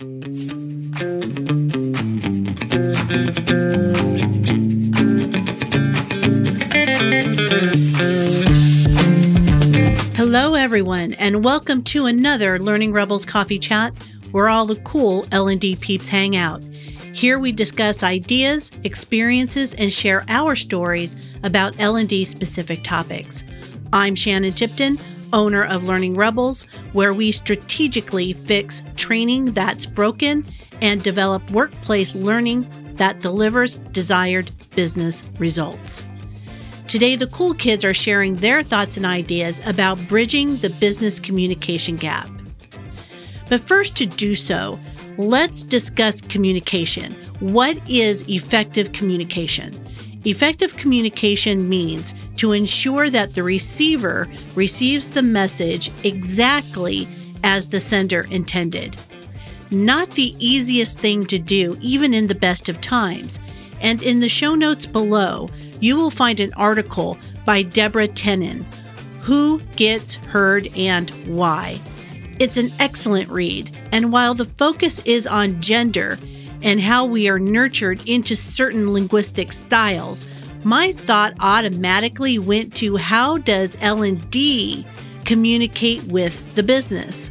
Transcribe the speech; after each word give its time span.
Hello, 0.00 0.14
everyone, 10.54 11.12
and 11.12 11.44
welcome 11.44 11.82
to 11.82 12.06
another 12.06 12.58
Learning 12.58 12.94
Rebels 12.94 13.26
Coffee 13.26 13.58
Chat, 13.58 13.92
where 14.30 14.48
all 14.48 14.64
the 14.64 14.76
cool 14.76 15.26
L&D 15.32 15.76
peeps 15.76 16.08
hang 16.08 16.34
out. 16.34 16.62
Here 17.12 17.38
we 17.38 17.52
discuss 17.52 18.02
ideas, 18.02 18.70
experiences, 18.84 19.74
and 19.74 19.92
share 19.92 20.24
our 20.28 20.56
stories 20.56 21.14
about 21.42 21.78
L&D 21.78 22.24
specific 22.24 22.82
topics. 22.84 23.44
I'm 23.92 24.14
Shannon 24.14 24.54
Tipton, 24.54 24.98
owner 25.32 25.64
of 25.64 25.84
Learning 25.84 26.16
Rebels, 26.16 26.64
where 26.92 27.14
we 27.14 27.32
strategically 27.32 28.32
fix 28.32 28.82
training 28.96 29.46
that's 29.52 29.86
broken 29.86 30.44
and 30.80 31.02
develop 31.02 31.48
workplace 31.50 32.14
learning 32.14 32.68
that 32.94 33.20
delivers 33.22 33.76
desired 33.76 34.50
business 34.74 35.22
results. 35.38 36.02
Today, 36.86 37.14
the 37.14 37.28
cool 37.28 37.54
kids 37.54 37.84
are 37.84 37.94
sharing 37.94 38.36
their 38.36 38.62
thoughts 38.62 38.96
and 38.96 39.06
ideas 39.06 39.64
about 39.66 39.98
bridging 40.08 40.56
the 40.56 40.70
business 40.70 41.20
communication 41.20 41.96
gap. 41.96 42.28
But 43.48 43.60
first, 43.60 43.96
to 43.96 44.06
do 44.06 44.34
so, 44.34 44.78
let's 45.16 45.62
discuss 45.62 46.20
communication. 46.20 47.14
What 47.40 47.78
is 47.88 48.28
effective 48.28 48.92
communication? 48.92 49.72
Effective 50.24 50.76
communication 50.76 51.68
means 51.68 52.14
to 52.36 52.52
ensure 52.52 53.08
that 53.08 53.34
the 53.34 53.42
receiver 53.42 54.28
receives 54.54 55.10
the 55.10 55.22
message 55.22 55.90
exactly 56.04 57.08
as 57.42 57.70
the 57.70 57.80
sender 57.80 58.26
intended. 58.30 58.96
Not 59.70 60.10
the 60.10 60.34
easiest 60.38 60.98
thing 60.98 61.24
to 61.26 61.38
do, 61.38 61.76
even 61.80 62.12
in 62.12 62.26
the 62.26 62.34
best 62.34 62.68
of 62.68 62.80
times. 62.80 63.40
And 63.80 64.02
in 64.02 64.20
the 64.20 64.28
show 64.28 64.54
notes 64.54 64.84
below, 64.84 65.48
you 65.80 65.96
will 65.96 66.10
find 66.10 66.38
an 66.40 66.52
article 66.54 67.16
by 67.46 67.62
Deborah 67.62 68.08
Tannen 68.08 68.64
Who 69.22 69.60
Gets 69.76 70.16
Heard 70.16 70.68
and 70.76 71.08
Why. 71.26 71.80
It's 72.38 72.58
an 72.58 72.72
excellent 72.78 73.28
read, 73.30 73.76
and 73.92 74.12
while 74.12 74.34
the 74.34 74.44
focus 74.44 74.98
is 75.06 75.26
on 75.26 75.62
gender 75.62 76.18
and 76.62 76.80
how 76.80 77.04
we 77.04 77.28
are 77.28 77.38
nurtured 77.38 78.06
into 78.06 78.36
certain 78.36 78.92
linguistic 78.92 79.52
styles, 79.52 80.26
my 80.64 80.92
thought 80.92 81.34
automatically 81.40 82.38
went 82.38 82.74
to 82.76 82.96
how 82.96 83.38
does 83.38 83.76
L&D 83.80 84.86
communicate 85.24 86.02
with 86.04 86.54
the 86.54 86.62
business? 86.62 87.30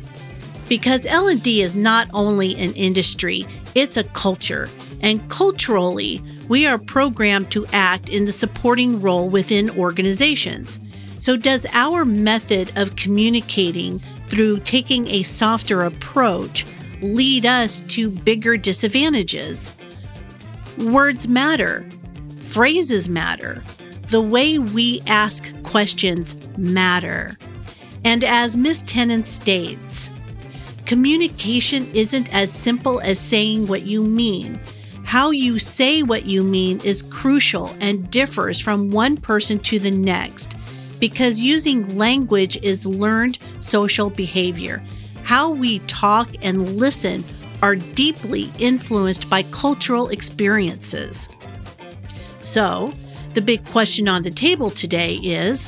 Because 0.68 1.06
L&D 1.06 1.62
is 1.62 1.76
not 1.76 2.08
only 2.14 2.56
an 2.56 2.74
industry, 2.74 3.46
it's 3.76 3.98
a 3.98 4.04
culture 4.04 4.70
and 5.02 5.28
culturally, 5.30 6.22
we 6.48 6.66
are 6.66 6.78
programmed 6.78 7.52
to 7.52 7.66
act 7.68 8.10
in 8.10 8.26
the 8.26 8.32
supporting 8.32 9.02
role 9.02 9.30
within 9.30 9.70
organizations. 9.72 10.80
So, 11.20 11.38
does 11.38 11.66
our 11.72 12.06
method 12.06 12.72
of 12.78 12.96
communicating 12.96 14.00
through 14.30 14.60
taking 14.60 15.08
a 15.08 15.24
softer 15.24 15.84
approach 15.84 16.66
lead 17.02 17.46
us 17.46 17.82
to 17.82 18.10
bigger 18.10 18.58
disadvantages? 18.58 19.74
Words 20.78 21.28
matter, 21.28 21.88
phrases 22.40 23.10
matter, 23.10 23.64
the 24.08 24.22
way 24.22 24.60
we 24.60 25.02
ask 25.08 25.54
questions 25.64 26.36
matter. 26.58 27.38
And 28.06 28.24
as 28.24 28.58
Ms. 28.58 28.84
Tannen 28.84 29.26
states, 29.26 30.10
communication 30.86 31.90
isn't 31.94 32.34
as 32.34 32.52
simple 32.52 33.00
as 33.02 33.20
saying 33.20 33.68
what 33.68 33.84
you 33.84 34.04
mean. 34.04 34.60
How 35.04 35.32
you 35.32 35.60
say 35.60 36.04
what 36.04 36.26
you 36.26 36.44
mean 36.44 36.80
is 36.82 37.02
crucial 37.02 37.76
and 37.82 38.10
differs 38.12 38.60
from 38.60 38.92
one 38.92 39.18
person 39.18 39.60
to 39.60 39.80
the 39.80 39.92
next 39.92 40.56
because 41.00 41.40
using 41.40 41.98
language 41.98 42.58
is 42.62 42.86
learned 42.86 43.40
social 43.60 44.10
behavior. 44.10 44.84
How 45.30 45.52
we 45.52 45.78
talk 45.86 46.28
and 46.42 46.78
listen 46.78 47.24
are 47.62 47.76
deeply 47.76 48.52
influenced 48.58 49.30
by 49.30 49.44
cultural 49.44 50.08
experiences. 50.08 51.30
So, 52.40 52.92
the 53.36 53.42
big 53.44 53.64
question 53.66 54.08
on 54.08 54.24
the 54.24 54.32
table 54.32 54.72
today 54.72 55.18
is 55.18 55.68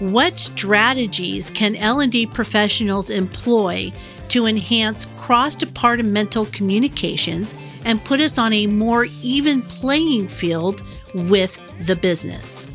what 0.00 0.40
strategies 0.40 1.50
can 1.50 1.76
L&D 1.76 2.26
professionals 2.26 3.08
employ 3.08 3.92
to 4.30 4.46
enhance 4.46 5.06
cross-departmental 5.18 6.46
communications 6.46 7.54
and 7.84 8.04
put 8.04 8.20
us 8.20 8.38
on 8.38 8.52
a 8.52 8.66
more 8.66 9.06
even 9.22 9.62
playing 9.62 10.26
field 10.26 10.82
with 11.14 11.60
the 11.86 11.94
business. 11.94 12.68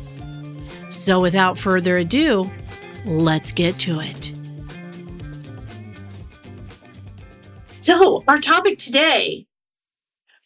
So, 0.88 1.20
without 1.20 1.58
further 1.58 1.98
ado, 1.98 2.50
let's 3.04 3.52
get 3.52 3.78
to 3.80 4.00
it. 4.00 4.32
So, 7.82 8.22
our 8.28 8.38
topic 8.38 8.78
today 8.78 9.44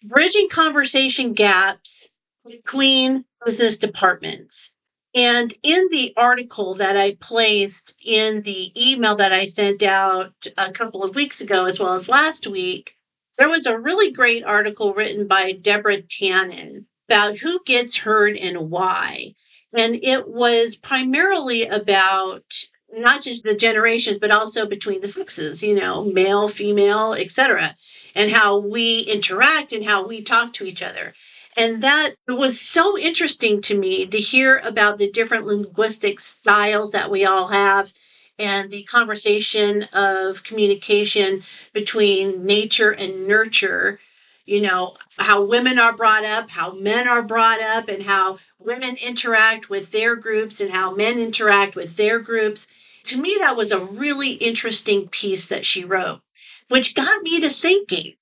bridging 0.03 0.49
conversation 0.49 1.35
gaps 1.35 2.09
between 2.49 3.27
business 3.45 3.77
departments. 3.77 4.73
And 5.15 5.53
in 5.63 5.89
the 5.91 6.15
article 6.17 6.73
that 6.77 6.97
I 6.97 7.19
placed 7.21 7.95
in 8.03 8.41
the 8.41 8.73
email 8.75 9.17
that 9.17 9.35
I 9.35 9.45
sent 9.45 9.83
out 9.83 10.47
a 10.57 10.73
couple 10.73 11.05
of 11.05 11.15
weeks 11.15 11.43
ago, 11.43 11.67
as 11.67 11.79
well 11.79 11.93
as 11.93 12.09
last 12.09 12.47
week, 12.47 12.97
there 13.37 13.51
was 13.51 13.67
a 13.67 13.79
really 13.79 14.13
great 14.13 14.43
article 14.43 14.95
written 14.95 15.27
by 15.27 15.53
Deborah 15.53 16.01
Tannen 16.01 16.87
about 17.07 17.37
who 17.37 17.61
gets 17.67 17.99
heard 17.99 18.39
and 18.39 18.71
why. 18.71 19.35
And 19.77 20.03
it 20.03 20.27
was 20.27 20.75
primarily 20.75 21.65
about 21.65 22.45
not 22.93 23.23
just 23.23 23.45
the 23.45 23.55
generations, 23.55 24.19
but 24.19 24.31
also 24.31 24.67
between 24.67 25.01
the 25.01 25.09
sexes, 25.09 25.63
you 25.63 25.75
know, 25.75 26.05
male, 26.05 26.49
female, 26.49 27.15
etc., 27.15 27.77
and 28.15 28.31
how 28.31 28.59
we 28.59 29.01
interact 29.01 29.73
and 29.73 29.85
how 29.85 30.07
we 30.07 30.23
talk 30.23 30.53
to 30.55 30.65
each 30.65 30.83
other. 30.83 31.13
And 31.57 31.83
that 31.83 32.15
was 32.29 32.61
so 32.61 32.99
interesting 32.99 33.63
to 33.63 33.77
me 33.77 34.07
to 34.07 34.19
hear 34.19 34.59
about 34.59 34.99
the 34.99 35.11
different 35.11 35.47
linguistic 35.47 36.21
styles 36.21 36.93
that 36.93 37.11
we 37.11 37.25
all 37.25 37.49
have 37.49 37.93
and 38.39 38.71
the 38.71 38.83
conversation 38.83 39.85
of 39.95 40.43
communication 40.43 41.43
between 41.73 42.45
nature 42.45 42.91
and 42.91 43.27
nurture 43.27 43.99
you 44.47 44.61
know 44.61 44.97
how 45.19 45.45
women 45.45 45.79
are 45.79 45.95
brought 45.97 46.25
up 46.25 46.49
how 46.49 46.73
men 46.73 47.07
are 47.09 47.23
brought 47.23 47.61
up 47.61 47.89
and 47.89 48.03
how 48.03 48.39
women 48.59 48.97
interact 49.05 49.69
with 49.69 49.93
their 49.93 50.17
groups 50.17 50.61
and 50.61 50.71
how 50.71 50.95
men 50.95 51.19
interact 51.19 51.77
with 51.77 51.97
their 51.97 52.19
groups. 52.21 52.67
To 53.05 53.19
me 53.21 53.37
that 53.41 53.57
was 53.57 53.73
a 53.73 53.81
really 53.81 54.33
interesting 54.33 55.09
piece 55.09 55.49
that 55.49 55.67
she 55.67 55.85
wrote 55.85 56.21
which 56.69 56.95
got 56.95 57.23
me 57.23 57.41
to 57.41 57.51
thinking 57.51 58.15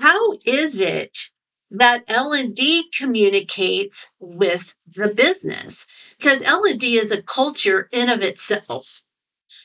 how 0.00 0.38
is 0.44 0.80
it 0.80 1.30
that 1.70 2.04
L&D 2.08 2.90
communicates 2.96 4.08
with 4.20 4.74
the 4.86 5.08
business? 5.08 5.86
Because 6.18 6.42
L&D 6.42 6.96
is 6.98 7.12
a 7.12 7.22
culture 7.22 7.88
in 7.92 8.08
of 8.08 8.22
itself 8.22 9.02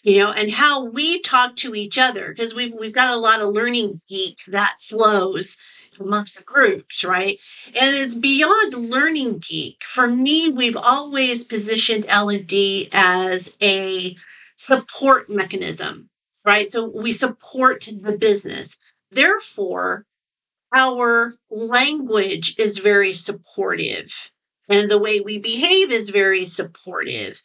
you 0.03 0.17
know, 0.19 0.31
and 0.31 0.51
how 0.51 0.85
we 0.85 1.19
talk 1.19 1.55
to 1.57 1.75
each 1.75 1.97
other 1.97 2.29
because 2.29 2.53
we've 2.53 2.73
we've 2.73 2.93
got 2.93 3.13
a 3.13 3.17
lot 3.19 3.41
of 3.41 3.53
learning 3.53 4.01
geek 4.07 4.39
that 4.47 4.75
flows 4.79 5.57
amongst 6.01 6.37
the 6.37 6.43
groups, 6.43 7.03
right? 7.03 7.39
And 7.67 7.95
it's 7.95 8.15
beyond 8.15 8.73
learning 8.73 9.39
geek. 9.39 9.83
For 9.83 10.07
me, 10.07 10.49
we've 10.49 10.77
always 10.77 11.43
positioned 11.43 12.05
L&D 12.07 12.89
as 12.91 13.57
a 13.61 14.15
support 14.55 15.29
mechanism, 15.29 16.09
right? 16.45 16.69
So 16.69 16.85
we 16.85 17.11
support 17.11 17.87
the 18.01 18.17
business. 18.17 18.77
Therefore, 19.11 20.05
our 20.73 21.35
language 21.49 22.55
is 22.57 22.77
very 22.77 23.13
supportive 23.13 24.31
and 24.69 24.89
the 24.89 24.99
way 24.99 25.19
we 25.19 25.37
behave 25.37 25.91
is 25.91 26.09
very 26.09 26.45
supportive. 26.45 27.41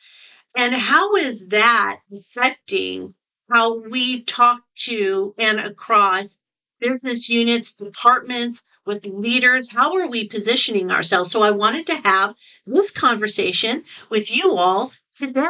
And 0.56 0.74
how 0.74 1.16
is 1.16 1.48
that 1.48 1.98
affecting 2.14 3.14
how 3.50 3.80
we 3.80 4.22
talk 4.22 4.60
to 4.86 5.34
and 5.38 5.58
across 5.58 6.38
business 6.80 7.28
units, 7.28 7.74
departments, 7.74 8.62
with 8.84 9.04
leaders? 9.06 9.70
How 9.70 9.94
are 9.96 10.08
we 10.08 10.28
positioning 10.28 10.90
ourselves? 10.90 11.30
So 11.30 11.42
I 11.42 11.50
wanted 11.50 11.86
to 11.88 11.96
have 11.96 12.34
this 12.66 12.90
conversation 12.90 13.82
with 14.10 14.34
you 14.34 14.56
all 14.56 14.92
today. 15.18 15.46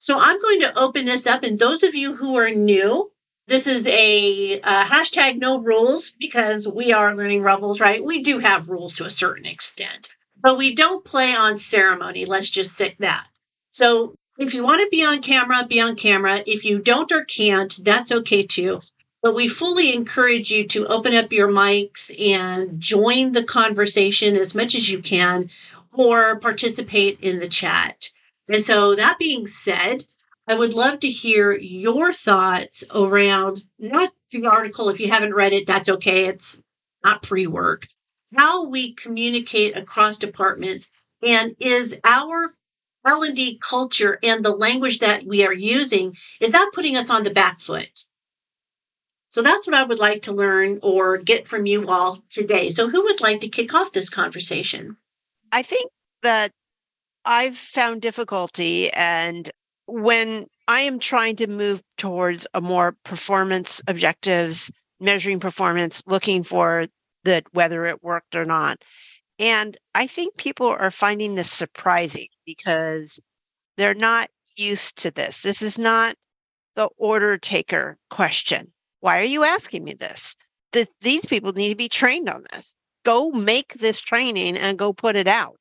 So 0.00 0.16
I'm 0.18 0.40
going 0.40 0.60
to 0.60 0.78
open 0.78 1.04
this 1.04 1.26
up. 1.26 1.42
And 1.42 1.58
those 1.58 1.82
of 1.82 1.94
you 1.94 2.14
who 2.14 2.36
are 2.36 2.50
new, 2.50 3.10
this 3.48 3.66
is 3.66 3.86
a, 3.86 4.60
hashtag 4.60 5.38
no 5.38 5.60
rules 5.60 6.12
because 6.18 6.68
we 6.68 6.92
are 6.92 7.16
learning 7.16 7.42
rebels, 7.42 7.80
right? 7.80 8.04
We 8.04 8.22
do 8.22 8.38
have 8.38 8.68
rules 8.68 8.94
to 8.94 9.04
a 9.04 9.10
certain 9.10 9.46
extent, 9.46 10.14
but 10.40 10.56
we 10.56 10.74
don't 10.74 11.04
play 11.04 11.34
on 11.34 11.58
ceremony. 11.58 12.26
Let's 12.26 12.50
just 12.50 12.76
say 12.76 12.94
that. 13.00 13.26
So 13.72 14.14
if 14.38 14.54
you 14.54 14.62
want 14.62 14.80
to 14.82 14.88
be 14.90 15.04
on 15.04 15.20
camera, 15.20 15.66
be 15.68 15.80
on 15.80 15.96
camera. 15.96 16.42
If 16.46 16.64
you 16.64 16.78
don't 16.78 17.10
or 17.10 17.24
can't, 17.24 17.76
that's 17.82 18.12
okay 18.12 18.44
too. 18.44 18.80
But 19.22 19.34
we 19.34 19.48
fully 19.48 19.92
encourage 19.92 20.50
you 20.50 20.66
to 20.68 20.86
open 20.86 21.14
up 21.14 21.32
your 21.32 21.48
mics 21.48 22.10
and 22.20 22.80
join 22.80 23.32
the 23.32 23.42
conversation 23.42 24.36
as 24.36 24.54
much 24.54 24.74
as 24.74 24.90
you 24.90 25.00
can 25.00 25.50
or 25.92 26.38
participate 26.38 27.18
in 27.20 27.40
the 27.40 27.48
chat. 27.48 28.10
And 28.48 28.62
so, 28.62 28.94
that 28.94 29.18
being 29.18 29.46
said, 29.46 30.04
I 30.46 30.54
would 30.54 30.72
love 30.72 31.00
to 31.00 31.10
hear 31.10 31.52
your 31.52 32.12
thoughts 32.12 32.84
around 32.94 33.64
not 33.78 34.12
the 34.30 34.46
article. 34.46 34.88
If 34.88 35.00
you 35.00 35.10
haven't 35.10 35.34
read 35.34 35.52
it, 35.52 35.66
that's 35.66 35.88
okay. 35.88 36.26
It's 36.26 36.62
not 37.04 37.22
pre 37.22 37.46
work. 37.46 37.88
How 38.36 38.64
we 38.64 38.94
communicate 38.94 39.76
across 39.76 40.18
departments 40.18 40.90
and 41.22 41.56
is 41.58 41.98
our 42.04 42.54
L&D 43.04 43.58
culture 43.62 44.18
and 44.22 44.44
the 44.44 44.54
language 44.54 44.98
that 45.00 45.24
we 45.24 45.44
are 45.44 45.52
using, 45.52 46.16
is 46.40 46.52
that 46.52 46.70
putting 46.72 46.96
us 46.96 47.10
on 47.10 47.24
the 47.24 47.30
back 47.30 47.60
foot? 47.60 48.06
So 49.38 49.42
that's 49.42 49.68
what 49.68 49.76
I 49.76 49.84
would 49.84 50.00
like 50.00 50.22
to 50.22 50.32
learn 50.32 50.80
or 50.82 51.16
get 51.16 51.46
from 51.46 51.64
you 51.64 51.86
all 51.86 52.18
today. 52.28 52.70
So 52.70 52.88
who 52.88 53.04
would 53.04 53.20
like 53.20 53.40
to 53.42 53.48
kick 53.48 53.72
off 53.72 53.92
this 53.92 54.10
conversation? 54.10 54.96
I 55.52 55.62
think 55.62 55.92
that 56.24 56.50
I've 57.24 57.56
found 57.56 58.02
difficulty 58.02 58.90
and 58.94 59.48
when 59.86 60.48
I 60.66 60.80
am 60.80 60.98
trying 60.98 61.36
to 61.36 61.46
move 61.46 61.84
towards 61.96 62.48
a 62.52 62.60
more 62.60 62.96
performance 63.04 63.80
objectives, 63.86 64.72
measuring 64.98 65.38
performance, 65.38 66.02
looking 66.04 66.42
for 66.42 66.88
that 67.22 67.44
whether 67.52 67.86
it 67.86 68.02
worked 68.02 68.34
or 68.34 68.44
not. 68.44 68.82
And 69.38 69.76
I 69.94 70.08
think 70.08 70.36
people 70.36 70.66
are 70.66 70.90
finding 70.90 71.36
this 71.36 71.52
surprising 71.52 72.26
because 72.44 73.20
they're 73.76 73.94
not 73.94 74.30
used 74.56 74.98
to 75.02 75.12
this. 75.12 75.42
This 75.42 75.62
is 75.62 75.78
not 75.78 76.16
the 76.74 76.88
order 76.96 77.38
taker 77.38 77.98
question. 78.10 78.72
Why 79.00 79.20
are 79.20 79.24
you 79.24 79.44
asking 79.44 79.84
me 79.84 79.94
this? 79.94 80.36
Th- 80.72 80.88
these 81.00 81.24
people 81.24 81.52
need 81.52 81.70
to 81.70 81.76
be 81.76 81.88
trained 81.88 82.28
on 82.28 82.44
this. 82.52 82.76
Go 83.04 83.30
make 83.30 83.74
this 83.74 84.00
training 84.00 84.56
and 84.56 84.78
go 84.78 84.92
put 84.92 85.16
it 85.16 85.28
out. 85.28 85.56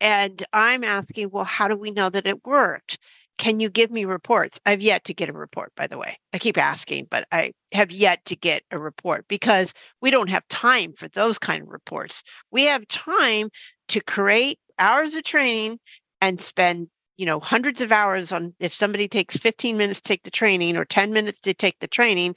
And 0.00 0.42
I'm 0.52 0.82
asking, 0.82 1.30
well, 1.30 1.44
how 1.44 1.68
do 1.68 1.76
we 1.76 1.90
know 1.90 2.08
that 2.10 2.26
it 2.26 2.44
worked? 2.44 2.98
Can 3.38 3.60
you 3.60 3.70
give 3.70 3.90
me 3.90 4.04
reports? 4.04 4.58
I've 4.66 4.82
yet 4.82 5.04
to 5.04 5.14
get 5.14 5.28
a 5.28 5.32
report, 5.32 5.72
by 5.76 5.86
the 5.86 5.98
way. 5.98 6.18
I 6.32 6.38
keep 6.38 6.58
asking, 6.58 7.06
but 7.10 7.26
I 7.32 7.52
have 7.72 7.90
yet 7.90 8.24
to 8.26 8.36
get 8.36 8.62
a 8.70 8.78
report 8.78 9.26
because 9.28 9.74
we 10.00 10.10
don't 10.10 10.30
have 10.30 10.46
time 10.48 10.92
for 10.94 11.08
those 11.08 11.38
kind 11.38 11.62
of 11.62 11.68
reports. 11.68 12.22
We 12.50 12.64
have 12.64 12.86
time 12.88 13.50
to 13.88 14.00
create 14.00 14.58
hours 14.78 15.14
of 15.14 15.22
training 15.22 15.78
and 16.20 16.40
spend 16.40 16.88
you 17.18 17.26
know 17.26 17.40
hundreds 17.40 17.80
of 17.80 17.92
hours 17.92 18.32
on 18.32 18.54
if 18.58 18.72
somebody 18.72 19.06
takes 19.06 19.36
15 19.36 19.76
minutes 19.76 20.00
to 20.00 20.08
take 20.08 20.22
the 20.22 20.30
training 20.30 20.76
or 20.76 20.84
10 20.84 21.12
minutes 21.12 21.40
to 21.40 21.54
take 21.54 21.78
the 21.80 21.86
training 21.86 22.34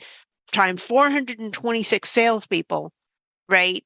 time 0.52 0.78
426 0.78 2.10
salespeople 2.10 2.92
right 3.50 3.84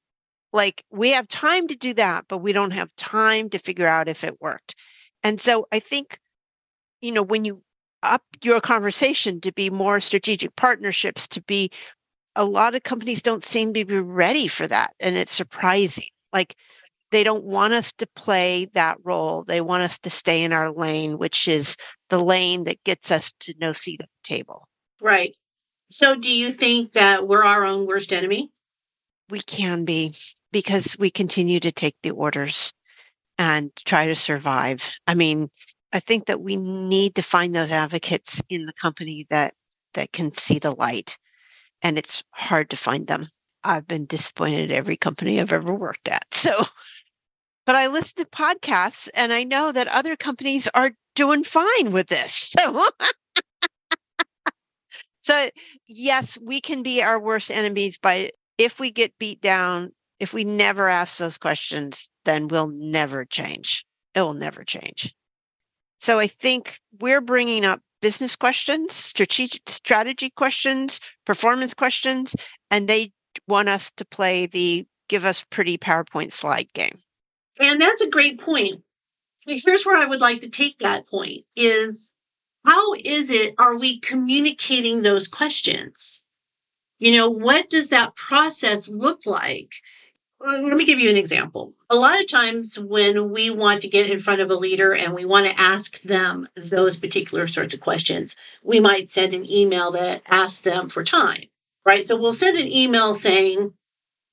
like 0.52 0.84
we 0.92 1.12
have 1.12 1.28
time 1.28 1.68
to 1.68 1.76
do 1.76 1.94
that 1.94 2.26
but 2.28 2.40
we 2.40 2.54
don't 2.54 2.72
have 2.72 2.96
time 2.96 3.50
to 3.50 3.60
figure 3.60 3.88
out 3.88 4.08
if 4.08 4.24
it 4.24 4.42
worked 4.42 4.76
and 5.24 5.40
so 5.40 5.68
i 5.72 5.80
think 5.80 6.20
you 7.02 7.12
know, 7.12 7.24
when 7.24 7.46
you 7.46 7.62
up 8.04 8.24
your 8.44 8.62
conversation 8.62 9.42
to 9.42 9.52
be 9.52 9.70
more 9.70 10.00
strategic 10.00 10.56
partnerships, 10.56 11.28
to 11.28 11.42
be 11.42 11.70
a 12.36 12.46
lot 12.46 12.76
of 12.76 12.84
companies 12.84 13.22
don't 13.22 13.44
seem 13.44 13.74
to 13.74 13.86
be 13.86 14.00
ready 14.00 14.48
for 14.48 14.68
that. 14.68 14.92
And 15.00 15.18
it's 15.18 15.34
surprising. 15.34 16.08
Like 16.32 16.56
they 17.12 17.24
don't 17.24 17.44
want 17.44 17.74
us 17.74 17.92
to 17.94 18.08
play 18.16 18.68
that 18.74 18.98
role. 19.04 19.44
They 19.44 19.62
want 19.62 19.84
us 19.84 19.98
to 20.00 20.10
stay 20.10 20.44
in 20.44 20.54
our 20.54 20.72
lane, 20.72 21.18
which 21.18 21.48
is 21.48 21.76
the 22.10 22.24
lane 22.24 22.66
that 22.66 22.84
gets 22.84 23.12
us 23.12 23.34
to 23.42 23.54
no 23.60 23.72
seat 23.72 24.00
at 24.02 24.08
the 24.08 24.36
table. 24.36 24.68
Right. 25.02 25.36
So 25.90 26.16
do 26.16 26.32
you 26.32 26.52
think 26.52 26.94
that 26.94 27.28
we're 27.28 27.44
our 27.44 27.66
own 27.66 27.88
worst 27.88 28.14
enemy? 28.14 28.52
We 29.30 29.42
can 29.42 29.86
be 29.86 30.14
because 30.52 30.96
we 31.00 31.10
continue 31.10 31.60
to 31.60 31.72
take 31.72 31.96
the 32.04 32.12
orders 32.12 32.74
and 33.38 33.72
try 33.86 34.06
to 34.08 34.16
survive. 34.16 34.88
I 35.08 35.16
mean, 35.16 35.50
I 35.94 36.00
think 36.00 36.28
that 36.28 36.42
we 36.42 36.56
need 36.58 37.16
to 37.16 37.24
find 37.24 37.56
those 37.56 37.72
advocates 37.72 38.42
in 38.50 38.66
the 38.66 38.74
company 38.74 39.26
that 39.30 39.56
that 39.96 40.12
can 40.12 40.32
see 40.34 40.60
the 40.60 40.72
light, 40.72 41.18
and 41.82 41.98
it's 41.98 42.24
hard 42.34 42.70
to 42.70 42.78
find 42.78 43.08
them. 43.08 43.30
I've 43.64 43.88
been 43.88 44.06
disappointed 44.06 44.72
at 44.72 44.78
every 44.78 44.98
company 44.98 45.42
I've 45.42 45.54
ever 45.54 45.74
worked 45.74 46.08
at. 46.08 46.26
So, 46.34 46.66
but 47.66 47.76
I 47.76 47.88
listen 47.88 48.24
to 48.24 48.26
podcasts, 48.26 49.10
and 49.14 49.34
I 49.34 49.44
know 49.44 49.72
that 49.72 49.88
other 49.88 50.16
companies 50.16 50.68
are 50.74 50.92
doing 51.16 51.44
fine 51.44 51.92
with 51.92 52.08
this. 52.08 52.54
So. 52.60 52.90
So 55.30 55.48
yes, 55.86 56.40
we 56.42 56.60
can 56.60 56.82
be 56.82 57.04
our 57.04 57.22
worst 57.22 57.52
enemies 57.52 58.00
by 58.00 58.32
if 58.58 58.80
we 58.80 58.90
get 58.90 59.20
beat 59.20 59.40
down, 59.42 59.92
if 60.20 60.34
we 60.34 60.44
never 60.44 60.90
ask 60.90 61.20
those 61.20 61.38
questions, 61.38 62.10
then 62.26 62.48
we'll 62.48 62.70
never 62.70 63.26
change. 63.26 63.86
It 64.16 64.22
will 64.22 64.34
never 64.34 64.64
change. 64.64 65.14
So 66.00 66.18
I 66.18 66.26
think 66.26 66.80
we're 67.00 67.22
bringing 67.22 67.64
up 67.64 67.80
business 68.02 68.36
questions, 68.36 68.96
strategic 68.96 69.70
strategy 69.70 70.32
questions, 70.32 71.00
performance 71.28 71.76
questions, 71.76 72.36
and 72.72 72.88
they 72.88 73.12
want 73.48 73.70
us 73.70 73.92
to 73.98 74.06
play 74.06 74.48
the 74.48 74.88
give 75.10 75.26
us 75.26 75.46
pretty 75.52 75.78
PowerPoint 75.78 76.34
slide 76.34 76.74
game. 76.74 77.04
And 77.60 77.80
that's 77.80 78.02
a 78.02 78.10
great 78.10 78.40
point. 78.40 78.78
Here's 79.46 79.86
where 79.86 79.96
I 79.96 80.08
would 80.08 80.22
like 80.22 80.42
to 80.42 80.50
take 80.50 80.80
that 80.80 81.08
point 81.08 81.42
is 81.56 82.12
how 82.66 82.94
is 82.94 83.30
it 83.30 83.56
are 83.58 83.78
we 83.78 84.00
communicating 84.00 85.02
those 85.02 85.28
questions? 85.28 86.22
You 87.00 87.14
know, 87.14 87.30
what 87.30 87.70
does 87.70 87.90
that 87.90 88.16
process 88.16 88.90
look 88.90 89.26
like? 89.26 89.74
let 90.42 90.78
me 90.78 90.86
give 90.86 91.00
you 91.00 91.10
an 91.10 91.18
example. 91.18 91.74
A 91.90 91.96
lot 91.96 92.20
of 92.20 92.28
times 92.30 92.80
when 92.80 93.32
we 93.32 93.50
want 93.50 93.82
to 93.82 93.90
get 93.90 94.10
in 94.10 94.20
front 94.20 94.42
of 94.42 94.50
a 94.50 94.56
leader 94.56 94.96
and 94.96 95.14
we 95.14 95.26
want 95.26 95.46
to 95.46 95.60
ask 95.60 96.02
them 96.02 96.48
those 96.56 96.96
particular 96.96 97.46
sorts 97.46 97.74
of 97.74 97.82
questions, 97.82 98.36
we 98.64 98.80
might 98.80 99.10
send 99.10 99.34
an 99.34 99.50
email 99.50 99.92
that 99.92 100.22
asks 100.28 100.62
them 100.62 100.88
for 100.88 101.04
time, 101.04 101.44
right? 101.86 102.08
So 102.08 102.16
we'll 102.16 102.34
send 102.34 102.58
an 102.58 102.72
email 102.72 103.16
saying, 103.16 103.74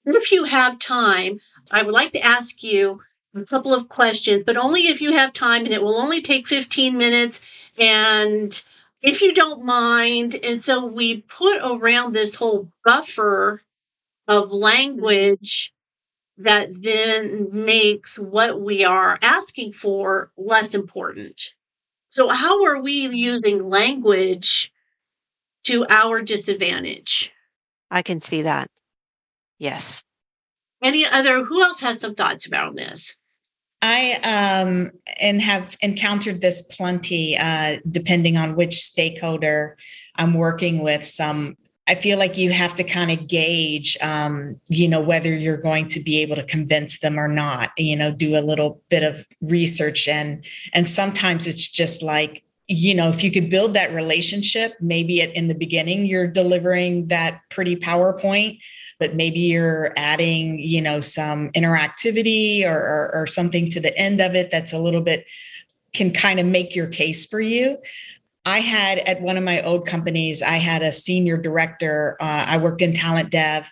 if 0.05 0.31
you 0.31 0.45
have 0.45 0.79
time, 0.79 1.41
I 1.73 1.83
would 1.83 1.95
like 1.95 2.13
to 2.13 2.25
ask 2.25 2.63
you 2.63 3.01
a 3.35 3.45
couple 3.45 3.75
of 3.75 3.89
questions, 3.89 4.45
but 4.45 4.57
only 4.57 4.83
if 4.83 5.01
you 5.01 5.13
have 5.13 5.33
time 5.33 5.65
and 5.65 5.75
it 5.75 5.83
will 5.83 5.97
only 5.97 6.23
take 6.23 6.47
15 6.47 6.97
minutes. 6.97 7.43
And 7.79 8.65
if 9.03 9.21
you 9.21 9.35
don't 9.35 9.65
mind, 9.65 10.35
and 10.43 10.61
so 10.61 10.87
we 10.87 11.23
put 11.23 11.59
around 11.63 12.13
this 12.13 12.35
whole 12.35 12.71
buffer 12.85 13.63
of 14.29 14.53
language 14.53 15.73
that 16.39 16.69
then 16.83 17.49
makes 17.53 18.19
what 18.19 18.61
we 18.61 18.85
are 18.85 19.19
asking 19.23 19.73
for 19.73 20.31
less 20.37 20.75
important. 20.75 21.55
So, 22.11 22.29
how 22.29 22.65
are 22.65 22.81
we 22.81 23.09
using 23.09 23.69
language 23.69 24.73
to 25.65 25.87
our 25.89 26.23
disadvantage? 26.23 27.31
I 27.91 28.03
can 28.03 28.21
see 28.21 28.43
that. 28.43 28.71
Yes. 29.59 30.03
Any 30.83 31.07
other, 31.07 31.45
who 31.45 31.63
else 31.63 31.81
has 31.81 32.01
some 32.01 32.15
thoughts 32.15 32.47
about 32.47 32.77
this? 32.77 33.17
I 33.83 34.15
um, 34.23 34.91
and 35.21 35.41
have 35.41 35.77
encountered 35.83 36.41
this 36.41 36.63
plenty, 36.63 37.37
uh, 37.37 37.79
depending 37.91 38.37
on 38.37 38.57
which 38.57 38.81
stakeholder 38.81 39.77
I'm 40.17 40.35
working 40.35 40.81
with. 40.81 41.05
Some 41.05 41.57
I 41.89 41.95
feel 41.95 42.19
like 42.19 42.37
you 42.37 42.51
have 42.51 42.75
to 42.77 42.85
kind 42.85 43.13
of 43.13 43.29
gauge, 43.29 43.97
um, 44.01 44.61
you 44.69 44.89
know, 44.89 45.01
whether 45.01 45.33
you're 45.33 45.57
going 45.57 45.87
to 45.89 46.01
be 46.01 46.21
able 46.21 46.35
to 46.37 46.43
convince 46.43 46.99
them 46.99 47.19
or 47.19 47.29
not. 47.29 47.71
You 47.77 47.97
know, 47.97 48.11
do 48.11 48.37
a 48.37 48.41
little 48.41 48.83
bit 48.89 49.03
of 49.03 49.27
research 49.41 50.09
and 50.09 50.45
and 50.73 50.89
sometimes 50.89 51.47
it's 51.47 51.67
just 51.67 52.03
like, 52.03 52.43
you 52.67 52.95
know, 52.95 53.11
if 53.11 53.23
you 53.23 53.31
could 53.31 53.51
build 53.51 53.75
that 53.75 53.95
relationship, 53.95 54.75
maybe 54.81 55.23
at, 55.23 55.35
in 55.37 55.49
the 55.49 55.55
beginning 55.55 56.07
you're 56.07 56.27
delivering 56.27 57.09
that 57.09 57.41
pretty 57.51 57.77
PowerPoint, 57.77 58.59
but 58.99 59.15
maybe 59.15 59.41
you're 59.41 59.93
adding, 59.97 60.59
you 60.59 60.81
know, 60.81 61.01
some 61.01 61.51
interactivity 61.53 62.65
or, 62.65 62.77
or, 62.77 63.11
or 63.15 63.27
something 63.27 63.71
to 63.71 63.81
the 63.81 63.97
end 63.97 64.21
of 64.21 64.35
it 64.35 64.51
that's 64.51 64.73
a 64.73 64.79
little 64.79 65.03
bit 65.03 65.27
can 65.93 66.13
kind 66.13 66.39
of 66.41 66.47
make 66.47 66.75
your 66.75 66.87
case 66.87 67.27
for 67.27 67.41
you. 67.41 67.79
I 68.45 68.61
had 68.61 68.99
at 69.01 69.21
one 69.21 69.37
of 69.37 69.43
my 69.43 69.61
old 69.63 69.87
companies, 69.87 70.41
I 70.41 70.57
had 70.59 70.83
a 70.83 70.93
senior 70.93 71.37
director. 71.37 72.17
Uh, 72.21 72.45
I 72.49 72.59
worked 72.59 72.81
in 72.81 72.93
talent 72.93 73.31
dev. 73.31 73.71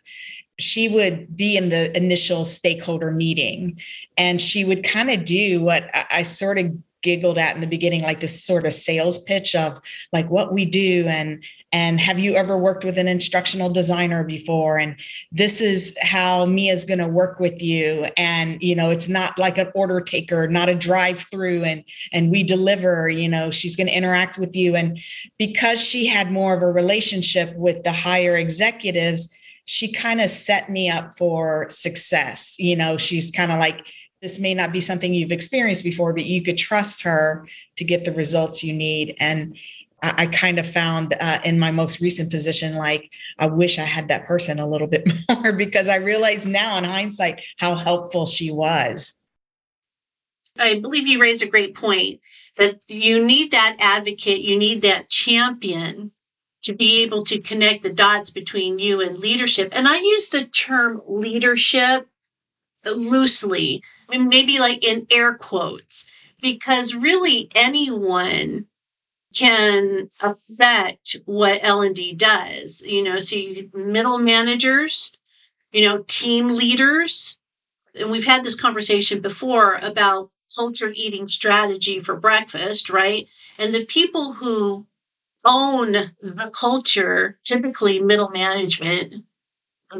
She 0.59 0.89
would 0.89 1.37
be 1.37 1.57
in 1.57 1.69
the 1.69 1.97
initial 1.97 2.45
stakeholder 2.45 3.11
meeting 3.11 3.79
and 4.17 4.41
she 4.41 4.65
would 4.65 4.85
kind 4.85 5.11
of 5.11 5.25
do 5.25 5.63
what 5.63 5.85
I, 5.95 6.07
I 6.11 6.23
sort 6.23 6.59
of 6.59 6.77
giggled 7.03 7.39
at 7.39 7.55
in 7.55 7.61
the 7.61 7.67
beginning, 7.67 8.03
like 8.03 8.19
this 8.19 8.43
sort 8.43 8.67
of 8.67 8.73
sales 8.73 9.19
pitch 9.19 9.55
of 9.55 9.81
like 10.13 10.29
what 10.29 10.53
we 10.53 10.65
do 10.65 11.07
and 11.07 11.45
and 11.75 11.99
have 11.99 12.21
you 12.21 12.37
ever 12.37 12.57
worked 12.57 12.85
with 12.85 12.99
an 12.99 13.09
instructional 13.09 13.69
designer 13.69 14.23
before? 14.23 14.79
And 14.79 14.95
this 15.33 15.61
is 15.61 15.99
how 16.01 16.47
mia's 16.47 16.85
going 16.85 17.01
to 17.01 17.09
work 17.09 17.41
with 17.41 17.61
you. 17.61 18.07
And 18.17 18.63
you 18.63 18.77
know 18.77 18.91
it's 18.91 19.09
not 19.09 19.37
like 19.41 19.59
an 19.59 19.73
order 19.75 20.01
taker 20.01 20.47
not 20.47 20.69
a 20.69 20.75
drive 20.77 21.27
through 21.33 21.65
and 21.65 21.83
and 22.13 22.31
we 22.31 22.45
deliver 22.45 23.09
you 23.09 23.29
know 23.29 23.51
she's 23.51 23.75
going 23.75 23.89
to 23.89 23.97
interact 23.97 24.39
with 24.39 24.55
you. 24.55 24.77
And 24.77 25.01
because 25.37 25.81
she 25.81 26.07
had 26.07 26.31
more 26.31 26.55
of 26.55 26.63
a 26.63 26.71
relationship 26.71 27.53
with 27.57 27.83
the 27.83 27.93
higher 27.93 28.37
executives 28.37 29.37
she 29.67 29.91
kind 29.91 30.21
of 30.21 30.29
set 30.31 30.71
me 30.71 30.89
up 30.89 31.17
for 31.19 31.67
success. 31.71 32.55
You 32.61 32.77
know 32.77 32.99
she's 32.99 33.33
kind 33.33 33.51
of 33.51 33.59
like 33.59 33.85
this 34.23 34.39
may 34.39 34.55
not 34.55 34.73
be 34.73 34.81
something 34.81 35.13
you've 35.13 35.33
experienced 35.33 35.83
before 35.83 36.13
but 36.13 36.25
you 36.25 36.41
could 36.41 36.57
trust 36.57 37.03
her 37.03 37.49
to 37.77 37.85
get 37.85 38.05
the 38.05 38.13
results 38.13 38.63
you 38.63 38.73
need. 38.73 39.17
And 39.19 39.59
I, 40.17 40.27
kind 40.27 40.59
of 40.59 40.71
found 40.71 41.15
uh, 41.21 41.39
in 41.45 41.59
my 41.59 41.71
most 41.71 42.01
recent 42.01 42.31
position, 42.31 42.77
like 42.77 43.11
I 43.39 43.47
wish 43.47 43.79
I 43.79 43.85
had 43.85 44.09
that 44.09 44.27
person 44.27 44.59
a 44.59 44.69
little 44.69 44.87
bit 44.95 45.09
more 45.29 45.53
because 45.53 45.89
I 45.89 45.97
realize 45.97 46.47
now 46.47 46.79
in 46.79 46.85
hindsight 46.85 47.43
how 47.59 47.75
helpful 47.75 48.27
she 48.27 48.51
was. 48.51 49.15
I 50.59 50.79
believe 50.79 51.09
you 51.09 51.21
raised 51.21 51.43
a 51.43 51.49
great 51.49 51.75
point 51.75 52.21
that 52.57 52.79
you 52.89 53.25
need 53.25 53.53
that 53.53 53.77
advocate, 53.81 54.43
you 54.43 54.57
need 54.57 54.83
that 54.83 55.11
champion 55.11 56.13
to 56.63 56.73
be 56.73 57.03
able 57.03 57.25
to 57.25 57.41
connect 57.41 57.83
the 57.83 57.93
dots 57.93 58.31
between 58.31 58.79
you 58.79 59.01
and 59.01 59.19
leadership. 59.19 59.71
And 59.73 59.87
I 59.87 59.99
use 59.99 60.29
the 60.29 60.45
term 60.45 61.03
leadership 61.07 62.09
loosely, 62.87 63.83
maybe 64.09 64.59
like 64.59 64.85
in 64.85 65.07
air 65.11 65.35
quotes, 65.35 66.07
because 66.41 66.95
really 66.95 67.51
anyone 67.55 68.67
can 69.35 70.09
affect 70.21 71.17
what 71.27 71.61
L&D 71.63 72.15
does. 72.15 72.83
You 72.83 73.03
know, 73.03 73.21
so 73.21 73.37
you 73.37 73.71
middle 73.75 74.19
managers, 74.19 75.13
you 75.73 75.85
know, 75.85 76.05
team 76.07 76.55
leaders. 76.55 77.37
And 77.95 78.11
we've 78.11 78.25
had 78.25 78.43
this 78.45 78.55
conversation 78.55 79.21
before 79.21 79.75
about 79.83 80.31
culture 80.55 80.93
eating 80.95 81.29
strategy 81.29 81.99
for 81.99 82.17
breakfast, 82.17 82.91
right? 82.91 83.29
And 83.59 83.75
the 83.75 83.85
people 83.85 84.33
who 84.33 84.87
own 85.45 85.93
the 85.93 86.51
culture, 86.55 87.39
typically 87.45 88.01
middle 88.01 88.31
management, 88.31 89.25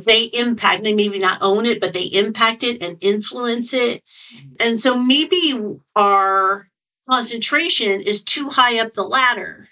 they 0.05 0.25
impact, 0.25 0.83
they 0.83 0.95
maybe 0.95 1.19
not 1.19 1.43
own 1.43 1.67
it, 1.67 1.81
but 1.81 1.93
they 1.93 2.05
impact 2.05 2.63
it 2.63 2.83
and 2.83 2.97
influence 3.01 3.73
it. 3.75 4.03
Mm-hmm. 4.35 4.49
And 4.61 4.81
so 4.81 4.97
maybe 4.97 5.55
our 5.95 6.69
concentration 7.09 8.01
is 8.01 8.23
too 8.23 8.49
high 8.49 8.81
up 8.81 8.95
the 8.95 9.05
ladder. 9.05 9.69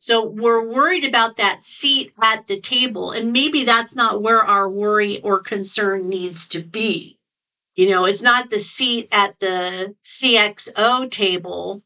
So 0.00 0.24
we're 0.24 0.62
worried 0.62 1.04
about 1.04 1.36
that 1.38 1.62
seat 1.62 2.12
at 2.22 2.46
the 2.46 2.60
table. 2.60 3.10
And 3.10 3.32
maybe 3.32 3.64
that's 3.64 3.96
not 3.96 4.22
where 4.22 4.42
our 4.42 4.68
worry 4.68 5.20
or 5.22 5.40
concern 5.40 6.08
needs 6.08 6.46
to 6.48 6.62
be. 6.62 7.18
You 7.74 7.90
know, 7.90 8.04
it's 8.04 8.22
not 8.22 8.50
the 8.50 8.60
seat 8.60 9.08
at 9.10 9.38
the 9.40 9.94
CXO 10.04 11.10
table. 11.10 11.82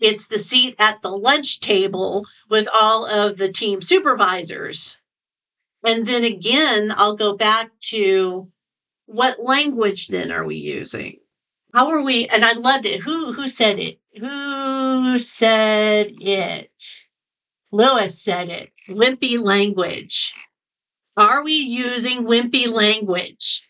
It's 0.00 0.28
the 0.28 0.38
seat 0.38 0.76
at 0.78 1.02
the 1.02 1.10
lunch 1.10 1.60
table 1.60 2.26
with 2.48 2.68
all 2.72 3.06
of 3.06 3.36
the 3.36 3.52
team 3.52 3.82
supervisors. 3.82 4.96
And 5.84 6.06
then 6.06 6.24
again, 6.24 6.92
I'll 6.96 7.16
go 7.16 7.36
back 7.36 7.70
to 7.90 8.50
what 9.06 9.40
language 9.40 10.08
then 10.08 10.30
are 10.30 10.44
we 10.44 10.56
using? 10.56 11.20
How 11.74 11.90
are 11.90 12.02
we? 12.02 12.26
And 12.26 12.44
I 12.44 12.52
loved 12.52 12.86
it. 12.86 13.00
Who 13.00 13.32
who 13.32 13.48
said 13.48 13.78
it? 13.78 13.98
Who 14.18 15.18
said 15.18 16.12
it? 16.20 16.70
Lewis 17.70 18.20
said 18.20 18.48
it. 18.48 18.70
Wimpy 18.88 19.38
language. 19.40 20.32
Are 21.16 21.42
we 21.42 21.52
using 21.52 22.26
wimpy 22.26 22.70
language? 22.70 23.68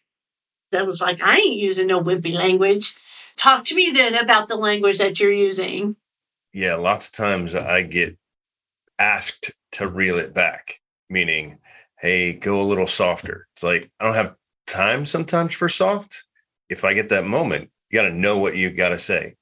That 0.70 0.86
was 0.86 1.00
like, 1.00 1.20
I 1.22 1.36
ain't 1.36 1.56
using 1.56 1.86
no 1.86 2.00
wimpy 2.00 2.34
language. 2.34 2.94
Talk 3.36 3.64
to 3.66 3.74
me 3.74 3.90
then 3.90 4.14
about 4.14 4.48
the 4.48 4.56
language 4.56 4.98
that 4.98 5.18
you're 5.18 5.32
using. 5.32 5.96
Yeah, 6.52 6.74
lots 6.74 7.08
of 7.08 7.14
times 7.14 7.54
I 7.54 7.82
get 7.82 8.16
asked 8.98 9.52
to 9.72 9.88
reel 9.88 10.18
it 10.18 10.34
back, 10.34 10.80
meaning, 11.08 11.58
hey, 12.00 12.32
go 12.32 12.60
a 12.60 12.62
little 12.62 12.86
softer. 12.86 13.46
It's 13.54 13.62
like, 13.62 13.90
I 13.98 14.04
don't 14.04 14.14
have 14.14 14.34
time 14.66 15.06
sometimes 15.06 15.54
for 15.54 15.68
soft. 15.68 16.24
If 16.68 16.84
I 16.84 16.94
get 16.94 17.08
that 17.08 17.24
moment, 17.24 17.70
you 17.90 17.98
got 17.98 18.08
to 18.08 18.14
know 18.14 18.38
what 18.38 18.56
you 18.56 18.70
got 18.70 18.90
to 18.90 18.98
say. 18.98 19.36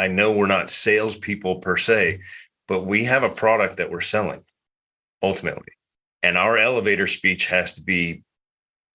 I 0.00 0.08
know 0.08 0.32
we're 0.32 0.46
not 0.46 0.70
salespeople 0.70 1.56
per 1.56 1.76
se, 1.76 2.20
but 2.66 2.86
we 2.86 3.04
have 3.04 3.22
a 3.22 3.28
product 3.28 3.76
that 3.76 3.90
we're 3.90 4.00
selling 4.00 4.40
ultimately. 5.22 5.74
And 6.22 6.38
our 6.38 6.56
elevator 6.56 7.06
speech 7.06 7.44
has 7.48 7.74
to 7.74 7.82
be 7.82 8.22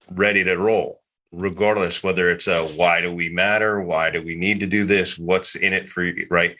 ready 0.09 0.43
to 0.43 0.57
roll, 0.57 1.03
regardless 1.31 2.01
whether 2.01 2.31
it's 2.31 2.47
a 2.47 2.65
why 2.69 3.01
do 3.01 3.13
we 3.13 3.29
matter? 3.29 3.81
Why 3.81 4.09
do 4.09 4.23
we 4.23 4.35
need 4.35 4.59
to 4.61 4.65
do 4.65 4.83
this? 4.83 5.15
What's 5.15 5.53
in 5.53 5.73
it 5.73 5.87
for 5.87 6.03
you? 6.03 6.25
Right. 6.31 6.57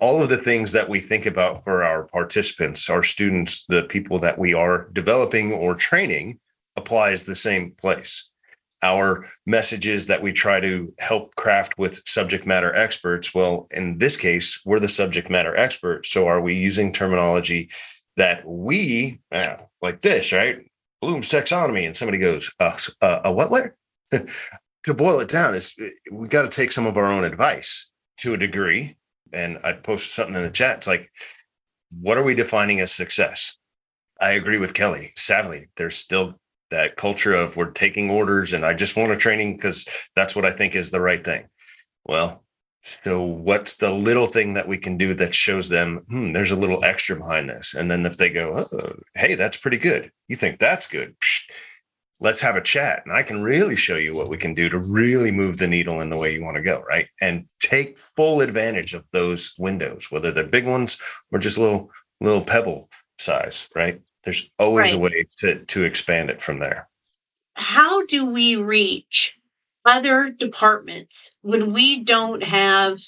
All 0.00 0.22
of 0.22 0.28
the 0.28 0.36
things 0.36 0.70
that 0.70 0.88
we 0.88 1.00
think 1.00 1.26
about 1.26 1.64
for 1.64 1.82
our 1.82 2.04
participants, 2.04 2.88
our 2.88 3.02
students, 3.02 3.64
the 3.66 3.82
people 3.82 4.20
that 4.20 4.38
we 4.38 4.54
are 4.54 4.90
developing 4.92 5.52
or 5.52 5.74
training 5.74 6.38
applies 6.76 7.24
the 7.24 7.34
same 7.34 7.72
place 7.72 8.27
our 8.82 9.26
messages 9.46 10.06
that 10.06 10.22
we 10.22 10.32
try 10.32 10.60
to 10.60 10.92
help 10.98 11.34
craft 11.34 11.78
with 11.78 12.00
subject 12.06 12.46
matter 12.46 12.74
experts. 12.74 13.34
Well, 13.34 13.66
in 13.72 13.98
this 13.98 14.16
case, 14.16 14.60
we're 14.64 14.80
the 14.80 14.88
subject 14.88 15.30
matter 15.30 15.56
expert. 15.56 16.06
So 16.06 16.28
are 16.28 16.40
we 16.40 16.54
using 16.54 16.92
terminology 16.92 17.70
that 18.16 18.46
we 18.46 19.20
uh, 19.32 19.56
like 19.82 20.00
this, 20.02 20.32
right? 20.32 20.58
Bloom's 21.00 21.28
taxonomy, 21.28 21.86
and 21.86 21.96
somebody 21.96 22.18
goes, 22.18 22.52
uh, 22.60 22.76
uh, 23.00 23.20
a 23.24 23.32
what? 23.32 23.50
What? 23.50 23.72
to 24.84 24.94
boil 24.94 25.20
it 25.20 25.28
down, 25.28 25.54
is 25.54 25.74
we 26.10 26.28
got 26.28 26.42
to 26.42 26.48
take 26.48 26.72
some 26.72 26.86
of 26.86 26.96
our 26.96 27.06
own 27.06 27.24
advice 27.24 27.90
to 28.18 28.34
a 28.34 28.38
degree. 28.38 28.96
And 29.32 29.58
I 29.62 29.74
posted 29.74 30.12
something 30.12 30.34
in 30.34 30.42
the 30.42 30.50
chat. 30.50 30.78
It's 30.78 30.86
like, 30.86 31.10
what 31.90 32.18
are 32.18 32.22
we 32.22 32.34
defining 32.34 32.80
as 32.80 32.90
success? 32.90 33.56
I 34.20 34.32
agree 34.32 34.58
with 34.58 34.74
Kelly. 34.74 35.12
Sadly, 35.16 35.66
there's 35.76 35.96
still 35.96 36.40
that 36.70 36.96
culture 36.96 37.34
of 37.34 37.56
we're 37.56 37.70
taking 37.70 38.10
orders 38.10 38.52
and 38.52 38.64
I 38.64 38.74
just 38.74 38.96
want 38.96 39.12
a 39.12 39.16
training 39.16 39.56
because 39.56 39.86
that's 40.14 40.36
what 40.36 40.44
I 40.44 40.52
think 40.52 40.74
is 40.74 40.90
the 40.90 41.00
right 41.00 41.24
thing. 41.24 41.46
Well, 42.06 42.44
so 43.04 43.22
what's 43.22 43.76
the 43.76 43.92
little 43.92 44.26
thing 44.26 44.54
that 44.54 44.68
we 44.68 44.78
can 44.78 44.96
do 44.96 45.14
that 45.14 45.34
shows 45.34 45.68
them, 45.68 46.04
hmm, 46.08 46.32
there's 46.32 46.52
a 46.52 46.56
little 46.56 46.84
extra 46.84 47.16
behind 47.16 47.48
this? 47.48 47.74
And 47.74 47.90
then 47.90 48.06
if 48.06 48.16
they 48.16 48.30
go, 48.30 48.66
oh, 48.72 48.92
hey, 49.14 49.34
that's 49.34 49.56
pretty 49.56 49.76
good. 49.76 50.10
You 50.28 50.36
think 50.36 50.58
that's 50.58 50.86
good? 50.86 51.18
Psh, 51.20 51.50
let's 52.20 52.40
have 52.40 52.56
a 52.56 52.62
chat. 52.62 53.02
And 53.04 53.14
I 53.14 53.22
can 53.22 53.42
really 53.42 53.76
show 53.76 53.96
you 53.96 54.14
what 54.14 54.28
we 54.28 54.38
can 54.38 54.54
do 54.54 54.68
to 54.68 54.78
really 54.78 55.30
move 55.30 55.58
the 55.58 55.66
needle 55.66 56.00
in 56.00 56.10
the 56.10 56.16
way 56.16 56.32
you 56.32 56.42
want 56.42 56.56
to 56.56 56.62
go. 56.62 56.82
Right. 56.88 57.08
And 57.20 57.46
take 57.60 57.98
full 57.98 58.40
advantage 58.40 58.94
of 58.94 59.04
those 59.12 59.54
windows, 59.58 60.10
whether 60.10 60.32
they're 60.32 60.44
big 60.44 60.66
ones 60.66 60.98
or 61.32 61.38
just 61.38 61.58
little, 61.58 61.90
little 62.20 62.44
pebble 62.44 62.88
size. 63.18 63.68
Right. 63.74 64.00
There's 64.28 64.50
always 64.58 64.92
right. 64.92 64.94
a 64.94 64.98
way 64.98 65.26
to 65.38 65.64
to 65.64 65.84
expand 65.84 66.28
it 66.28 66.42
from 66.42 66.58
there. 66.58 66.86
How 67.54 68.04
do 68.04 68.30
we 68.30 68.56
reach 68.56 69.38
other 69.86 70.28
departments 70.28 71.30
when 71.40 71.72
we 71.72 72.04
don't 72.04 72.42
have 72.42 72.98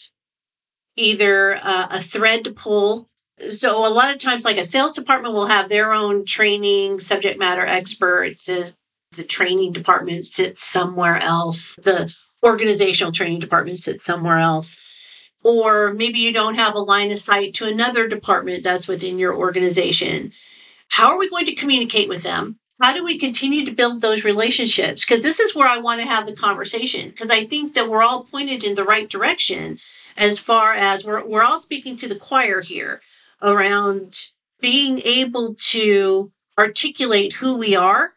either 0.96 1.56
uh, 1.62 1.88
a 1.90 2.00
thread 2.00 2.44
to 2.44 2.52
pull? 2.52 3.10
So 3.50 3.86
a 3.86 3.92
lot 3.92 4.14
of 4.14 4.18
times, 4.18 4.46
like 4.46 4.56
a 4.56 4.64
sales 4.64 4.92
department 4.92 5.34
will 5.34 5.48
have 5.48 5.68
their 5.68 5.92
own 5.92 6.24
training 6.24 7.00
subject 7.00 7.38
matter 7.38 7.66
experts. 7.66 8.46
The 8.46 9.22
training 9.22 9.72
department 9.72 10.24
sits 10.24 10.64
somewhere 10.64 11.16
else. 11.18 11.76
The 11.82 12.16
organizational 12.42 13.12
training 13.12 13.40
department 13.40 13.80
sits 13.80 14.06
somewhere 14.06 14.38
else 14.38 14.80
or 15.42 15.94
maybe 15.94 16.18
you 16.18 16.32
don't 16.32 16.56
have 16.56 16.74
a 16.74 16.80
line 16.80 17.10
of 17.12 17.18
sight 17.18 17.54
to 17.54 17.66
another 17.66 18.08
department 18.08 18.62
that's 18.62 18.88
within 18.88 19.18
your 19.18 19.34
organization. 19.34 20.32
How 20.90 21.12
are 21.12 21.18
we 21.18 21.30
going 21.30 21.46
to 21.46 21.54
communicate 21.54 22.08
with 22.08 22.22
them? 22.22 22.58
How 22.82 22.92
do 22.94 23.04
we 23.04 23.18
continue 23.18 23.64
to 23.64 23.72
build 23.72 24.00
those 24.00 24.24
relationships? 24.24 25.04
Because 25.04 25.22
this 25.22 25.38
is 25.38 25.54
where 25.54 25.68
I 25.68 25.78
want 25.78 26.00
to 26.00 26.06
have 26.06 26.26
the 26.26 26.32
conversation, 26.32 27.08
because 27.08 27.30
I 27.30 27.44
think 27.44 27.74
that 27.74 27.88
we're 27.88 28.02
all 28.02 28.24
pointed 28.24 28.64
in 28.64 28.74
the 28.74 28.84
right 28.84 29.08
direction 29.08 29.78
as 30.16 30.38
far 30.38 30.72
as 30.72 31.04
we're, 31.04 31.24
we're 31.24 31.42
all 31.42 31.60
speaking 31.60 31.96
to 31.96 32.08
the 32.08 32.16
choir 32.16 32.60
here 32.60 33.00
around 33.40 34.16
being 34.60 34.98
able 35.04 35.54
to 35.70 36.32
articulate 36.58 37.34
who 37.34 37.56
we 37.56 37.76
are, 37.76 38.12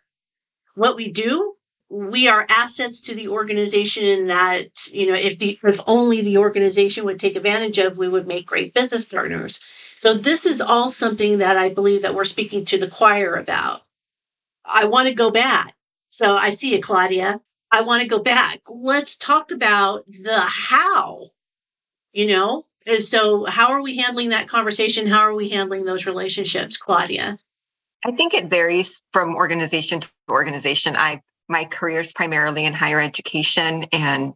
what 0.76 0.96
we 0.96 1.10
do, 1.10 1.54
we 1.94 2.28
are 2.28 2.48
assets 2.50 3.00
to 3.02 3.14
the 3.14 3.28
organization 3.28 4.26
that 4.26 4.88
you 4.92 5.06
know 5.06 5.14
if 5.14 5.38
the 5.38 5.60
if 5.64 5.80
only 5.86 6.22
the 6.22 6.40
organization 6.40 7.06
would 7.06 7.20
take 7.20 7.36
advantage 7.36 7.78
of 7.78 8.00
we 8.00 8.10
would 8.10 8.26
make 8.26 8.48
great 8.48 8.74
business 8.74 9.06
partners 9.06 9.60
so 10.04 10.14
this 10.14 10.46
is 10.46 10.60
all 10.60 10.92
something 10.92 11.38
that 11.38 11.56
I 11.56 11.70
believe 11.70 12.02
that 12.02 12.14
we're 12.14 12.26
speaking 12.26 12.66
to 12.66 12.78
the 12.78 12.90
choir 12.90 13.36
about. 13.36 13.84
I 14.66 14.84
want 14.84 15.08
to 15.08 15.14
go 15.14 15.32
back. 15.32 15.74
So 16.10 16.36
I 16.36 16.50
see 16.50 16.74
you, 16.74 16.82
Claudia. 16.82 17.40
I 17.72 17.84
want 17.84 18.02
to 18.02 18.10
go 18.10 18.20
back. 18.20 18.60
Let's 18.70 19.16
talk 19.16 19.52
about 19.52 20.06
the 20.06 20.42
how, 20.42 21.30
you 22.12 22.26
know? 22.26 22.66
And 22.86 23.02
so 23.02 23.46
how 23.46 23.72
are 23.72 23.82
we 23.82 23.96
handling 23.96 24.32
that 24.32 24.50
conversation? 24.50 25.08
How 25.08 25.22
are 25.22 25.34
we 25.34 25.48
handling 25.48 25.86
those 25.86 26.06
relationships, 26.06 26.76
Claudia? 26.76 27.40
I 28.06 28.12
think 28.12 28.34
it 28.34 28.48
varies 28.48 29.04
from 29.14 29.38
organization 29.38 30.02
to 30.02 30.10
organization. 30.30 30.98
I 30.98 31.22
my 31.48 31.64
career 31.64 32.02
is 32.02 32.12
primarily 32.12 32.66
in 32.66 32.74
higher 32.74 33.00
education 33.00 33.86
and 33.94 34.36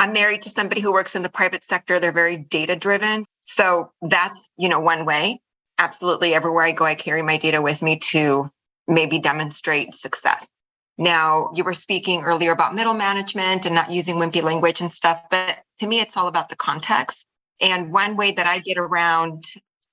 I'm 0.00 0.12
married 0.12 0.42
to 0.42 0.50
somebody 0.50 0.80
who 0.80 0.92
works 0.92 1.14
in 1.14 1.22
the 1.22 1.28
private 1.28 1.64
sector. 1.64 2.00
They're 2.00 2.10
very 2.10 2.38
data 2.38 2.74
driven. 2.74 3.24
So 3.46 3.92
that's, 4.02 4.50
you 4.58 4.68
know, 4.68 4.80
one 4.80 5.04
way. 5.04 5.40
Absolutely 5.78 6.34
everywhere 6.34 6.64
I 6.64 6.72
go 6.72 6.84
I 6.84 6.94
carry 6.94 7.22
my 7.22 7.36
data 7.36 7.62
with 7.62 7.80
me 7.80 7.98
to 8.10 8.50
maybe 8.88 9.18
demonstrate 9.18 9.94
success. 9.94 10.46
Now, 10.98 11.50
you 11.54 11.62
were 11.62 11.74
speaking 11.74 12.22
earlier 12.22 12.52
about 12.52 12.74
middle 12.74 12.94
management 12.94 13.66
and 13.66 13.74
not 13.74 13.90
using 13.90 14.16
wimpy 14.16 14.42
language 14.42 14.80
and 14.80 14.92
stuff, 14.92 15.22
but 15.30 15.58
to 15.80 15.86
me, 15.86 16.00
it's 16.00 16.16
all 16.16 16.26
about 16.26 16.48
the 16.48 16.56
context. 16.56 17.26
And 17.60 17.92
one 17.92 18.16
way 18.16 18.32
that 18.32 18.46
I 18.46 18.58
get 18.58 18.78
around, 18.78 19.44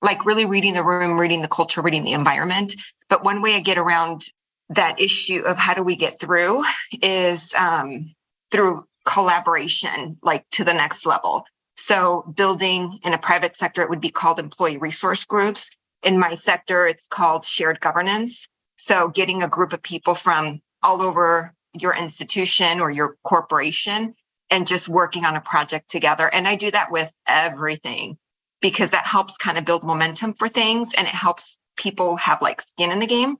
like 0.02 0.26
really 0.26 0.46
reading 0.46 0.74
the 0.74 0.82
room, 0.82 1.18
reading 1.18 1.42
the 1.42 1.48
culture, 1.48 1.82
reading 1.82 2.04
the 2.04 2.12
environment, 2.12 2.74
but 3.08 3.22
one 3.22 3.42
way 3.42 3.54
I 3.54 3.60
get 3.60 3.78
around 3.78 4.24
that 4.70 5.00
issue 5.00 5.42
of 5.42 5.58
how 5.58 5.74
do 5.74 5.82
we 5.82 5.94
get 5.94 6.18
through 6.18 6.64
is 7.02 7.54
um, 7.54 8.14
through 8.50 8.84
collaboration, 9.04 10.18
like 10.22 10.44
to 10.52 10.64
the 10.64 10.72
next 10.72 11.06
level. 11.06 11.44
So, 11.76 12.22
building 12.36 13.00
in 13.02 13.14
a 13.14 13.18
private 13.18 13.56
sector, 13.56 13.82
it 13.82 13.90
would 13.90 14.00
be 14.00 14.10
called 14.10 14.38
employee 14.38 14.78
resource 14.78 15.24
groups. 15.24 15.70
In 16.02 16.18
my 16.18 16.34
sector, 16.34 16.86
it's 16.86 17.06
called 17.08 17.44
shared 17.44 17.80
governance. 17.80 18.48
So, 18.76 19.08
getting 19.08 19.42
a 19.42 19.48
group 19.48 19.72
of 19.72 19.82
people 19.82 20.14
from 20.14 20.60
all 20.82 21.02
over 21.02 21.52
your 21.72 21.94
institution 21.94 22.80
or 22.80 22.90
your 22.90 23.16
corporation 23.24 24.14
and 24.50 24.66
just 24.66 24.88
working 24.88 25.24
on 25.24 25.36
a 25.36 25.40
project 25.40 25.90
together. 25.90 26.28
And 26.32 26.46
I 26.46 26.54
do 26.54 26.70
that 26.70 26.92
with 26.92 27.12
everything 27.26 28.18
because 28.60 28.92
that 28.92 29.06
helps 29.06 29.36
kind 29.36 29.58
of 29.58 29.64
build 29.64 29.82
momentum 29.84 30.34
for 30.34 30.48
things 30.48 30.94
and 30.94 31.06
it 31.06 31.14
helps 31.14 31.58
people 31.76 32.16
have 32.16 32.40
like 32.40 32.62
skin 32.62 32.92
in 32.92 33.00
the 33.00 33.06
game. 33.06 33.36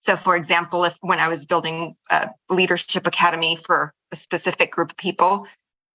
So, 0.00 0.16
for 0.16 0.36
example, 0.36 0.84
if 0.84 0.96
when 1.00 1.20
I 1.20 1.28
was 1.28 1.44
building 1.46 1.94
a 2.10 2.30
leadership 2.48 3.06
academy 3.06 3.56
for 3.56 3.92
a 4.12 4.16
specific 4.16 4.72
group 4.72 4.92
of 4.92 4.96
people, 4.96 5.46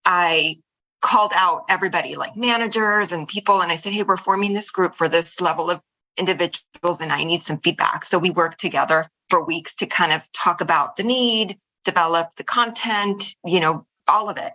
I 0.03 0.57
called 1.05 1.33
out 1.35 1.65
everybody 1.69 2.15
like 2.15 2.35
managers 2.35 3.11
and 3.11 3.27
people 3.27 3.61
and 3.61 3.71
I 3.71 3.75
said, 3.75 3.93
Hey, 3.93 4.01
we're 4.01 4.17
forming 4.17 4.53
this 4.53 4.71
group 4.71 4.95
for 4.95 5.07
this 5.07 5.39
level 5.39 5.69
of 5.69 5.79
individuals 6.17 6.99
and 6.99 7.13
I 7.13 7.23
need 7.23 7.43
some 7.43 7.59
feedback. 7.59 8.05
So 8.05 8.17
we 8.17 8.31
worked 8.31 8.59
together 8.59 9.07
for 9.29 9.45
weeks 9.45 9.75
to 9.77 9.85
kind 9.85 10.11
of 10.11 10.23
talk 10.33 10.61
about 10.61 10.95
the 10.95 11.03
need, 11.03 11.59
develop 11.83 12.31
the 12.37 12.43
content, 12.43 13.35
you 13.45 13.59
know, 13.59 13.85
all 14.07 14.29
of 14.29 14.37
it. 14.37 14.53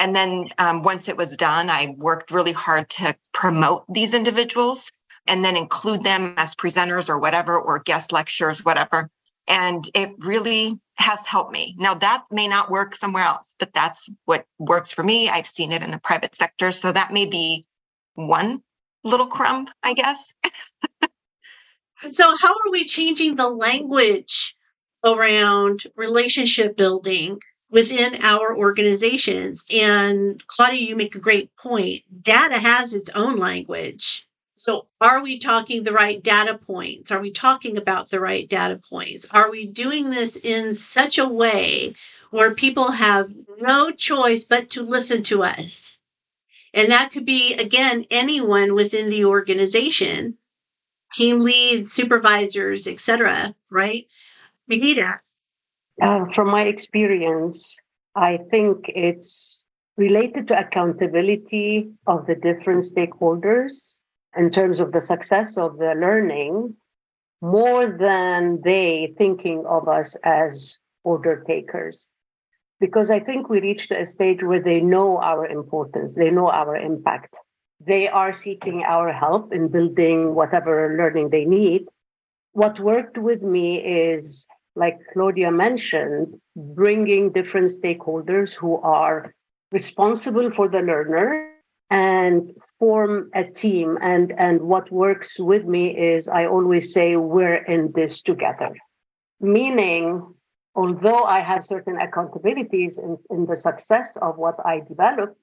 And 0.00 0.16
then 0.16 0.48
um, 0.58 0.82
once 0.82 1.08
it 1.08 1.16
was 1.16 1.36
done, 1.36 1.70
I 1.70 1.94
worked 1.96 2.32
really 2.32 2.50
hard 2.50 2.90
to 2.90 3.14
promote 3.32 3.84
these 3.88 4.12
individuals 4.12 4.90
and 5.28 5.44
then 5.44 5.56
include 5.56 6.02
them 6.02 6.34
as 6.36 6.56
presenters 6.56 7.10
or 7.10 7.20
whatever, 7.20 7.56
or 7.56 7.78
guest 7.78 8.10
lectures, 8.10 8.64
whatever. 8.64 9.08
And 9.46 9.88
it 9.94 10.10
really 10.18 10.80
has 11.02 11.26
helped 11.26 11.52
me. 11.52 11.76
Now, 11.78 11.94
that 11.94 12.24
may 12.30 12.48
not 12.48 12.70
work 12.70 12.94
somewhere 12.94 13.24
else, 13.24 13.54
but 13.58 13.72
that's 13.72 14.08
what 14.24 14.46
works 14.58 14.92
for 14.92 15.02
me. 15.02 15.28
I've 15.28 15.46
seen 15.46 15.72
it 15.72 15.82
in 15.82 15.90
the 15.90 15.98
private 15.98 16.34
sector. 16.34 16.72
So 16.72 16.92
that 16.92 17.12
may 17.12 17.26
be 17.26 17.66
one 18.14 18.62
little 19.04 19.26
crumb, 19.26 19.68
I 19.82 19.94
guess. 19.94 20.34
so, 22.12 22.24
how 22.40 22.50
are 22.50 22.70
we 22.70 22.84
changing 22.84 23.36
the 23.36 23.48
language 23.48 24.54
around 25.04 25.84
relationship 25.96 26.76
building 26.76 27.40
within 27.70 28.16
our 28.22 28.56
organizations? 28.56 29.64
And 29.70 30.42
Claudia, 30.46 30.80
you 30.80 30.96
make 30.96 31.14
a 31.14 31.20
great 31.20 31.54
point. 31.56 32.02
Data 32.22 32.58
has 32.58 32.94
its 32.94 33.10
own 33.14 33.36
language. 33.36 34.26
So, 34.64 34.86
are 35.00 35.24
we 35.24 35.40
talking 35.40 35.82
the 35.82 35.92
right 35.92 36.22
data 36.22 36.56
points? 36.56 37.10
Are 37.10 37.20
we 37.20 37.32
talking 37.32 37.76
about 37.76 38.10
the 38.10 38.20
right 38.20 38.48
data 38.48 38.76
points? 38.76 39.26
Are 39.32 39.50
we 39.50 39.66
doing 39.66 40.10
this 40.10 40.36
in 40.36 40.72
such 40.74 41.18
a 41.18 41.26
way 41.26 41.94
where 42.30 42.54
people 42.54 42.92
have 42.92 43.34
no 43.58 43.90
choice 43.90 44.44
but 44.44 44.70
to 44.70 44.84
listen 44.84 45.24
to 45.24 45.42
us? 45.42 45.98
And 46.72 46.92
that 46.92 47.10
could 47.10 47.24
be, 47.24 47.54
again, 47.54 48.04
anyone 48.08 48.74
within 48.74 49.10
the 49.10 49.24
organization, 49.24 50.38
team 51.12 51.40
leads, 51.40 51.92
supervisors, 51.92 52.86
etc. 52.86 53.56
right? 53.68 54.06
Mahida. 54.70 55.18
Uh, 56.00 56.26
from 56.32 56.48
my 56.52 56.62
experience, 56.62 57.76
I 58.14 58.38
think 58.52 58.84
it's 58.86 59.66
related 59.96 60.46
to 60.46 60.56
accountability 60.56 61.90
of 62.06 62.28
the 62.28 62.36
different 62.36 62.84
stakeholders 62.84 64.01
in 64.36 64.50
terms 64.50 64.80
of 64.80 64.92
the 64.92 65.00
success 65.00 65.56
of 65.56 65.78
the 65.78 65.94
learning 65.94 66.74
more 67.40 67.86
than 67.90 68.60
they 68.62 69.12
thinking 69.18 69.64
of 69.66 69.88
us 69.88 70.16
as 70.24 70.78
order 71.04 71.44
takers 71.46 72.12
because 72.82 73.10
I 73.10 73.20
think 73.20 73.48
we 73.48 73.60
reached 73.60 73.92
a 73.92 74.04
stage 74.04 74.42
where 74.42 74.60
they 74.60 74.80
know 74.80 75.18
our 75.18 75.46
importance, 75.46 76.16
they 76.16 76.30
know 76.30 76.50
our 76.50 76.76
impact. 76.76 77.38
They 77.80 78.08
are 78.08 78.32
seeking 78.32 78.82
our 78.82 79.12
help 79.12 79.52
in 79.52 79.68
building 79.68 80.34
whatever 80.34 80.96
learning 80.98 81.30
they 81.30 81.44
need. 81.44 81.86
What 82.54 82.80
worked 82.80 83.18
with 83.18 83.40
me 83.40 83.76
is, 83.76 84.48
like 84.74 84.98
Claudia 85.12 85.52
mentioned, 85.52 86.40
bringing 86.56 87.30
different 87.30 87.70
stakeholders 87.70 88.52
who 88.52 88.78
are 88.78 89.32
responsible 89.70 90.50
for 90.50 90.68
the 90.68 90.80
learner 90.80 91.51
and 91.92 92.50
form 92.78 93.30
a 93.34 93.44
team. 93.44 93.98
And, 94.00 94.32
and 94.38 94.62
what 94.62 94.90
works 94.90 95.38
with 95.38 95.66
me 95.66 95.84
is 95.90 96.26
I 96.26 96.46
always 96.46 96.94
say, 96.94 97.16
we're 97.16 97.62
in 97.74 97.92
this 97.94 98.22
together. 98.22 98.74
Meaning, 99.40 100.34
although 100.74 101.24
I 101.24 101.40
have 101.40 101.66
certain 101.66 101.98
accountabilities 101.98 102.96
in, 102.98 103.18
in 103.28 103.44
the 103.44 103.58
success 103.58 104.10
of 104.22 104.38
what 104.38 104.56
I 104.64 104.80
develop, 104.80 105.36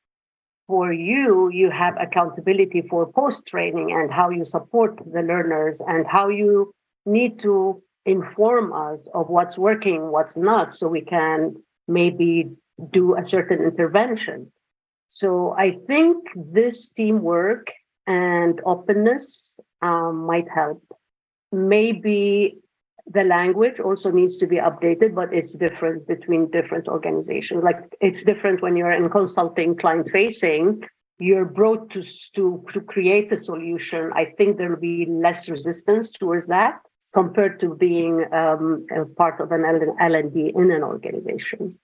for 0.65 0.91
you, 0.91 1.49
you 1.49 1.69
have 1.69 1.95
accountability 1.99 2.81
for 2.81 3.11
post 3.11 3.45
training 3.45 3.91
and 3.91 4.11
how 4.11 4.29
you 4.29 4.45
support 4.45 4.99
the 5.13 5.21
learners 5.21 5.81
and 5.87 6.05
how 6.07 6.29
you 6.29 6.71
need 7.05 7.39
to 7.41 7.81
inform 8.05 8.73
us 8.73 8.99
of 9.13 9.29
what's 9.29 9.57
working, 9.57 10.11
what's 10.11 10.37
not, 10.37 10.73
so 10.73 10.87
we 10.87 11.01
can 11.01 11.55
maybe 11.87 12.49
do 12.91 13.15
a 13.15 13.23
certain 13.23 13.63
intervention. 13.63 14.51
So 15.11 15.55
I 15.57 15.71
think 15.87 16.17
this 16.35 16.91
teamwork 16.91 17.67
and 18.05 18.61
openness 18.63 19.59
um, 19.81 20.27
might 20.27 20.47
help. 20.47 20.83
Maybe 21.51 22.59
the 23.07 23.23
language 23.23 23.79
also 23.79 24.11
needs 24.11 24.37
to 24.37 24.45
be 24.45 24.57
updated, 24.57 25.15
but 25.15 25.33
it's 25.33 25.53
different 25.53 26.07
between 26.07 26.51
different 26.51 26.87
organizations. 26.87 27.63
Like 27.63 27.79
it's 27.99 28.23
different 28.23 28.61
when 28.61 28.77
you're 28.77 28.91
in 28.91 29.09
consulting, 29.09 29.75
client 29.75 30.11
facing, 30.11 30.83
you're 31.17 31.45
brought 31.45 31.89
to, 31.89 32.03
to, 32.35 32.63
to 32.71 32.81
create 32.81 33.33
a 33.33 33.37
solution. 33.37 34.11
I 34.13 34.25
think 34.37 34.57
there 34.57 34.69
will 34.69 34.79
be 34.79 35.07
less 35.09 35.49
resistance 35.49 36.11
towards 36.11 36.45
that 36.47 36.81
compared 37.15 37.59
to 37.61 37.73
being 37.73 38.31
um, 38.31 38.85
part 39.17 39.41
of 39.41 39.51
an 39.51 39.65
L&D 39.99 40.53
in 40.55 40.71
an 40.71 40.83
organization. 40.83 41.79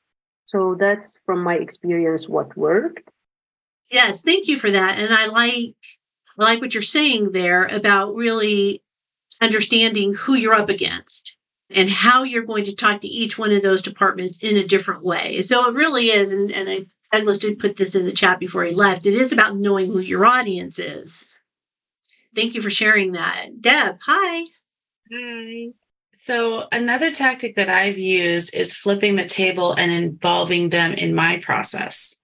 So 0.45 0.75
that's 0.79 1.17
from 1.25 1.43
my 1.43 1.55
experience 1.55 2.29
what 2.29 2.55
worked. 2.55 3.09
Yes, 3.89 4.23
thank 4.23 4.47
you 4.47 4.57
for 4.57 4.71
that. 4.71 4.97
And 4.99 5.13
I 5.13 5.27
like 5.27 5.75
I 6.37 6.43
like 6.43 6.61
what 6.61 6.73
you're 6.73 6.83
saying 6.83 7.31
there 7.31 7.65
about 7.65 8.15
really 8.15 8.83
understanding 9.41 10.13
who 10.13 10.33
you're 10.33 10.53
up 10.53 10.69
against 10.69 11.37
and 11.69 11.89
how 11.89 12.23
you're 12.23 12.43
going 12.43 12.65
to 12.65 12.75
talk 12.75 13.01
to 13.01 13.07
each 13.07 13.37
one 13.37 13.51
of 13.51 13.61
those 13.61 13.81
departments 13.81 14.39
in 14.41 14.57
a 14.57 14.67
different 14.67 15.03
way. 15.03 15.41
So 15.41 15.69
it 15.69 15.75
really 15.75 16.07
is, 16.07 16.31
and, 16.31 16.51
and 16.51 16.69
I 16.69 16.85
Douglas 17.11 17.39
did 17.39 17.59
put 17.59 17.77
this 17.77 17.95
in 17.95 18.05
the 18.05 18.11
chat 18.11 18.39
before 18.39 18.63
he 18.63 18.73
left. 18.73 19.05
It 19.05 19.13
is 19.13 19.31
about 19.31 19.55
knowing 19.55 19.87
who 19.87 19.99
your 19.99 20.25
audience 20.25 20.79
is. 20.79 21.25
Thank 22.35 22.55
you 22.55 22.61
for 22.61 22.69
sharing 22.69 23.13
that. 23.13 23.61
Deb, 23.61 23.97
hi. 24.01 24.45
Hi. 25.13 25.67
So, 26.13 26.67
another 26.71 27.11
tactic 27.11 27.55
that 27.55 27.69
I've 27.69 27.97
used 27.97 28.53
is 28.53 28.73
flipping 28.73 29.15
the 29.15 29.25
table 29.25 29.73
and 29.73 29.91
involving 29.91 30.69
them 30.69 30.93
in 30.93 31.15
my 31.15 31.37
process, 31.37 32.17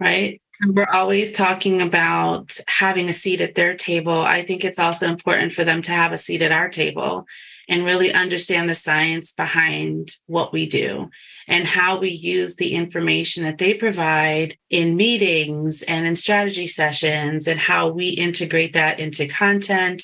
right? 0.00 0.40
So 0.52 0.72
we're 0.72 0.88
always 0.92 1.32
talking 1.32 1.82
about 1.82 2.58
having 2.66 3.08
a 3.08 3.12
seat 3.12 3.40
at 3.40 3.54
their 3.54 3.74
table. 3.76 4.20
I 4.20 4.42
think 4.42 4.64
it's 4.64 4.78
also 4.78 5.06
important 5.06 5.52
for 5.52 5.64
them 5.64 5.82
to 5.82 5.92
have 5.92 6.12
a 6.12 6.18
seat 6.18 6.42
at 6.42 6.52
our 6.52 6.68
table 6.68 7.26
and 7.68 7.84
really 7.84 8.12
understand 8.12 8.68
the 8.68 8.74
science 8.74 9.32
behind 9.32 10.16
what 10.26 10.52
we 10.52 10.66
do 10.66 11.10
and 11.46 11.66
how 11.66 11.98
we 11.98 12.10
use 12.10 12.56
the 12.56 12.74
information 12.74 13.44
that 13.44 13.58
they 13.58 13.74
provide 13.74 14.56
in 14.70 14.96
meetings 14.96 15.82
and 15.82 16.06
in 16.06 16.16
strategy 16.16 16.66
sessions 16.66 17.46
and 17.46 17.60
how 17.60 17.88
we 17.88 18.08
integrate 18.08 18.72
that 18.72 18.98
into 18.98 19.28
content 19.28 20.02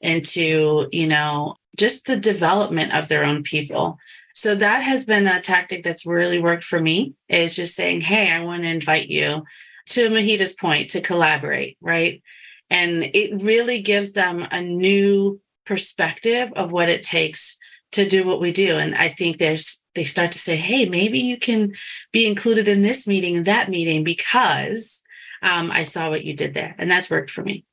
into 0.00 0.86
you 0.92 1.06
know 1.06 1.54
just 1.78 2.06
the 2.06 2.16
development 2.16 2.92
of 2.92 3.08
their 3.08 3.24
own 3.24 3.42
people 3.42 3.98
so 4.34 4.54
that 4.54 4.82
has 4.82 5.06
been 5.06 5.26
a 5.26 5.40
tactic 5.40 5.82
that's 5.82 6.04
really 6.04 6.38
worked 6.38 6.64
for 6.64 6.78
me 6.78 7.14
is 7.28 7.56
just 7.56 7.74
saying 7.74 8.00
hey 8.00 8.30
i 8.30 8.40
want 8.40 8.62
to 8.62 8.68
invite 8.68 9.08
you 9.08 9.42
to 9.86 10.08
Mahida's 10.08 10.52
point 10.52 10.90
to 10.90 11.00
collaborate, 11.00 11.76
right? 11.80 12.22
And 12.70 13.10
it 13.14 13.42
really 13.42 13.82
gives 13.82 14.12
them 14.12 14.46
a 14.50 14.60
new 14.60 15.40
perspective 15.66 16.52
of 16.56 16.72
what 16.72 16.88
it 16.88 17.02
takes 17.02 17.56
to 17.92 18.08
do 18.08 18.24
what 18.24 18.40
we 18.40 18.50
do. 18.50 18.76
And 18.76 18.94
I 18.94 19.08
think 19.08 19.38
there's 19.38 19.82
they 19.94 20.04
start 20.04 20.32
to 20.32 20.38
say, 20.38 20.56
hey, 20.56 20.86
maybe 20.86 21.20
you 21.20 21.36
can 21.36 21.72
be 22.10 22.26
included 22.26 22.66
in 22.66 22.82
this 22.82 23.06
meeting 23.06 23.36
and 23.36 23.46
that 23.46 23.68
meeting 23.68 24.02
because 24.02 25.02
um, 25.40 25.70
I 25.70 25.84
saw 25.84 26.10
what 26.10 26.24
you 26.24 26.34
did 26.34 26.52
there. 26.52 26.74
And 26.78 26.90
that's 26.90 27.10
worked 27.10 27.30
for 27.30 27.42
me. 27.42 27.64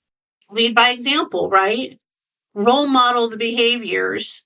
Lead 0.52 0.76
by 0.76 0.91
example, 0.91 1.50
right? 1.50 2.00
Role 2.54 2.86
model 2.86 3.30
the 3.30 3.38
behaviors. 3.38 4.43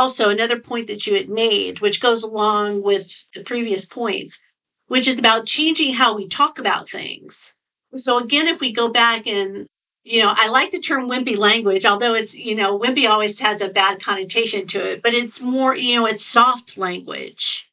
Also, 0.00 0.30
another 0.30 0.58
point 0.58 0.86
that 0.88 1.06
you 1.06 1.14
had 1.14 1.28
made, 1.28 1.80
which 1.80 2.00
goes 2.00 2.22
along 2.22 2.82
with 2.82 3.06
the 3.34 3.42
previous 3.42 3.84
points, 3.84 4.40
which 4.86 5.06
is 5.06 5.18
about 5.18 5.46
changing 5.46 5.92
how 5.94 6.16
we 6.16 6.26
talk 6.26 6.58
about 6.58 6.88
things. 6.88 7.54
So, 7.94 8.18
again, 8.18 8.46
if 8.48 8.60
we 8.60 8.72
go 8.72 8.88
back 8.88 9.26
and 9.26 9.68
you 10.04 10.22
know, 10.22 10.32
I 10.34 10.48
like 10.48 10.70
the 10.70 10.80
term 10.80 11.08
wimpy 11.10 11.36
language, 11.36 11.84
although 11.84 12.14
it's, 12.14 12.34
you 12.34 12.54
know, 12.54 12.78
wimpy 12.78 13.08
always 13.08 13.38
has 13.40 13.60
a 13.60 13.68
bad 13.68 14.02
connotation 14.02 14.66
to 14.68 14.78
it, 14.92 15.02
but 15.02 15.12
it's 15.14 15.40
more, 15.42 15.74
you 15.76 15.96
know, 15.96 16.06
it's 16.06 16.24
soft 16.24 16.78
language 16.78 17.68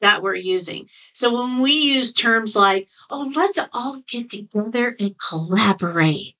that 0.00 0.22
we're 0.22 0.34
using. 0.34 0.88
So 1.12 1.34
when 1.34 1.60
we 1.60 1.72
use 1.72 2.12
terms 2.12 2.56
like, 2.56 2.88
oh, 3.10 3.30
let's 3.34 3.58
all 3.74 4.02
get 4.08 4.30
together 4.30 4.96
and 4.98 5.14
collaborate, 5.18 6.34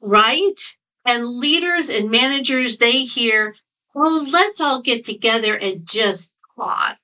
right? 0.00 0.60
And 1.04 1.26
leaders 1.26 1.88
and 1.88 2.10
managers, 2.10 2.78
they 2.78 3.04
hear, 3.04 3.54
oh, 3.94 4.28
let's 4.30 4.60
all 4.60 4.80
get 4.82 5.04
together 5.04 5.56
and 5.56 5.86
just 5.86 6.32
talk. 6.56 6.98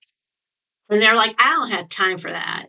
And 0.90 1.00
they're 1.00 1.16
like, 1.16 1.34
I 1.38 1.52
don't 1.58 1.70
have 1.70 1.88
time 1.88 2.18
for 2.18 2.30
that. 2.30 2.66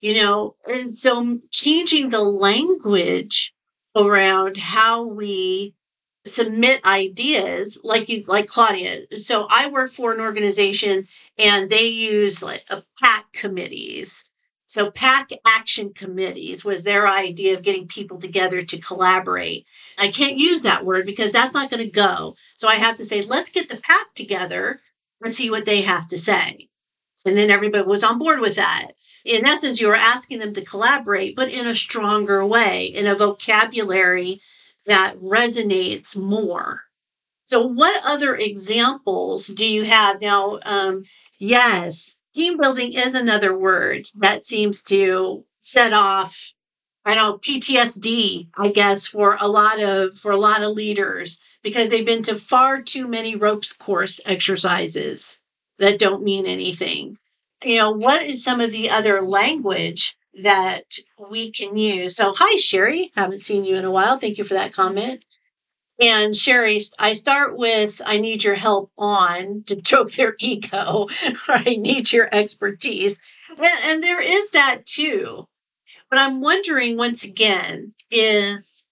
You 0.00 0.14
know, 0.14 0.56
and 0.66 0.96
so 0.96 1.40
changing 1.50 2.08
the 2.10 2.22
language 2.22 3.52
around 3.96 4.56
how 4.56 5.06
we 5.06 5.74
submit 6.26 6.84
ideas 6.84 7.80
like 7.82 8.08
you 8.08 8.22
like 8.28 8.46
claudia 8.46 9.00
so 9.16 9.46
i 9.50 9.68
work 9.70 9.90
for 9.90 10.12
an 10.12 10.20
organization 10.20 11.06
and 11.38 11.70
they 11.70 11.86
use 11.86 12.42
like 12.42 12.62
a 12.68 12.82
pac 13.00 13.32
committees 13.32 14.22
so 14.70 14.90
pac 14.90 15.30
action 15.44 15.92
committees 15.92 16.64
was 16.64 16.84
their 16.84 17.08
idea 17.08 17.54
of 17.54 17.62
getting 17.62 17.88
people 17.88 18.18
together 18.18 18.62
to 18.62 18.78
collaborate 18.78 19.66
i 19.98 20.08
can't 20.08 20.38
use 20.38 20.62
that 20.62 20.84
word 20.84 21.04
because 21.06 21.32
that's 21.32 21.54
not 21.54 21.70
going 21.70 21.82
to 21.82 21.90
go 21.90 22.34
so 22.56 22.68
i 22.68 22.76
have 22.76 22.96
to 22.96 23.04
say 23.04 23.22
let's 23.22 23.50
get 23.50 23.68
the 23.68 23.80
pac 23.80 24.14
together 24.14 24.80
and 25.22 25.32
see 25.32 25.50
what 25.50 25.66
they 25.66 25.82
have 25.82 26.06
to 26.06 26.16
say 26.16 26.68
and 27.26 27.36
then 27.36 27.50
everybody 27.50 27.84
was 27.84 28.04
on 28.04 28.18
board 28.18 28.40
with 28.40 28.56
that 28.56 28.92
in 29.24 29.46
essence, 29.46 29.80
you 29.80 29.88
were 29.88 29.94
asking 29.94 30.38
them 30.38 30.54
to 30.54 30.64
collaborate, 30.64 31.36
but 31.36 31.52
in 31.52 31.66
a 31.66 31.74
stronger 31.74 32.44
way, 32.44 32.86
in 32.86 33.06
a 33.06 33.14
vocabulary 33.14 34.40
that 34.86 35.16
resonates 35.18 36.16
more. 36.16 36.84
So, 37.44 37.60
what 37.60 38.00
other 38.06 38.34
examples 38.34 39.48
do 39.48 39.66
you 39.66 39.84
have 39.84 40.20
now? 40.20 40.58
Um, 40.64 41.04
yes, 41.38 42.16
team 42.34 42.56
building 42.58 42.92
is 42.92 43.14
another 43.14 43.56
word 43.56 44.06
that 44.16 44.44
seems 44.44 44.82
to 44.84 45.44
set 45.58 45.92
off 45.92 46.52
I 47.04 47.14
don't 47.14 47.32
know 47.32 47.38
PTSD, 47.38 48.48
I 48.56 48.68
guess, 48.70 49.06
for 49.06 49.36
a 49.40 49.48
lot 49.48 49.80
of 49.80 50.16
for 50.16 50.32
a 50.32 50.36
lot 50.36 50.62
of 50.62 50.72
leaders 50.72 51.38
because 51.62 51.88
they've 51.88 52.06
been 52.06 52.22
to 52.24 52.36
far 52.36 52.82
too 52.82 53.08
many 53.08 53.36
ropes 53.36 53.72
course 53.72 54.20
exercises 54.26 55.42
that 55.78 55.98
don't 55.98 56.22
mean 56.22 56.46
anything 56.46 57.16
you 57.64 57.76
know, 57.76 57.90
what 57.92 58.22
is 58.22 58.42
some 58.42 58.60
of 58.60 58.70
the 58.72 58.90
other 58.90 59.20
language 59.22 60.16
that 60.42 60.82
we 61.30 61.50
can 61.50 61.76
use? 61.76 62.16
So, 62.16 62.32
hi, 62.36 62.56
Sherry. 62.56 63.12
Haven't 63.14 63.40
seen 63.40 63.64
you 63.64 63.76
in 63.76 63.84
a 63.84 63.90
while. 63.90 64.16
Thank 64.16 64.38
you 64.38 64.44
for 64.44 64.54
that 64.54 64.72
comment. 64.72 65.24
And 66.00 66.36
Sherry, 66.36 66.80
I 66.98 67.14
start 67.14 67.56
with 67.56 68.00
I 68.04 68.18
need 68.18 68.42
your 68.44 68.54
help 68.56 68.90
on 68.98 69.64
to 69.66 69.76
choke 69.82 70.12
their 70.12 70.34
ego. 70.40 71.08
I 71.48 71.76
need 71.78 72.12
your 72.12 72.28
expertise. 72.34 73.18
And, 73.56 73.68
and 73.84 74.02
there 74.02 74.20
is 74.20 74.50
that 74.50 74.86
too. 74.86 75.46
But 76.10 76.18
I'm 76.18 76.40
wondering 76.40 76.96
once 76.96 77.24
again 77.24 77.94
is 78.10 78.84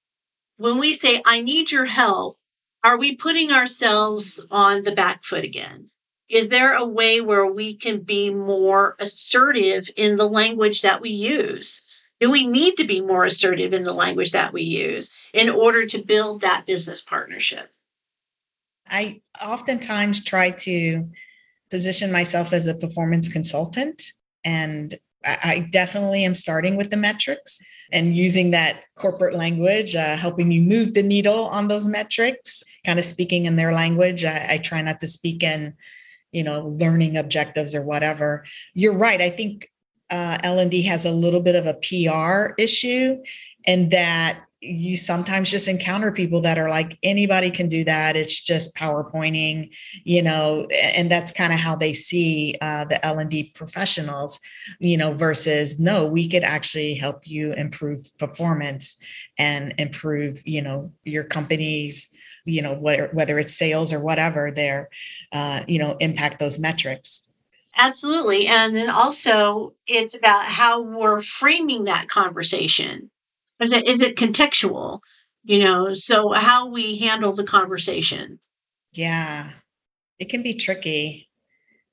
when 0.58 0.78
we 0.78 0.94
say 0.94 1.22
I 1.26 1.42
need 1.42 1.72
your 1.72 1.86
help, 1.86 2.38
are 2.84 2.98
we 2.98 3.16
putting 3.16 3.52
ourselves 3.52 4.40
on 4.50 4.82
the 4.82 4.92
back 4.92 5.24
foot 5.24 5.44
again? 5.44 5.90
is 6.28 6.50
there 6.50 6.74
a 6.74 6.84
way 6.84 7.20
where 7.20 7.46
we 7.50 7.74
can 7.74 8.00
be 8.00 8.30
more 8.30 8.96
assertive 8.98 9.88
in 9.96 10.16
the 10.16 10.28
language 10.28 10.82
that 10.82 11.00
we 11.00 11.10
use? 11.10 11.82
Do 12.20 12.30
we 12.30 12.46
need 12.46 12.76
to 12.76 12.84
be 12.84 13.00
more 13.00 13.24
assertive 13.24 13.72
in 13.72 13.84
the 13.84 13.92
language 13.92 14.32
that 14.32 14.52
we 14.52 14.62
use 14.62 15.10
in 15.32 15.48
order 15.48 15.86
to 15.86 16.02
build 16.02 16.40
that 16.40 16.66
business 16.66 17.00
partnership? 17.00 17.70
I 18.88 19.20
oftentimes 19.42 20.24
try 20.24 20.50
to 20.50 21.08
position 21.70 22.10
myself 22.10 22.52
as 22.52 22.66
a 22.66 22.74
performance 22.74 23.28
consultant, 23.28 24.12
and 24.44 24.94
I 25.24 25.68
definitely 25.70 26.24
am 26.24 26.34
starting 26.34 26.76
with 26.76 26.90
the 26.90 26.96
metrics 26.96 27.60
and 27.92 28.16
using 28.16 28.52
that 28.52 28.84
corporate 28.94 29.34
language, 29.34 29.96
uh, 29.96 30.16
helping 30.16 30.50
you 30.50 30.62
move 30.62 30.94
the 30.94 31.02
needle 31.02 31.46
on 31.46 31.68
those 31.68 31.88
metrics, 31.88 32.62
kind 32.86 32.98
of 32.98 33.04
speaking 33.04 33.46
in 33.46 33.56
their 33.56 33.72
language. 33.72 34.24
I, 34.24 34.46
I 34.50 34.58
try 34.58 34.80
not 34.80 35.00
to 35.00 35.06
speak 35.06 35.42
in 35.42 35.74
you 36.32 36.42
know 36.42 36.66
learning 36.66 37.16
objectives 37.16 37.74
or 37.74 37.82
whatever 37.82 38.44
you're 38.74 38.96
right 38.96 39.20
i 39.20 39.30
think 39.30 39.70
uh, 40.10 40.38
l&d 40.42 40.82
has 40.82 41.04
a 41.04 41.10
little 41.10 41.40
bit 41.40 41.54
of 41.54 41.66
a 41.66 41.74
pr 41.74 42.54
issue 42.58 43.16
and 43.66 43.90
that 43.90 44.48
you 44.60 44.96
sometimes 44.96 45.50
just 45.50 45.68
encounter 45.68 46.10
people 46.10 46.40
that 46.40 46.58
are 46.58 46.68
like 46.68 46.98
anybody 47.04 47.50
can 47.50 47.68
do 47.68 47.84
that. 47.84 48.16
It's 48.16 48.40
just 48.40 48.74
powerpointing 48.74 49.74
you 50.04 50.22
know 50.22 50.66
and 50.72 51.10
that's 51.10 51.32
kind 51.32 51.52
of 51.52 51.58
how 51.58 51.76
they 51.76 51.92
see 51.92 52.56
uh, 52.60 52.84
the 52.84 53.04
l&d 53.04 53.52
professionals 53.54 54.40
you 54.80 54.96
know 54.96 55.12
versus 55.12 55.78
no 55.78 56.06
we 56.06 56.28
could 56.28 56.44
actually 56.44 56.94
help 56.94 57.26
you 57.26 57.52
improve 57.52 58.00
performance 58.18 59.00
and 59.38 59.74
improve 59.78 60.40
you 60.44 60.62
know 60.62 60.92
your 61.04 61.24
company's 61.24 62.12
you 62.44 62.62
know 62.62 62.74
whether 62.74 63.08
whether 63.12 63.38
it's 63.38 63.56
sales 63.56 63.92
or 63.92 64.00
whatever 64.00 64.50
there 64.50 64.88
uh, 65.32 65.62
you 65.68 65.78
know 65.78 65.96
impact 66.00 66.38
those 66.38 66.58
metrics 66.58 67.27
absolutely. 67.78 68.46
And 68.46 68.76
then 68.76 68.90
also 68.90 69.74
it's 69.86 70.14
about 70.14 70.44
how 70.44 70.82
we're 70.82 71.20
framing 71.20 71.84
that 71.84 72.08
conversation. 72.08 73.10
Is 73.60 73.72
it, 73.72 73.86
is 73.86 74.02
it 74.02 74.16
contextual? 74.16 75.00
You 75.44 75.64
know 75.64 75.94
so 75.94 76.30
how 76.32 76.68
we 76.68 76.98
handle 76.98 77.32
the 77.32 77.44
conversation. 77.44 78.38
Yeah. 78.92 79.50
It 80.18 80.28
can 80.28 80.42
be 80.42 80.54
tricky. 80.54 81.28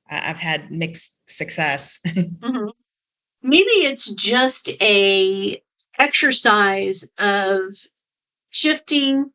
I've 0.09 0.37
had 0.37 0.71
mixed 0.71 1.21
success. 1.29 1.99
Mm-hmm. 2.15 2.69
maybe 3.41 3.63
it's 3.63 4.11
just 4.11 4.69
a 4.81 5.61
exercise 5.97 7.05
of 7.17 7.73
shifting 8.51 9.31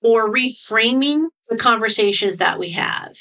or 0.00 0.32
reframing 0.32 1.26
the 1.48 1.56
conversations 1.56 2.38
that 2.38 2.58
we 2.58 2.70
have. 2.70 3.16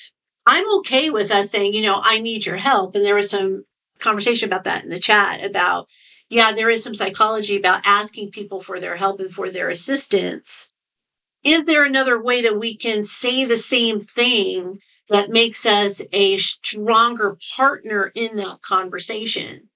I'm 0.46 0.66
okay 0.80 1.10
with 1.10 1.32
us 1.32 1.52
saying, 1.52 1.74
you 1.74 1.84
know, 1.84 2.00
I 2.02 2.20
need 2.20 2.46
your 2.46 2.58
help. 2.58 2.96
And 2.96 3.06
there 3.06 3.16
was 3.16 3.30
some 3.30 3.64
conversation 4.00 4.50
about 4.50 4.64
that 4.64 4.84
in 4.84 4.90
the 4.90 5.00
chat 5.00 5.44
about, 5.44 5.88
yeah, 6.30 6.52
there 6.52 6.70
is 6.70 6.84
some 6.84 6.96
psychology 6.96 7.58
about 7.58 7.84
asking 7.86 8.32
people 8.32 8.60
for 8.60 8.80
their 8.80 8.96
help 8.96 9.20
and 9.20 9.32
for 9.32 9.50
their 9.50 9.70
assistance. 9.70 10.70
Is 11.44 11.66
there 11.66 11.84
another 11.84 12.22
way 12.22 12.42
that 12.44 12.60
we 12.60 12.76
can 12.76 13.04
say 13.04 13.46
the 13.46 13.58
same 13.58 14.00
thing 14.00 14.78
that 15.10 15.30
makes 15.30 15.66
us 15.66 16.02
a 16.12 16.38
stronger 16.38 17.38
partner 17.56 18.12
in 18.16 18.36
that 18.38 18.62
conversation? 18.62 19.70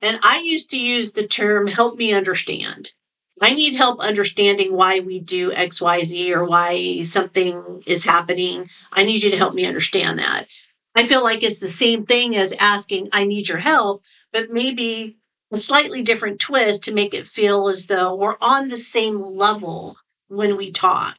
And 0.00 0.18
I 0.22 0.42
used 0.44 0.70
to 0.70 0.78
use 0.78 1.12
the 1.12 1.26
term 1.26 1.66
help 1.66 1.96
me 1.96 2.12
understand. 2.12 2.92
I 3.40 3.54
need 3.54 3.74
help 3.74 4.00
understanding 4.00 4.74
why 4.74 5.00
we 5.00 5.20
do 5.20 5.52
XYZ 5.52 6.34
or 6.36 6.44
why 6.44 7.02
something 7.04 7.82
is 7.86 8.04
happening. 8.04 8.68
I 8.92 9.04
need 9.04 9.22
you 9.22 9.30
to 9.30 9.36
help 9.36 9.54
me 9.54 9.66
understand 9.66 10.18
that. 10.18 10.46
I 10.94 11.06
feel 11.06 11.22
like 11.22 11.42
it's 11.42 11.60
the 11.60 11.68
same 11.68 12.04
thing 12.04 12.36
as 12.36 12.52
asking, 12.52 13.08
I 13.12 13.24
need 13.24 13.48
your 13.48 13.58
help, 13.58 14.02
but 14.32 14.50
maybe 14.50 15.16
a 15.50 15.56
slightly 15.56 16.02
different 16.02 16.40
twist 16.40 16.84
to 16.84 16.94
make 16.94 17.14
it 17.14 17.26
feel 17.26 17.68
as 17.68 17.86
though 17.86 18.14
we're 18.14 18.36
on 18.40 18.68
the 18.68 18.76
same 18.76 19.22
level 19.22 19.96
when 20.28 20.56
we 20.56 20.70
talk. 20.70 21.16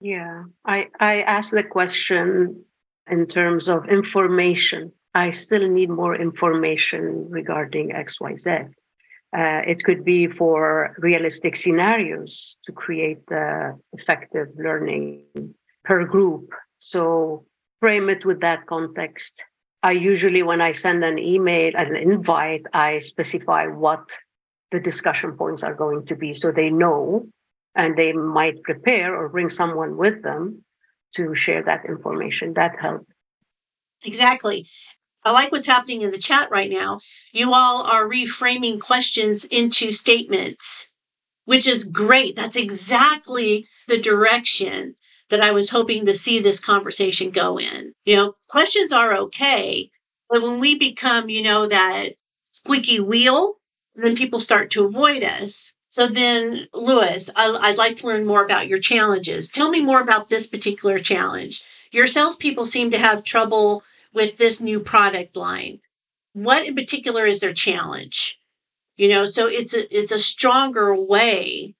Yeah, 0.00 0.44
I, 0.64 0.88
I 0.98 1.22
asked 1.22 1.52
the 1.52 1.62
question 1.62 2.64
in 3.10 3.26
terms 3.26 3.68
of 3.68 3.88
information. 3.88 4.92
I 5.14 5.30
still 5.30 5.68
need 5.68 5.90
more 5.90 6.16
information 6.16 7.28
regarding 7.30 7.90
XYZ. 7.90 8.72
Uh, 9.36 9.62
it 9.66 9.82
could 9.82 10.04
be 10.04 10.26
for 10.26 10.94
realistic 10.98 11.56
scenarios 11.56 12.58
to 12.66 12.72
create 12.72 13.24
the 13.28 13.78
effective 13.94 14.48
learning 14.56 15.24
per 15.84 16.04
group. 16.04 16.50
So 16.78 17.46
frame 17.80 18.10
it 18.10 18.24
with 18.26 18.40
that 18.40 18.66
context. 18.66 19.42
I 19.82 19.92
usually, 19.92 20.42
when 20.42 20.60
I 20.60 20.72
send 20.72 21.02
an 21.02 21.18
email, 21.18 21.72
an 21.74 21.96
invite, 21.96 22.66
I 22.72 22.98
specify 22.98 23.66
what 23.66 24.10
the 24.70 24.80
discussion 24.80 25.32
points 25.32 25.62
are 25.62 25.74
going 25.74 26.06
to 26.06 26.14
be 26.14 26.34
so 26.34 26.52
they 26.52 26.70
know 26.70 27.26
and 27.74 27.96
they 27.96 28.12
might 28.12 28.62
prepare 28.62 29.16
or 29.16 29.28
bring 29.28 29.48
someone 29.48 29.96
with 29.96 30.22
them 30.22 30.62
to 31.16 31.34
share 31.34 31.62
that 31.62 31.84
information. 31.86 32.54
That 32.54 32.78
helps. 32.78 33.06
Exactly. 34.04 34.66
I 35.24 35.32
like 35.32 35.52
what's 35.52 35.66
happening 35.66 36.02
in 36.02 36.10
the 36.10 36.18
chat 36.18 36.50
right 36.50 36.70
now. 36.70 37.00
You 37.32 37.52
all 37.54 37.82
are 37.82 38.08
reframing 38.08 38.80
questions 38.80 39.44
into 39.44 39.92
statements, 39.92 40.88
which 41.44 41.66
is 41.66 41.84
great. 41.84 42.34
That's 42.34 42.56
exactly 42.56 43.66
the 43.88 43.98
direction 43.98 44.96
that 45.30 45.40
I 45.40 45.52
was 45.52 45.70
hoping 45.70 46.06
to 46.06 46.14
see 46.14 46.40
this 46.40 46.60
conversation 46.60 47.30
go 47.30 47.58
in. 47.58 47.94
You 48.04 48.16
know, 48.16 48.34
questions 48.48 48.92
are 48.92 49.16
okay, 49.16 49.90
but 50.28 50.42
when 50.42 50.60
we 50.60 50.74
become, 50.74 51.28
you 51.28 51.42
know, 51.42 51.66
that 51.66 52.10
squeaky 52.48 53.00
wheel, 53.00 53.54
then 53.94 54.16
people 54.16 54.40
start 54.40 54.70
to 54.72 54.84
avoid 54.84 55.22
us. 55.22 55.72
So 55.88 56.06
then, 56.06 56.68
Lewis, 56.72 57.30
I, 57.36 57.68
would 57.68 57.78
like 57.78 57.96
to 57.98 58.06
learn 58.06 58.26
more 58.26 58.44
about 58.44 58.66
your 58.66 58.78
challenges. 58.78 59.50
Tell 59.50 59.70
me 59.70 59.80
more 59.80 60.00
about 60.00 60.28
this 60.28 60.46
particular 60.46 60.98
challenge. 60.98 61.62
Your 61.92 62.06
salespeople 62.06 62.66
seem 62.66 62.90
to 62.90 62.98
have 62.98 63.24
trouble 63.24 63.82
with 64.14 64.36
this 64.36 64.60
new 64.60 64.80
product 64.80 65.36
line. 65.36 65.80
What 66.32 66.66
in 66.66 66.74
particular 66.74 67.26
is 67.26 67.40
their 67.40 67.52
challenge? 67.52 68.38
You 68.96 69.08
know, 69.08 69.26
so 69.26 69.48
it's 69.48 69.74
a 69.74 69.96
it's 69.96 70.12
a 70.12 70.18
stronger 70.18 70.94
way 70.94 71.74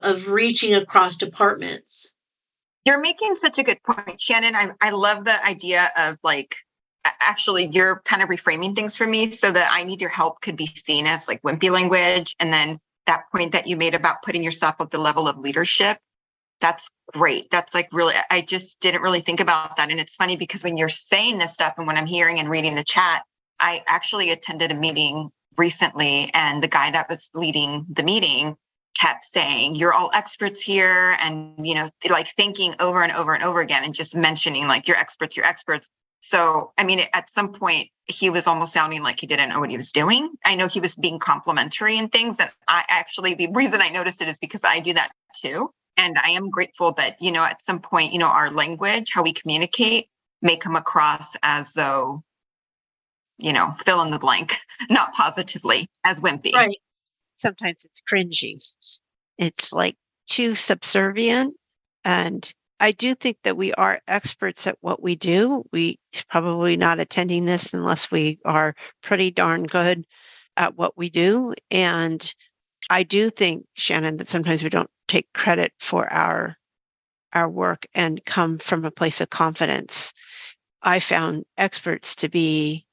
of 0.00 0.28
reaching 0.28 0.74
across 0.74 1.16
departments. 1.16 2.12
You're 2.84 3.00
making 3.00 3.36
such 3.36 3.58
a 3.58 3.62
good 3.62 3.82
point, 3.82 4.20
Shannon. 4.20 4.54
I 4.54 4.70
I 4.80 4.90
love 4.90 5.24
the 5.24 5.44
idea 5.44 5.90
of 5.96 6.18
like 6.22 6.56
actually 7.20 7.66
you're 7.66 8.00
kind 8.04 8.22
of 8.22 8.28
reframing 8.28 8.74
things 8.74 8.96
for 8.96 9.06
me 9.06 9.30
so 9.30 9.52
that 9.52 9.70
I 9.72 9.84
need 9.84 10.00
your 10.00 10.10
help 10.10 10.40
could 10.40 10.56
be 10.56 10.66
seen 10.66 11.06
as 11.06 11.28
like 11.28 11.42
wimpy 11.42 11.70
language. 11.70 12.34
And 12.40 12.52
then 12.52 12.78
that 13.06 13.24
point 13.30 13.52
that 13.52 13.66
you 13.66 13.76
made 13.76 13.94
about 13.94 14.22
putting 14.22 14.42
yourself 14.42 14.76
at 14.80 14.90
the 14.90 14.98
level 14.98 15.28
of 15.28 15.38
leadership 15.38 15.98
that's 16.64 16.90
great. 17.12 17.50
That's 17.50 17.74
like 17.74 17.90
really, 17.92 18.14
I 18.30 18.40
just 18.40 18.80
didn't 18.80 19.02
really 19.02 19.20
think 19.20 19.40
about 19.40 19.76
that. 19.76 19.90
And 19.90 20.00
it's 20.00 20.16
funny 20.16 20.36
because 20.36 20.64
when 20.64 20.78
you're 20.78 20.88
saying 20.88 21.36
this 21.36 21.52
stuff 21.52 21.74
and 21.76 21.86
when 21.86 21.98
I'm 21.98 22.06
hearing 22.06 22.38
and 22.38 22.48
reading 22.48 22.74
the 22.74 22.82
chat, 22.82 23.22
I 23.60 23.82
actually 23.86 24.30
attended 24.30 24.70
a 24.70 24.74
meeting 24.74 25.28
recently 25.58 26.30
and 26.32 26.62
the 26.62 26.68
guy 26.68 26.90
that 26.90 27.10
was 27.10 27.30
leading 27.34 27.84
the 27.90 28.02
meeting 28.02 28.56
kept 28.98 29.24
saying 29.24 29.74
you're 29.74 29.92
all 29.92 30.10
experts 30.14 30.62
here 30.62 31.18
and 31.20 31.66
you 31.66 31.74
know 31.74 31.90
like 32.08 32.28
thinking 32.34 32.74
over 32.80 33.02
and 33.02 33.12
over 33.12 33.34
and 33.34 33.44
over 33.44 33.60
again 33.60 33.84
and 33.84 33.94
just 33.94 34.16
mentioning 34.16 34.66
like 34.66 34.88
you're 34.88 34.96
experts 34.96 35.36
you're 35.36 35.46
experts 35.46 35.88
so 36.20 36.72
i 36.78 36.82
mean 36.84 37.00
at 37.12 37.30
some 37.30 37.52
point 37.52 37.88
he 38.06 38.30
was 38.30 38.46
almost 38.46 38.72
sounding 38.72 39.02
like 39.02 39.20
he 39.20 39.26
didn't 39.26 39.48
know 39.48 39.60
what 39.60 39.70
he 39.70 39.76
was 39.76 39.92
doing 39.92 40.28
i 40.44 40.54
know 40.54 40.66
he 40.66 40.80
was 40.80 40.96
being 40.96 41.18
complimentary 41.18 41.98
and 41.98 42.10
things 42.10 42.36
and 42.40 42.50
i 42.68 42.84
actually 42.88 43.34
the 43.34 43.48
reason 43.52 43.80
i 43.80 43.88
noticed 43.88 44.22
it 44.22 44.28
is 44.28 44.38
because 44.38 44.62
i 44.64 44.80
do 44.80 44.92
that 44.92 45.10
too 45.40 45.70
and 45.96 46.18
I 46.18 46.30
am 46.30 46.50
grateful 46.50 46.92
that, 46.92 47.20
you 47.20 47.30
know, 47.30 47.44
at 47.44 47.64
some 47.64 47.80
point, 47.80 48.12
you 48.12 48.18
know, 48.18 48.28
our 48.28 48.50
language, 48.50 49.10
how 49.12 49.22
we 49.22 49.32
communicate 49.32 50.08
may 50.42 50.56
come 50.56 50.76
across 50.76 51.36
as 51.42 51.72
though, 51.72 52.20
you 53.38 53.52
know, 53.52 53.74
fill 53.84 54.02
in 54.02 54.10
the 54.10 54.18
blank, 54.18 54.58
not 54.90 55.12
positively 55.14 55.88
as 56.04 56.20
wimpy. 56.20 56.52
Right. 56.52 56.78
Sometimes 57.36 57.84
it's 57.84 58.00
cringy. 58.00 58.58
It's 59.38 59.72
like 59.72 59.96
too 60.26 60.54
subservient. 60.54 61.54
And 62.04 62.52
I 62.80 62.92
do 62.92 63.14
think 63.14 63.38
that 63.44 63.56
we 63.56 63.72
are 63.74 64.00
experts 64.08 64.66
at 64.66 64.78
what 64.80 65.02
we 65.02 65.16
do. 65.16 65.64
We 65.72 65.98
probably 66.28 66.76
not 66.76 67.00
attending 67.00 67.44
this 67.44 67.72
unless 67.72 68.10
we 68.10 68.38
are 68.44 68.74
pretty 69.02 69.30
darn 69.30 69.64
good 69.64 70.04
at 70.56 70.76
what 70.76 70.96
we 70.96 71.08
do. 71.08 71.54
And 71.70 72.34
I 72.90 73.02
do 73.02 73.30
think, 73.30 73.66
Shannon, 73.74 74.18
that 74.18 74.28
sometimes 74.28 74.62
we 74.62 74.68
don't 74.68 74.90
take 75.08 75.32
credit 75.32 75.72
for 75.78 76.10
our 76.12 76.56
our 77.32 77.48
work 77.48 77.86
and 77.94 78.24
come 78.24 78.58
from 78.58 78.84
a 78.84 78.90
place 78.90 79.20
of 79.20 79.30
confidence. 79.30 80.12
I 80.82 81.00
found 81.00 81.44
experts 81.58 82.14
to 82.16 82.28
be 82.28 82.86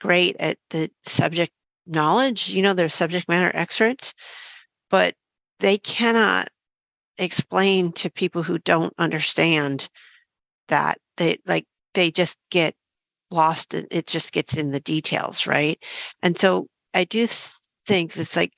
great 0.00 0.36
at 0.40 0.58
the 0.70 0.90
subject 1.02 1.52
knowledge. 1.86 2.48
You 2.48 2.62
know, 2.62 2.74
they're 2.74 2.88
subject 2.88 3.28
matter 3.28 3.52
experts, 3.54 4.14
but 4.90 5.14
they 5.60 5.78
cannot 5.78 6.48
explain 7.18 7.92
to 7.92 8.10
people 8.10 8.42
who 8.42 8.58
don't 8.58 8.92
understand 8.98 9.88
that 10.68 10.98
they 11.16 11.38
like 11.46 11.66
they 11.94 12.10
just 12.10 12.36
get 12.50 12.74
lost 13.30 13.74
and 13.74 13.86
it 13.90 14.06
just 14.06 14.32
gets 14.32 14.56
in 14.56 14.72
the 14.72 14.80
details 14.80 15.46
right 15.46 15.82
and 16.22 16.36
so 16.36 16.66
i 16.92 17.04
do 17.04 17.26
think 17.86 18.16
it's 18.16 18.36
like 18.36 18.52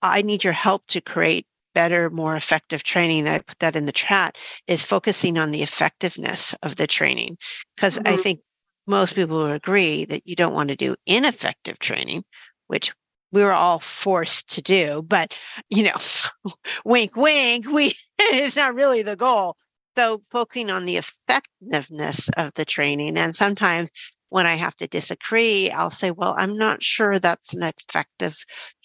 i 0.00 0.22
need 0.22 0.42
your 0.42 0.52
help 0.52 0.86
to 0.86 1.00
create 1.00 1.46
better, 1.74 2.10
more 2.10 2.36
effective 2.36 2.82
training, 2.82 3.26
I 3.26 3.38
put 3.38 3.58
that 3.60 3.76
in 3.76 3.86
the 3.86 3.92
chat, 3.92 4.36
is 4.66 4.82
focusing 4.82 5.38
on 5.38 5.50
the 5.50 5.62
effectiveness 5.62 6.54
of 6.62 6.76
the 6.76 6.86
training. 6.86 7.38
Because 7.76 7.98
mm-hmm. 7.98 8.14
I 8.14 8.16
think 8.16 8.40
most 8.86 9.14
people 9.14 9.38
will 9.38 9.52
agree 9.52 10.04
that 10.06 10.26
you 10.26 10.36
don't 10.36 10.54
want 10.54 10.68
to 10.68 10.76
do 10.76 10.96
ineffective 11.06 11.78
training, 11.78 12.24
which 12.66 12.92
we 13.32 13.42
were 13.42 13.52
all 13.52 13.80
forced 13.80 14.48
to 14.54 14.62
do. 14.62 15.02
But, 15.02 15.36
you 15.70 15.84
know, 15.84 16.52
wink, 16.84 17.16
wink, 17.16 17.66
we 17.66 17.94
it's 18.18 18.56
not 18.56 18.74
really 18.74 19.02
the 19.02 19.16
goal. 19.16 19.56
So 19.96 20.22
focusing 20.30 20.70
on 20.70 20.86
the 20.86 20.96
effectiveness 20.96 22.30
of 22.36 22.54
the 22.54 22.64
training. 22.64 23.18
And 23.18 23.36
sometimes 23.36 23.90
when 24.32 24.46
I 24.46 24.54
have 24.54 24.74
to 24.76 24.86
disagree, 24.86 25.70
I'll 25.70 25.90
say, 25.90 26.10
well, 26.10 26.34
I'm 26.38 26.56
not 26.56 26.82
sure 26.82 27.18
that's 27.18 27.52
an 27.52 27.62
effective 27.62 28.36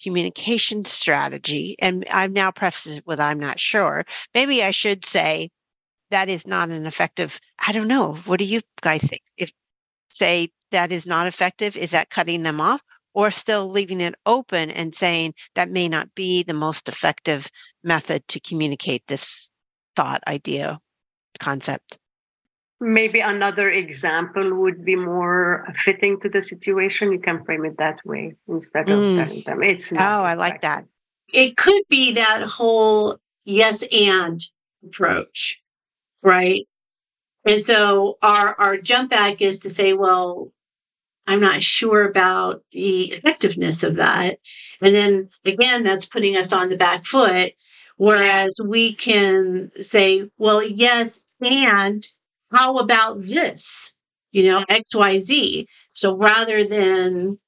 communication 0.02 0.84
strategy. 0.84 1.74
And 1.78 2.04
I've 2.12 2.32
now 2.32 2.50
prefaced 2.50 2.98
it 2.98 3.06
with, 3.06 3.18
I'm 3.18 3.40
not 3.40 3.58
sure. 3.58 4.04
Maybe 4.34 4.62
I 4.62 4.70
should 4.72 5.06
say, 5.06 5.50
that 6.10 6.28
is 6.28 6.46
not 6.46 6.70
an 6.70 6.86
effective. 6.86 7.40
I 7.66 7.72
don't 7.72 7.88
know. 7.88 8.14
What 8.26 8.38
do 8.38 8.44
you 8.44 8.60
guys 8.82 9.00
think? 9.00 9.22
If 9.38 9.50
say 10.10 10.50
that 10.70 10.92
is 10.92 11.06
not 11.06 11.26
effective, 11.26 11.76
is 11.76 11.92
that 11.92 12.10
cutting 12.10 12.42
them 12.42 12.60
off? 12.60 12.82
Or 13.14 13.30
still 13.30 13.68
leaving 13.68 14.00
it 14.00 14.14
open 14.26 14.70
and 14.70 14.94
saying 14.94 15.34
that 15.54 15.70
may 15.70 15.88
not 15.88 16.14
be 16.14 16.42
the 16.42 16.54
most 16.54 16.88
effective 16.88 17.48
method 17.82 18.28
to 18.28 18.40
communicate 18.40 19.02
this 19.08 19.50
thought, 19.96 20.22
idea, 20.28 20.78
concept? 21.40 21.98
Maybe 22.80 23.20
another 23.20 23.70
example 23.70 24.54
would 24.60 24.84
be 24.84 24.96
more 24.96 25.66
fitting 25.76 26.20
to 26.20 26.28
the 26.28 26.40
situation. 26.40 27.12
You 27.12 27.18
can 27.18 27.44
frame 27.44 27.64
it 27.64 27.76
that 27.78 27.98
way 28.04 28.36
instead 28.48 28.88
of 28.88 28.98
mm. 28.98 29.16
telling 29.16 29.42
them 29.42 29.62
it's 29.62 29.92
not. 29.92 30.02
Oh, 30.02 30.22
I 30.24 30.34
like 30.34 30.62
that. 30.62 30.84
It 31.32 31.56
could 31.56 31.82
be 31.88 32.12
that 32.14 32.42
whole 32.42 33.18
yes 33.44 33.84
and 33.92 34.40
approach, 34.84 35.60
right? 36.22 36.60
And 37.44 37.62
so 37.62 38.18
our 38.22 38.54
our 38.58 38.76
jump 38.76 39.10
back 39.10 39.42
is 39.42 39.60
to 39.60 39.70
say, 39.70 39.92
well, 39.92 40.52
I'm 41.26 41.40
not 41.40 41.62
sure 41.62 42.04
about 42.04 42.62
the 42.72 43.12
effectiveness 43.12 43.82
of 43.82 43.96
that. 43.96 44.38
And 44.80 44.94
then 44.94 45.30
again, 45.44 45.82
that's 45.82 46.06
putting 46.06 46.36
us 46.36 46.52
on 46.52 46.68
the 46.68 46.76
back 46.76 47.04
foot. 47.04 47.52
Whereas 47.96 48.60
we 48.64 48.94
can 48.94 49.72
say, 49.80 50.30
well, 50.38 50.62
yes, 50.62 51.20
and 51.40 52.06
how 52.50 52.76
about 52.76 53.22
this? 53.22 53.94
You 54.30 54.44
know, 54.44 54.64
XYZ. 54.68 55.66
So 55.94 56.14
rather 56.14 56.64
than, 56.64 57.38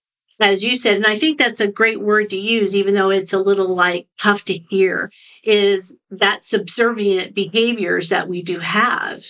as 0.41 0.65
you 0.65 0.77
said, 0.77 0.97
and 0.97 1.07
I 1.07 1.17
think 1.17 1.39
that's 1.39 1.61
a 1.61 1.71
great 1.71 2.01
word 2.01 2.31
to 2.31 2.37
use, 2.37 2.75
even 2.75 2.95
though 2.95 3.11
it's 3.11 3.33
a 3.33 3.39
little 3.39 3.75
like 3.75 4.09
tough 4.19 4.45
to 4.47 4.59
hear, 4.59 5.13
is 5.45 5.97
that 6.11 6.45
subservient 6.45 7.35
behaviors 7.35 8.09
that 8.09 8.29
we 8.29 8.43
do 8.43 8.59
have. 8.59 9.25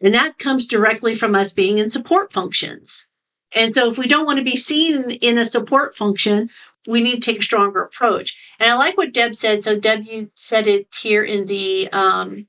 And 0.00 0.14
that 0.14 0.38
comes 0.38 0.66
directly 0.66 1.14
from 1.14 1.34
us 1.34 1.52
being 1.52 1.78
in 1.78 1.90
support 1.90 2.32
functions. 2.32 3.06
And 3.54 3.74
so 3.74 3.90
if 3.90 3.98
we 3.98 4.06
don't 4.06 4.26
want 4.26 4.38
to 4.38 4.44
be 4.44 4.56
seen 4.56 5.10
in 5.10 5.38
a 5.38 5.44
support 5.44 5.96
function, 5.96 6.50
we 6.86 7.02
need 7.02 7.22
to 7.22 7.32
take 7.32 7.40
a 7.40 7.44
stronger 7.44 7.82
approach. 7.82 8.38
And 8.58 8.70
I 8.70 8.74
like 8.74 8.96
what 8.96 9.12
Deb 9.12 9.34
said. 9.34 9.62
So 9.62 9.78
Deb, 9.78 10.04
you 10.04 10.30
said 10.34 10.66
it 10.66 10.86
here 10.94 11.22
in 11.22 11.46
the 11.46 11.88
um, 11.92 12.46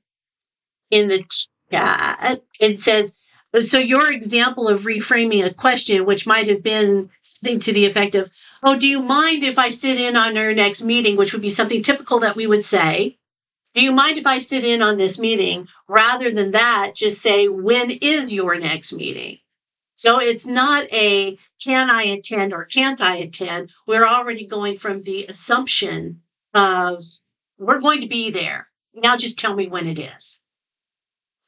in 0.90 1.08
the 1.08 1.24
yeah, 1.72 2.36
it 2.60 2.80
says, 2.80 3.14
so 3.62 3.78
your 3.78 4.10
example 4.12 4.68
of 4.68 4.82
reframing 4.82 5.44
a 5.44 5.52
question, 5.52 6.04
which 6.04 6.26
might 6.26 6.48
have 6.48 6.62
been 6.62 7.10
something 7.20 7.58
to 7.60 7.72
the 7.72 7.86
effect 7.86 8.14
of, 8.14 8.30
oh, 8.62 8.78
do 8.78 8.86
you 8.86 9.02
mind 9.02 9.42
if 9.42 9.58
I 9.58 9.70
sit 9.70 10.00
in 10.00 10.16
on 10.16 10.36
our 10.36 10.52
next 10.54 10.82
meeting, 10.82 11.16
which 11.16 11.32
would 11.32 11.42
be 11.42 11.50
something 11.50 11.82
typical 11.82 12.20
that 12.20 12.36
we 12.36 12.46
would 12.46 12.64
say. 12.64 13.18
Do 13.74 13.82
you 13.82 13.92
mind 13.92 14.18
if 14.18 14.26
I 14.26 14.38
sit 14.38 14.64
in 14.64 14.82
on 14.82 14.98
this 14.98 15.18
meeting? 15.18 15.66
Rather 15.88 16.30
than 16.30 16.50
that, 16.50 16.92
just 16.94 17.22
say, 17.22 17.48
when 17.48 17.90
is 17.90 18.32
your 18.32 18.58
next 18.58 18.92
meeting? 18.92 19.38
So 19.96 20.20
it's 20.20 20.44
not 20.44 20.92
a 20.92 21.38
can 21.62 21.88
I 21.88 22.02
attend 22.02 22.52
or 22.52 22.64
can't 22.64 23.00
I 23.00 23.16
attend? 23.16 23.70
We're 23.86 24.06
already 24.06 24.44
going 24.44 24.76
from 24.76 25.02
the 25.02 25.24
assumption 25.26 26.20
of 26.52 27.02
we're 27.56 27.80
going 27.80 28.02
to 28.02 28.08
be 28.08 28.30
there. 28.30 28.68
Now 28.94 29.16
just 29.16 29.38
tell 29.38 29.54
me 29.54 29.68
when 29.68 29.86
it 29.86 29.98
is 29.98 30.41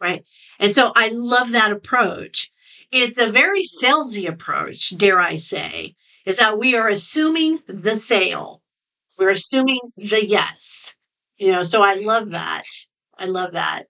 right? 0.05 0.23
And 0.59 0.75
so 0.75 0.93
I 0.95 1.09
love 1.09 1.53
that 1.53 1.73
approach. 1.73 2.53
It's 2.93 3.19
a 3.19 3.33
very 3.33 3.63
salesy 3.63 4.29
approach, 4.29 4.97
dare 4.97 5.19
I 5.19 5.39
say, 5.39 5.95
is 6.27 6.37
that 6.37 6.59
we 6.59 6.77
are 6.77 6.89
assuming 6.89 7.61
the 7.67 7.97
sale. 7.97 8.63
We're 9.19 9.31
assuming 9.31 9.81
the 9.97 10.25
yes. 10.25 10.95
You 11.39 11.53
know, 11.53 11.63
so 11.63 11.83
I 11.83 11.95
love 11.95 12.31
that. 12.31 12.65
I 13.19 13.25
love 13.25 13.53
that. 13.53 13.85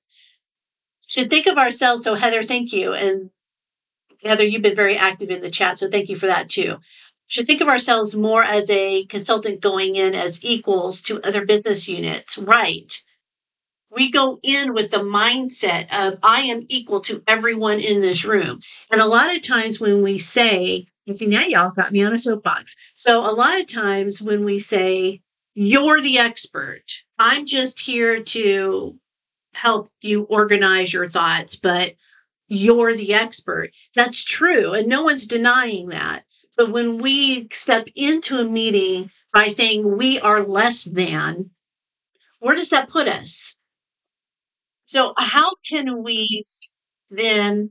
Should 1.07 1.31
think 1.31 1.47
of 1.47 1.59
ourselves. 1.59 2.05
So 2.05 2.15
Heather, 2.15 2.43
thank 2.43 2.73
you. 2.73 2.95
And 2.95 3.31
Heather, 4.25 4.45
you've 4.45 4.63
been 4.63 4.77
very 4.77 4.97
active 4.97 5.31
in 5.31 5.41
the 5.41 5.51
chat. 5.51 5.79
So 5.79 5.91
thank 5.91 6.09
you 6.09 6.17
for 6.17 6.27
that 6.27 6.49
too. 6.49 6.79
Should 7.27 7.47
think 7.47 7.61
of 7.61 7.69
ourselves 7.69 8.15
more 8.15 8.45
as 8.45 8.71
a 8.71 9.05
consultant 9.07 9.61
going 9.61 9.97
in 9.97 10.15
as 10.15 10.45
equals 10.45 11.03
to 11.03 11.21
other 11.23 11.45
business 11.45 11.89
units. 11.89 12.39
Right. 12.39 13.03
We 13.95 14.11
go 14.11 14.41
in 14.43 14.75
with 14.75 14.91
the 14.91 14.99
mindset 14.99 15.87
of 15.97 16.19
I 16.23 16.43
am 16.43 16.67
equal 16.69 17.01
to 17.03 17.23
everyone 17.29 17.79
in 17.79 18.01
this 18.01 18.25
room. 18.25 18.61
And 18.91 19.01
a 19.01 19.07
lot 19.07 19.35
of 19.35 19.43
times 19.43 19.79
when 19.79 20.03
we 20.03 20.19
say, 20.19 20.87
and 21.07 21.15
see, 21.15 21.27
now 21.29 21.43
y'all 21.43 21.71
got 21.71 21.93
me 21.93 22.03
on 22.03 22.13
a 22.13 22.19
soapbox. 22.19 22.75
So 22.97 23.21
a 23.21 23.31
lot 23.33 23.61
of 23.61 23.67
times 23.67 24.21
when 24.21 24.45
we 24.45 24.59
say, 24.59 25.21
you're 25.55 26.01
the 26.01 26.19
expert, 26.19 26.83
I'm 27.19 27.47
just 27.47 27.79
here 27.79 28.23
to 28.23 28.99
help 29.55 29.91
you 30.01 30.25
organize 30.25 30.93
your 30.93 31.07
thoughts, 31.07 31.55
but 31.55 31.95
you're 32.49 32.95
the 32.95 33.15
expert. 33.15 33.71
That's 33.95 34.25
true. 34.25 34.73
And 34.73 34.89
no 34.89 35.05
one's 35.05 35.27
denying 35.27 35.91
that. 35.91 36.25
But 36.57 36.73
when 36.73 36.99
we 36.99 37.49
step 37.53 37.89
into 37.95 38.39
a 38.39 38.45
meeting 38.45 39.11
by 39.33 39.49
saying 39.49 39.97
we 39.97 40.19
are 40.21 40.43
less 40.45 40.85
than, 40.85 41.51
where 42.41 42.57
does 42.57 42.71
that 42.71 42.89
put 42.89 43.09
us? 43.09 43.57
So, 44.87 45.15
how 45.17 45.51
can 45.69 46.03
we 46.03 46.45
then, 47.11 47.71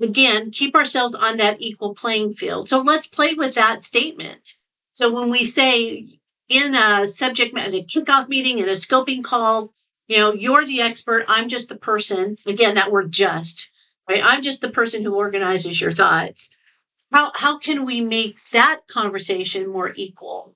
again, 0.00 0.50
keep 0.50 0.74
ourselves 0.74 1.14
on 1.14 1.36
that 1.38 1.60
equal 1.60 1.94
playing 1.94 2.32
field? 2.32 2.68
So, 2.68 2.80
let's 2.80 3.06
play 3.06 3.34
with 3.34 3.54
that 3.54 3.84
statement. 3.84 4.56
So, 4.92 5.12
when 5.12 5.30
we 5.30 5.44
say 5.44 6.18
in 6.48 6.74
a 6.74 7.06
subject 7.06 7.54
matter, 7.54 7.76
a 7.76 7.84
kickoff 7.84 8.28
meeting, 8.28 8.58
in 8.58 8.68
a 8.68 8.72
scoping 8.72 9.22
call, 9.22 9.72
you 10.08 10.18
know, 10.18 10.32
you're 10.32 10.64
the 10.64 10.80
expert. 10.80 11.24
I'm 11.28 11.48
just 11.48 11.68
the 11.68 11.76
person. 11.76 12.36
Again, 12.46 12.74
that 12.74 12.92
word 12.92 13.10
just, 13.12 13.70
right? 14.08 14.22
I'm 14.24 14.42
just 14.42 14.60
the 14.60 14.70
person 14.70 15.02
who 15.02 15.14
organizes 15.14 15.80
your 15.80 15.92
thoughts. 15.92 16.50
How, 17.12 17.32
how 17.34 17.58
can 17.58 17.84
we 17.84 18.00
make 18.00 18.36
that 18.50 18.82
conversation 18.88 19.68
more 19.68 19.92
equal? 19.96 20.54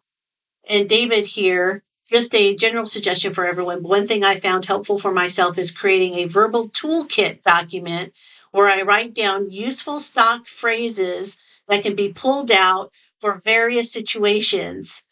And 0.68 0.88
David 0.88 1.26
here, 1.26 1.82
just 2.10 2.34
a 2.34 2.56
general 2.56 2.86
suggestion 2.86 3.32
for 3.32 3.46
everyone. 3.46 3.82
One 3.82 4.06
thing 4.06 4.24
I 4.24 4.38
found 4.38 4.66
helpful 4.66 4.98
for 4.98 5.12
myself 5.12 5.56
is 5.58 5.70
creating 5.70 6.14
a 6.14 6.26
verbal 6.26 6.68
toolkit 6.68 7.42
document 7.44 8.12
where 8.50 8.68
I 8.68 8.82
write 8.82 9.14
down 9.14 9.50
useful 9.50 10.00
stock 10.00 10.48
phrases 10.48 11.38
that 11.68 11.82
can 11.82 11.94
be 11.94 12.12
pulled 12.12 12.50
out 12.50 12.90
for 13.20 13.40
various 13.44 13.92
situations. 13.92 15.04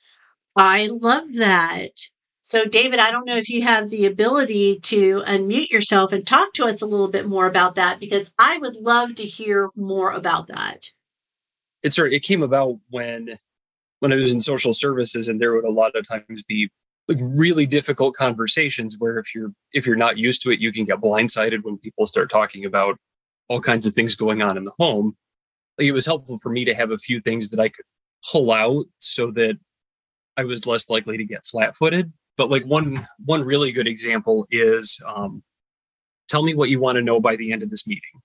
I 0.57 0.89
love 0.89 1.35
that. 1.35 1.93
So, 2.43 2.65
David, 2.65 2.99
I 2.99 3.11
don't 3.11 3.27
know 3.27 3.37
if 3.37 3.49
you 3.49 3.63
have 3.63 3.91
the 3.91 4.07
ability 4.07 4.81
to 4.81 5.23
unmute 5.27 5.71
yourself 5.71 6.13
and 6.13 6.27
talk 6.27 6.53
to 6.55 6.65
us 6.65 6.83
a 6.83 6.87
little 6.87 7.09
bit 7.09 7.29
more 7.29 7.47
about 7.47 7.75
that 7.75 8.01
because 8.01 8.31
I 8.39 8.59
would 8.59 8.75
love 8.75 9.17
to 9.17 9.25
hear 9.25 9.69
more 9.77 10.11
about 10.11 10.49
that. 10.49 10.91
It's 11.83 11.99
it 11.99 12.23
came 12.23 12.43
about 12.43 12.79
when 12.91 13.39
when 14.01 14.13
I 14.13 14.17
was 14.17 14.33
in 14.33 14.41
social 14.41 14.73
services, 14.73 15.29
and 15.29 15.41
there 15.41 15.53
would 15.53 15.65
a 15.65 15.71
lot 15.71 15.95
of 15.95 16.09
times 16.09 16.43
be 16.43 16.71
like 17.09 17.19
really 17.21 17.67
difficult 17.67 18.15
conversations 18.15 18.97
where 18.99 19.19
if 19.19 19.35
you're 19.35 19.53
if 19.73 19.87
you're 19.87 19.97
not 19.97 20.19
used 20.19 20.43
to 20.43 20.51
it, 20.51 20.61
you 20.61 20.73
can 20.73 20.85
get 20.85 21.01
blindsided 21.01 21.63
when 21.63 21.79
people 21.79 22.07
start 22.07 22.31
talking 22.31 22.65
about 22.65 22.99
all 23.49 23.61
kinds 23.61 23.87
of 23.87 23.95
things 23.95 24.15
going 24.15 24.43
on 24.43 24.57
in 24.57 24.65
the 24.65 24.73
home. 24.79 25.17
It 25.79 25.93
was 25.93 26.05
helpful 26.05 26.39
for 26.39 26.51
me 26.51 26.65
to 26.65 26.75
have 26.75 26.91
a 26.91 26.99
few 26.99 27.21
things 27.21 27.51
that 27.51 27.61
I 27.61 27.69
could 27.69 27.85
pull 28.31 28.53
out 28.53 28.85
so 28.99 29.31
that 29.33 29.59
I 30.37 30.45
was 30.45 30.67
less 30.67 30.91
likely 30.91 31.17
to 31.17 31.25
get 31.25 31.47
flat-footed 31.47 32.13
but 32.39 32.49
like 32.49 32.65
one 32.65 33.07
one 33.27 33.43
really 33.43 33.71
good 33.71 33.87
example 33.87 34.47
is 34.51 34.99
um, 35.07 35.43
tell 36.29 36.43
me 36.43 36.55
what 36.55 36.71
you 36.71 36.81
want 36.81 36.97
to 36.97 37.03
know 37.03 37.21
by 37.21 37.37
the 37.37 37.53
end 37.53 37.63
of 37.63 37.69
this 37.69 37.87
meeting 37.87 38.23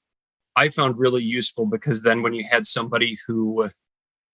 i 0.56 0.70
found 0.70 0.98
really 0.98 1.24
useful 1.24 1.66
because 1.66 2.04
then 2.04 2.22
when 2.22 2.34
you 2.34 2.46
had 2.50 2.66
somebody 2.66 3.18
who 3.28 3.70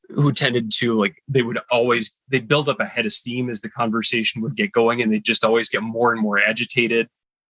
who 0.09 0.31
tended 0.31 0.71
to 0.71 0.97
like 0.97 1.21
they 1.27 1.43
would 1.43 1.59
always 1.71 2.19
they'd 2.29 2.47
build 2.47 2.67
up 2.67 2.79
a 2.79 2.85
head 2.85 3.05
of 3.05 3.13
steam 3.13 3.49
as 3.49 3.61
the 3.61 3.69
conversation 3.69 4.41
would 4.41 4.55
get 4.55 4.71
going 4.71 5.01
and 5.01 5.11
they'd 5.11 5.23
just 5.23 5.43
always 5.43 5.69
get 5.69 5.83
more 5.83 6.11
and 6.11 6.21
more 6.21 6.39
agitated 6.39 7.07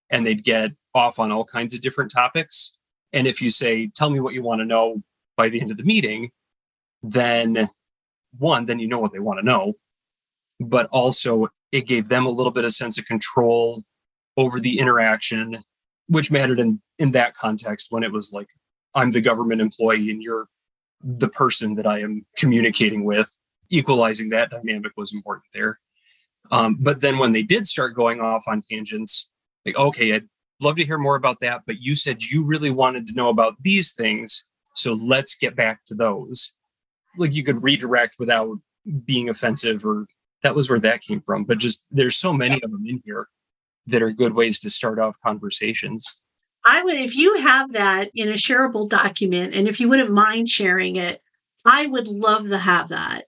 and 0.10 0.26
they'd 0.26 0.44
get 0.44 0.72
off 0.94 1.20
on 1.20 1.32
all 1.32 1.46
kinds 1.46 1.74
of 1.74 1.82
different 1.82 2.12
topics. 2.12 2.78
And 3.14 3.28
if 3.28 3.42
you 3.42 3.50
say 3.50 3.88
tell 3.96 4.10
me 4.10 4.20
what 4.20 4.34
you 4.34 4.44
want 4.44 4.60
to 4.60 4.66
know 4.66 5.02
by 5.38 5.48
the 5.50 5.62
end 5.62 5.72
of 5.72 5.78
the 5.78 5.84
meeting 5.84 6.32
then 7.02 7.70
one 8.38 8.66
then 8.66 8.80
you 8.80 8.88
know 8.88 9.00
what 9.00 9.14
they 9.14 9.20
want 9.20 9.40
to 9.40 9.46
know 9.46 9.74
but 10.60 10.88
also 10.88 11.48
it 11.72 11.88
gave 11.88 12.10
them 12.10 12.26
a 12.26 12.30
little 12.30 12.52
bit 12.52 12.66
of 12.66 12.74
sense 12.74 12.98
of 12.98 13.06
control 13.06 13.84
over 14.38 14.60
the 14.60 14.80
interaction 14.80 15.64
which 16.08 16.32
mattered 16.32 16.60
in 16.60 16.82
in 16.98 17.12
that 17.12 17.34
context 17.36 17.88
when 17.90 18.04
it 18.04 18.12
was 18.12 18.34
like 18.34 18.48
i'm 18.96 19.12
the 19.12 19.22
government 19.22 19.62
employee 19.62 20.10
and 20.12 20.22
you're 20.22 20.48
the 21.04 21.30
person 21.30 21.76
that 21.76 21.88
i 21.88 22.00
am 22.00 22.26
communicating 22.38 23.04
with 23.04 23.36
equalizing 23.70 24.30
that 24.30 24.50
dynamic 24.50 24.92
was 24.98 25.14
important 25.14 25.46
there 25.54 25.80
um, 26.52 26.78
but 26.80 27.02
then 27.02 27.20
when 27.20 27.32
they 27.32 27.44
did 27.44 27.68
start 27.68 27.96
going 27.96 28.20
off 28.20 28.44
on 28.48 28.62
tangents 28.70 29.32
like 29.66 29.76
okay 29.76 30.14
i'd 30.14 30.28
love 30.62 30.76
to 30.76 30.86
hear 30.86 30.98
more 30.98 31.16
about 31.16 31.40
that 31.40 31.62
but 31.66 31.82
you 31.82 31.96
said 31.96 32.22
you 32.24 32.44
really 32.44 32.70
wanted 32.70 33.08
to 33.08 33.14
know 33.14 33.30
about 33.30 33.56
these 33.62 33.94
things 33.94 34.50
so 34.76 34.94
let's 34.94 35.36
get 35.36 35.56
back 35.56 35.84
to 35.86 35.96
those 35.96 36.58
like 37.18 37.34
you 37.34 37.44
could 37.44 37.62
redirect 37.64 38.16
without 38.20 38.58
being 39.06 39.30
offensive 39.30 39.86
or 39.86 40.06
that 40.44 40.56
was 40.56 40.70
where 40.70 40.80
that 40.80 41.02
came 41.02 41.22
from. 41.22 41.44
But 41.44 41.58
just 41.58 41.86
there's 41.92 42.16
so 42.16 42.34
many 42.34 42.62
of 42.62 42.72
them 42.72 42.86
in 42.88 43.02
here 43.06 43.28
that 43.88 44.02
are 44.02 44.12
good 44.12 44.34
ways 44.34 44.60
to 44.62 44.70
start 44.70 45.00
off 45.00 45.16
conversations. 45.24 46.08
I 46.66 46.84
would, 46.84 46.96
if 46.96 47.16
you 47.16 47.40
have 47.40 47.74
that 47.74 48.12
in 48.14 48.30
a 48.30 48.34
shareable 48.34 48.90
document, 48.90 49.56
and 49.56 49.68
if 49.68 49.80
you 49.80 49.88
wouldn't 49.90 50.12
mind 50.12 50.50
sharing 50.50 50.98
it, 50.98 51.22
I 51.66 51.88
would 51.88 52.08
love 52.08 52.50
to 52.50 52.58
have 52.58 52.90
that 52.90 53.26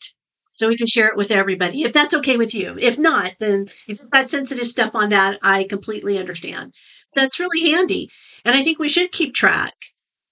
so 0.52 0.67
we 0.67 0.78
can 0.78 0.88
share 0.88 1.08
it 1.08 1.17
with 1.17 1.32
everybody 1.32 1.84
if 1.84 1.94
that's 1.94 2.13
okay 2.13 2.38
with 2.38 2.54
you. 2.54 2.76
If 2.80 2.98
not, 2.98 3.34
then 3.39 3.70
if 3.88 4.00
you've 4.02 4.10
got 4.10 4.30
sensitive 4.30 4.67
stuff 4.67 4.96
on 4.96 5.10
that, 5.10 5.39
I 5.41 5.63
completely 5.63 6.17
understand. 6.17 6.74
That's 7.15 7.39
really 7.39 7.72
handy. 7.72 8.10
And 8.46 8.56
I 8.56 8.63
think 8.63 8.78
we 8.78 8.89
should 8.89 9.12
keep 9.12 9.34
track 9.34 9.74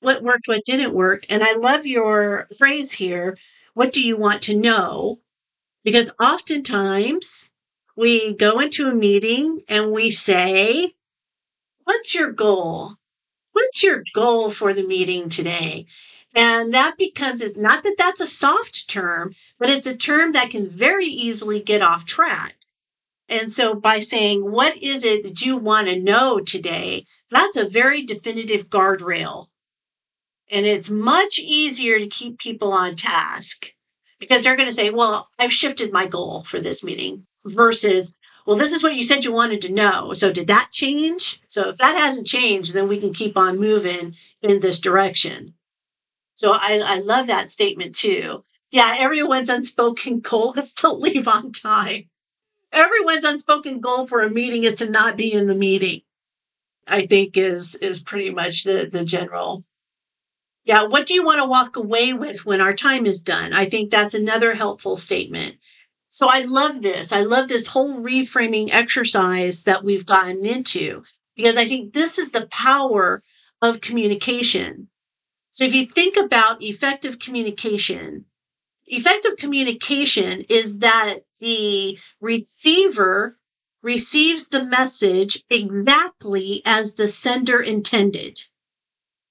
what 0.01 0.23
worked, 0.23 0.47
what 0.47 0.65
didn't 0.65 0.93
work. 0.93 1.25
And 1.29 1.43
I 1.43 1.53
love 1.53 1.85
your 1.85 2.47
phrase 2.57 2.91
here. 2.91 3.37
What 3.73 3.93
do 3.93 4.01
you 4.01 4.17
want 4.17 4.43
to 4.43 4.55
know? 4.55 5.19
Because 5.83 6.11
oftentimes 6.21 7.51
we 7.95 8.33
go 8.33 8.59
into 8.59 8.87
a 8.87 8.93
meeting 8.93 9.61
and 9.67 9.91
we 9.91 10.11
say, 10.11 10.93
What's 11.89 12.13
your 12.13 12.31
goal? 12.31 12.97
What's 13.53 13.81
your 13.81 14.03
goal 14.13 14.51
for 14.51 14.75
the 14.75 14.85
meeting 14.85 15.27
today? 15.27 15.87
And 16.35 16.71
that 16.75 16.99
becomes, 16.99 17.41
it's 17.41 17.57
not 17.57 17.81
that 17.81 17.95
that's 17.97 18.21
a 18.21 18.27
soft 18.27 18.87
term, 18.87 19.33
but 19.57 19.71
it's 19.71 19.87
a 19.87 19.95
term 19.95 20.33
that 20.33 20.51
can 20.51 20.69
very 20.69 21.07
easily 21.07 21.59
get 21.59 21.81
off 21.81 22.05
track. 22.05 22.57
And 23.27 23.51
so 23.51 23.73
by 23.73 24.01
saying, 24.01 24.51
What 24.51 24.77
is 24.77 25.03
it 25.03 25.23
that 25.23 25.41
you 25.41 25.57
want 25.57 25.87
to 25.87 25.99
know 25.99 26.39
today? 26.39 27.07
That's 27.31 27.57
a 27.57 27.67
very 27.67 28.03
definitive 28.03 28.69
guardrail. 28.69 29.47
And 30.51 30.67
it's 30.67 30.91
much 30.91 31.39
easier 31.39 31.97
to 31.97 32.05
keep 32.05 32.37
people 32.37 32.71
on 32.71 32.97
task 32.97 33.73
because 34.19 34.43
they're 34.43 34.55
going 34.55 34.69
to 34.69 34.75
say, 34.75 34.91
well, 34.91 35.27
I've 35.39 35.51
shifted 35.51 35.91
my 35.91 36.05
goal 36.05 36.43
for 36.43 36.59
this 36.59 36.83
meeting 36.83 37.25
versus, 37.45 38.13
well, 38.49 38.57
this 38.57 38.73
is 38.73 38.81
what 38.81 38.95
you 38.95 39.03
said 39.03 39.25
you 39.25 39.31
wanted 39.31 39.61
to 39.61 39.71
know. 39.71 40.15
So 40.15 40.31
did 40.31 40.47
that 40.47 40.69
change? 40.71 41.39
So 41.49 41.69
if 41.69 41.77
that 41.77 41.95
hasn't 41.95 42.25
changed, 42.25 42.73
then 42.73 42.87
we 42.87 42.99
can 42.99 43.13
keep 43.13 43.37
on 43.37 43.59
moving 43.59 44.15
in 44.41 44.59
this 44.59 44.79
direction. 44.79 45.53
So 46.33 46.53
I, 46.53 46.81
I 46.83 46.99
love 47.01 47.27
that 47.27 47.51
statement 47.51 47.93
too. 47.93 48.43
Yeah, 48.71 48.95
everyone's 48.97 49.49
unspoken 49.49 50.19
goal 50.21 50.53
is 50.53 50.73
to 50.73 50.91
leave 50.91 51.27
on 51.27 51.51
time. 51.53 52.09
Everyone's 52.71 53.23
unspoken 53.23 53.81
goal 53.81 54.07
for 54.07 54.23
a 54.23 54.31
meeting 54.31 54.63
is 54.63 54.77
to 54.77 54.89
not 54.89 55.15
be 55.15 55.31
in 55.31 55.45
the 55.45 55.53
meeting. 55.53 56.01
I 56.87 57.05
think 57.05 57.37
is 57.37 57.75
is 57.75 57.99
pretty 57.99 58.31
much 58.31 58.63
the 58.63 58.89
the 58.91 59.05
general 59.05 59.63
yeah, 60.69 60.83
what 60.83 61.07
do 61.07 61.13
you 61.13 61.23
want 61.23 61.39
to 61.39 61.47
walk 61.47 61.77
away 61.77 62.13
with 62.13 62.45
when 62.45 62.61
our 62.61 62.73
time 62.73 63.05
is 63.05 63.21
done? 63.21 63.53
I 63.53 63.65
think 63.65 63.89
that's 63.89 64.13
another 64.13 64.53
helpful 64.53 64.97
statement. 64.97 65.57
So 66.09 66.27
I 66.29 66.41
love 66.41 66.81
this. 66.81 67.11
I 67.11 67.21
love 67.21 67.47
this 67.47 67.67
whole 67.67 67.95
reframing 68.01 68.69
exercise 68.71 69.61
that 69.63 69.83
we've 69.83 70.05
gotten 70.05 70.45
into 70.45 71.03
because 71.35 71.55
I 71.55 71.65
think 71.65 71.93
this 71.93 72.17
is 72.17 72.31
the 72.31 72.47
power 72.47 73.23
of 73.61 73.81
communication. 73.81 74.89
So 75.51 75.63
if 75.65 75.73
you 75.73 75.85
think 75.85 76.17
about 76.17 76.63
effective 76.63 77.19
communication, 77.19 78.25
effective 78.87 79.37
communication 79.37 80.43
is 80.49 80.79
that 80.79 81.19
the 81.39 81.99
receiver 82.21 83.37
receives 83.83 84.49
the 84.49 84.65
message 84.65 85.43
exactly 85.49 86.61
as 86.65 86.95
the 86.95 87.07
sender 87.07 87.61
intended. 87.61 88.41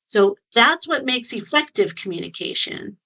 So 0.09 0.37
that's 0.55 0.89
what 0.89 1.05
makes 1.05 1.33
effective 1.33 1.97
communication. 1.97 2.99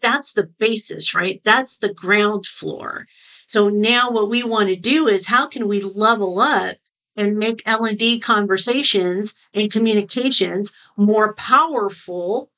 That's 0.00 0.32
the 0.32 0.44
basis, 0.44 1.14
right? 1.14 1.40
That's 1.44 1.78
the 1.78 1.92
ground 1.92 2.46
floor. 2.46 3.06
So 3.46 3.68
now 3.68 4.10
what 4.10 4.30
we 4.30 4.42
want 4.42 4.68
to 4.68 4.76
do 4.76 5.08
is 5.08 5.26
how 5.26 5.46
can 5.46 5.68
we 5.68 5.80
level 5.80 6.40
up 6.40 6.76
and 7.16 7.38
make 7.38 7.62
L&D 7.66 8.20
conversations 8.20 9.34
and 9.52 9.70
communications 9.70 10.72
more 10.96 11.34
powerful 11.34 12.50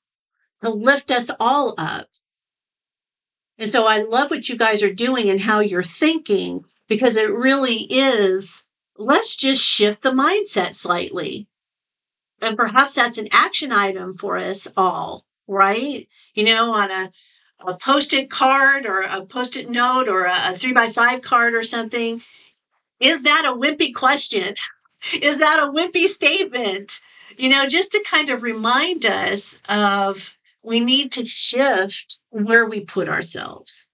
to 0.62 0.70
lift 0.70 1.10
us 1.10 1.30
all 1.40 1.74
up. 1.78 2.08
And 3.58 3.70
so 3.70 3.86
I 3.86 4.02
love 4.02 4.30
what 4.30 4.48
you 4.48 4.56
guys 4.56 4.82
are 4.82 4.92
doing 4.92 5.28
and 5.28 5.40
how 5.40 5.60
you're 5.60 5.82
thinking 5.82 6.64
because 6.88 7.16
it 7.16 7.30
really 7.30 7.86
is 7.90 8.64
let's 8.96 9.36
just 9.36 9.62
shift 9.62 10.02
the 10.02 10.10
mindset 10.10 10.74
slightly. 10.74 11.48
And 12.40 12.56
perhaps 12.56 12.94
that's 12.94 13.18
an 13.18 13.28
action 13.32 13.72
item 13.72 14.12
for 14.12 14.36
us 14.36 14.68
all, 14.76 15.24
right? 15.46 16.06
You 16.34 16.44
know, 16.44 16.72
on 16.72 16.90
a, 16.90 17.10
a 17.66 17.76
post 17.76 18.12
it 18.12 18.30
card 18.30 18.86
or 18.86 19.00
a 19.00 19.24
post 19.24 19.56
it 19.56 19.70
note 19.70 20.08
or 20.08 20.24
a, 20.24 20.34
a 20.50 20.54
three 20.54 20.72
by 20.72 20.88
five 20.88 21.22
card 21.22 21.54
or 21.54 21.62
something. 21.62 22.20
Is 23.00 23.24
that 23.24 23.44
a 23.46 23.56
wimpy 23.56 23.94
question? 23.94 24.54
Is 25.20 25.38
that 25.38 25.60
a 25.60 25.72
wimpy 25.72 26.06
statement? 26.06 27.00
You 27.36 27.48
know, 27.48 27.66
just 27.66 27.92
to 27.92 28.04
kind 28.04 28.30
of 28.30 28.42
remind 28.42 29.06
us 29.06 29.58
of 29.68 30.36
we 30.62 30.80
need 30.80 31.12
to 31.12 31.26
shift 31.26 32.18
where 32.30 32.66
we 32.66 32.80
put 32.80 33.08
ourselves 33.08 33.88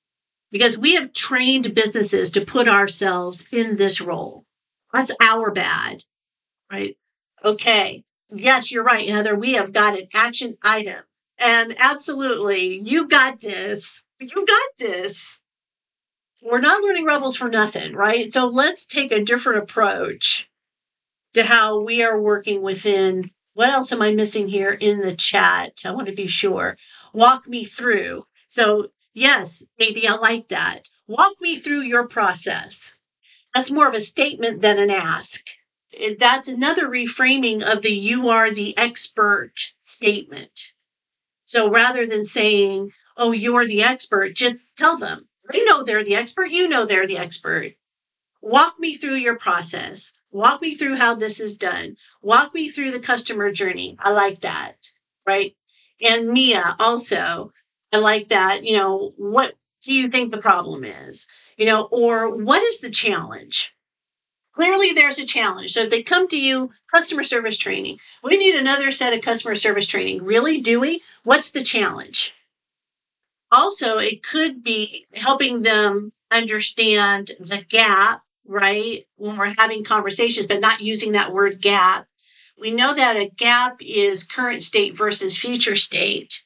because 0.50 0.78
we 0.78 0.94
have 0.94 1.12
trained 1.12 1.74
businesses 1.74 2.30
to 2.32 2.44
put 2.44 2.68
ourselves 2.68 3.46
in 3.52 3.76
this 3.76 4.00
role. 4.00 4.44
That's 4.92 5.12
our 5.20 5.50
bad, 5.52 6.04
right? 6.70 6.96
Okay. 7.44 8.04
Yes, 8.30 8.70
you're 8.70 8.84
right, 8.84 9.08
Heather. 9.08 9.34
We 9.36 9.54
have 9.54 9.72
got 9.72 9.98
an 9.98 10.08
action 10.14 10.56
item. 10.62 11.02
And 11.38 11.74
absolutely, 11.78 12.78
you 12.78 13.06
got 13.06 13.40
this. 13.40 14.02
You 14.20 14.44
got 14.46 14.68
this. 14.78 15.38
We're 16.42 16.58
not 16.58 16.82
learning 16.82 17.04
rebels 17.04 17.36
for 17.36 17.48
nothing, 17.48 17.94
right? 17.94 18.32
So 18.32 18.46
let's 18.46 18.86
take 18.86 19.12
a 19.12 19.24
different 19.24 19.62
approach 19.62 20.48
to 21.34 21.44
how 21.44 21.82
we 21.82 22.02
are 22.02 22.20
working 22.20 22.62
within. 22.62 23.30
What 23.54 23.70
else 23.70 23.92
am 23.92 24.02
I 24.02 24.12
missing 24.12 24.48
here 24.48 24.70
in 24.70 25.00
the 25.00 25.14
chat? 25.14 25.82
I 25.84 25.90
want 25.90 26.06
to 26.06 26.14
be 26.14 26.28
sure. 26.28 26.76
Walk 27.12 27.48
me 27.48 27.64
through. 27.64 28.26
So, 28.48 28.88
yes, 29.14 29.64
AD, 29.80 29.98
I 30.04 30.16
like 30.16 30.48
that. 30.48 30.88
Walk 31.08 31.40
me 31.40 31.56
through 31.56 31.82
your 31.82 32.06
process. 32.06 32.94
That's 33.54 33.70
more 33.70 33.88
of 33.88 33.94
a 33.94 34.00
statement 34.00 34.60
than 34.60 34.78
an 34.78 34.90
ask. 34.90 35.44
That's 36.18 36.48
another 36.48 36.88
reframing 36.88 37.62
of 37.62 37.82
the 37.82 37.90
you 37.90 38.28
are 38.28 38.50
the 38.50 38.76
expert 38.78 39.72
statement. 39.78 40.72
So 41.48 41.70
rather 41.70 42.06
than 42.06 42.26
saying, 42.26 42.92
oh, 43.16 43.32
you're 43.32 43.66
the 43.66 43.82
expert, 43.82 44.34
just 44.34 44.76
tell 44.76 44.98
them. 44.98 45.26
They 45.50 45.64
know 45.64 45.82
they're 45.82 46.04
the 46.04 46.14
expert. 46.14 46.50
You 46.50 46.68
know 46.68 46.84
they're 46.84 47.06
the 47.06 47.16
expert. 47.16 47.72
Walk 48.42 48.78
me 48.78 48.94
through 48.94 49.14
your 49.14 49.38
process. 49.38 50.12
Walk 50.30 50.60
me 50.60 50.74
through 50.74 50.96
how 50.96 51.14
this 51.14 51.40
is 51.40 51.56
done. 51.56 51.96
Walk 52.20 52.54
me 52.54 52.68
through 52.68 52.90
the 52.90 53.00
customer 53.00 53.50
journey. 53.50 53.96
I 53.98 54.10
like 54.10 54.42
that. 54.42 54.76
Right. 55.26 55.56
And 56.02 56.28
Mia 56.28 56.76
also, 56.78 57.52
I 57.94 57.96
like 57.96 58.28
that. 58.28 58.64
You 58.64 58.76
know, 58.76 59.14
what 59.16 59.54
do 59.82 59.94
you 59.94 60.10
think 60.10 60.30
the 60.30 60.38
problem 60.38 60.84
is? 60.84 61.26
You 61.56 61.64
know, 61.64 61.88
or 61.90 62.44
what 62.44 62.62
is 62.62 62.80
the 62.80 62.90
challenge? 62.90 63.72
Clearly, 64.58 64.92
there's 64.92 65.20
a 65.20 65.24
challenge. 65.24 65.72
So 65.72 65.82
if 65.82 65.90
they 65.90 66.02
come 66.02 66.26
to 66.28 66.36
you, 66.36 66.72
customer 66.90 67.22
service 67.22 67.56
training, 67.56 68.00
we 68.24 68.36
need 68.36 68.56
another 68.56 68.90
set 68.90 69.12
of 69.12 69.20
customer 69.20 69.54
service 69.54 69.86
training. 69.86 70.24
Really, 70.24 70.60
do 70.60 70.80
we? 70.80 71.00
What's 71.22 71.52
the 71.52 71.62
challenge? 71.62 72.34
Also, 73.52 73.98
it 73.98 74.24
could 74.24 74.64
be 74.64 75.06
helping 75.14 75.62
them 75.62 76.12
understand 76.32 77.30
the 77.38 77.64
gap, 77.68 78.22
right? 78.48 79.04
When 79.14 79.36
we're 79.36 79.54
having 79.56 79.84
conversations, 79.84 80.46
but 80.46 80.60
not 80.60 80.80
using 80.80 81.12
that 81.12 81.32
word 81.32 81.60
gap. 81.60 82.08
We 82.60 82.72
know 82.72 82.92
that 82.92 83.16
a 83.16 83.30
gap 83.30 83.76
is 83.80 84.24
current 84.24 84.64
state 84.64 84.96
versus 84.96 85.38
future 85.38 85.76
state. 85.76 86.42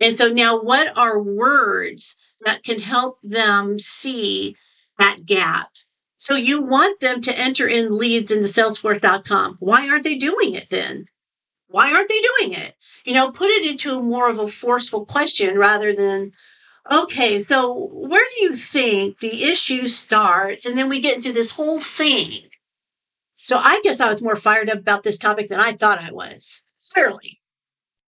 And 0.00 0.16
so 0.16 0.28
now, 0.28 0.62
what 0.62 0.96
are 0.96 1.20
words 1.20 2.16
that 2.40 2.62
can 2.62 2.80
help 2.80 3.18
them 3.22 3.78
see 3.78 4.56
that 4.98 5.26
gap? 5.26 5.68
So 6.22 6.36
you 6.36 6.62
want 6.62 7.00
them 7.00 7.20
to 7.22 7.36
enter 7.36 7.66
in 7.66 7.98
leads 7.98 8.30
into 8.30 8.44
salesforce.com. 8.44 9.56
Why 9.58 9.88
aren't 9.88 10.04
they 10.04 10.14
doing 10.14 10.54
it 10.54 10.70
then? 10.70 11.06
Why 11.66 11.92
aren't 11.92 12.08
they 12.08 12.20
doing 12.20 12.52
it? 12.52 12.76
You 13.04 13.14
know, 13.14 13.32
put 13.32 13.50
it 13.50 13.66
into 13.66 14.00
more 14.00 14.30
of 14.30 14.38
a 14.38 14.46
forceful 14.46 15.04
question 15.04 15.58
rather 15.58 15.92
than, 15.92 16.30
okay, 16.88 17.40
so 17.40 17.88
where 17.92 18.24
do 18.36 18.44
you 18.44 18.54
think 18.54 19.18
the 19.18 19.42
issue 19.42 19.88
starts? 19.88 20.64
And 20.64 20.78
then 20.78 20.88
we 20.88 21.00
get 21.00 21.16
into 21.16 21.32
this 21.32 21.50
whole 21.50 21.80
thing. 21.80 22.50
So 23.34 23.58
I 23.58 23.80
guess 23.82 23.98
I 23.98 24.08
was 24.08 24.22
more 24.22 24.36
fired 24.36 24.70
up 24.70 24.78
about 24.78 25.02
this 25.02 25.18
topic 25.18 25.48
than 25.48 25.58
I 25.58 25.72
thought 25.72 25.98
I 25.98 26.12
was. 26.12 26.62
Clearly. 26.94 27.40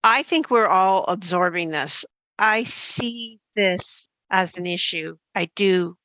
I 0.05 0.23
think 0.23 0.53
we're 0.53 0.69
all 0.69 1.05
absorbing 1.09 1.71
this. 1.71 2.05
I 2.39 2.63
see 2.63 3.41
this 3.57 4.09
as 4.31 4.57
an 4.57 4.67
issue. 4.67 5.17
I 5.35 5.51
do, 5.57 5.97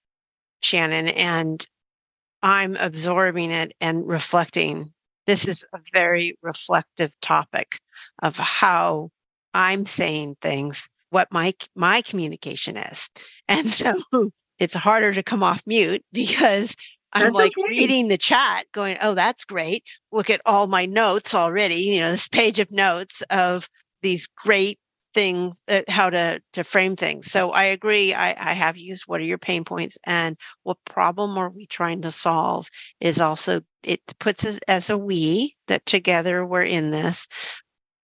Shannon. 0.63 1.09
And 1.09 1.67
I'm 2.41 2.75
absorbing 2.77 3.51
it 3.51 3.73
and 3.81 4.07
reflecting. 4.07 4.93
This 5.27 5.47
is 5.47 5.65
a 5.73 5.79
very 5.93 6.37
reflective 6.41 7.11
topic 7.21 7.79
of 8.21 8.37
how 8.37 9.09
I'm 9.53 9.85
saying 9.85 10.37
things, 10.41 10.87
what 11.09 11.31
my 11.31 11.53
my 11.75 12.01
communication 12.01 12.77
is. 12.77 13.09
And 13.47 13.71
so 13.71 13.93
it's 14.59 14.75
harder 14.75 15.13
to 15.13 15.23
come 15.23 15.43
off 15.43 15.61
mute 15.65 16.03
because 16.11 16.75
I'm 17.13 17.25
That's 17.25 17.35
like 17.39 17.51
okay. 17.57 17.67
reading 17.69 18.07
the 18.07 18.17
chat 18.17 18.65
going, 18.71 18.97
"Oh, 19.01 19.13
that's 19.15 19.43
great. 19.43 19.83
Look 20.11 20.29
at 20.29 20.41
all 20.45 20.67
my 20.67 20.85
notes 20.85 21.33
already, 21.33 21.75
you 21.75 21.99
know, 21.99 22.11
this 22.11 22.27
page 22.27 22.59
of 22.59 22.71
notes 22.71 23.23
of 23.29 23.67
these 24.01 24.27
great 24.27 24.79
things 25.13 25.61
uh, 25.67 25.81
how 25.87 26.09
to 26.09 26.41
to 26.53 26.63
frame 26.63 26.95
things. 26.95 27.31
So 27.31 27.51
i 27.51 27.65
agree 27.65 28.13
I, 28.13 28.29
I 28.29 28.53
have 28.53 28.77
used 28.77 29.03
what 29.07 29.21
are 29.21 29.25
your 29.25 29.37
pain 29.37 29.63
points 29.65 29.97
and 30.05 30.37
what 30.63 30.77
problem 30.85 31.37
are 31.37 31.49
we 31.49 31.65
trying 31.67 32.01
to 32.03 32.11
solve 32.11 32.67
is 32.99 33.19
also 33.19 33.61
it 33.83 34.01
puts 34.19 34.45
us 34.45 34.59
as 34.67 34.89
a 34.89 34.97
we 34.97 35.55
that 35.67 35.85
together 35.85 36.45
we're 36.45 36.61
in 36.61 36.91
this 36.91 37.27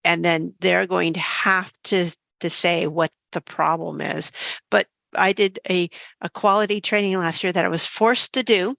and 0.03 0.23
then 0.23 0.53
they're 0.61 0.87
going 0.87 1.13
to 1.13 1.19
have 1.19 1.71
to 1.85 2.11
to 2.41 2.49
say 2.49 2.87
what 2.87 3.11
the 3.31 3.41
problem 3.41 4.01
is. 4.01 4.31
But 4.71 4.87
i 5.15 5.31
did 5.31 5.59
a, 5.69 5.89
a 6.21 6.29
quality 6.29 6.81
training 6.81 7.17
last 7.17 7.43
year 7.43 7.53
that 7.53 7.65
i 7.65 7.69
was 7.69 7.85
forced 7.85 8.33
to 8.33 8.43
do. 8.43 8.75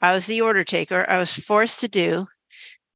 I 0.00 0.12
was 0.12 0.26
the 0.26 0.40
order 0.40 0.64
taker 0.64 1.04
i 1.08 1.18
was 1.18 1.32
forced 1.32 1.80
to 1.80 1.88
do. 1.88 2.26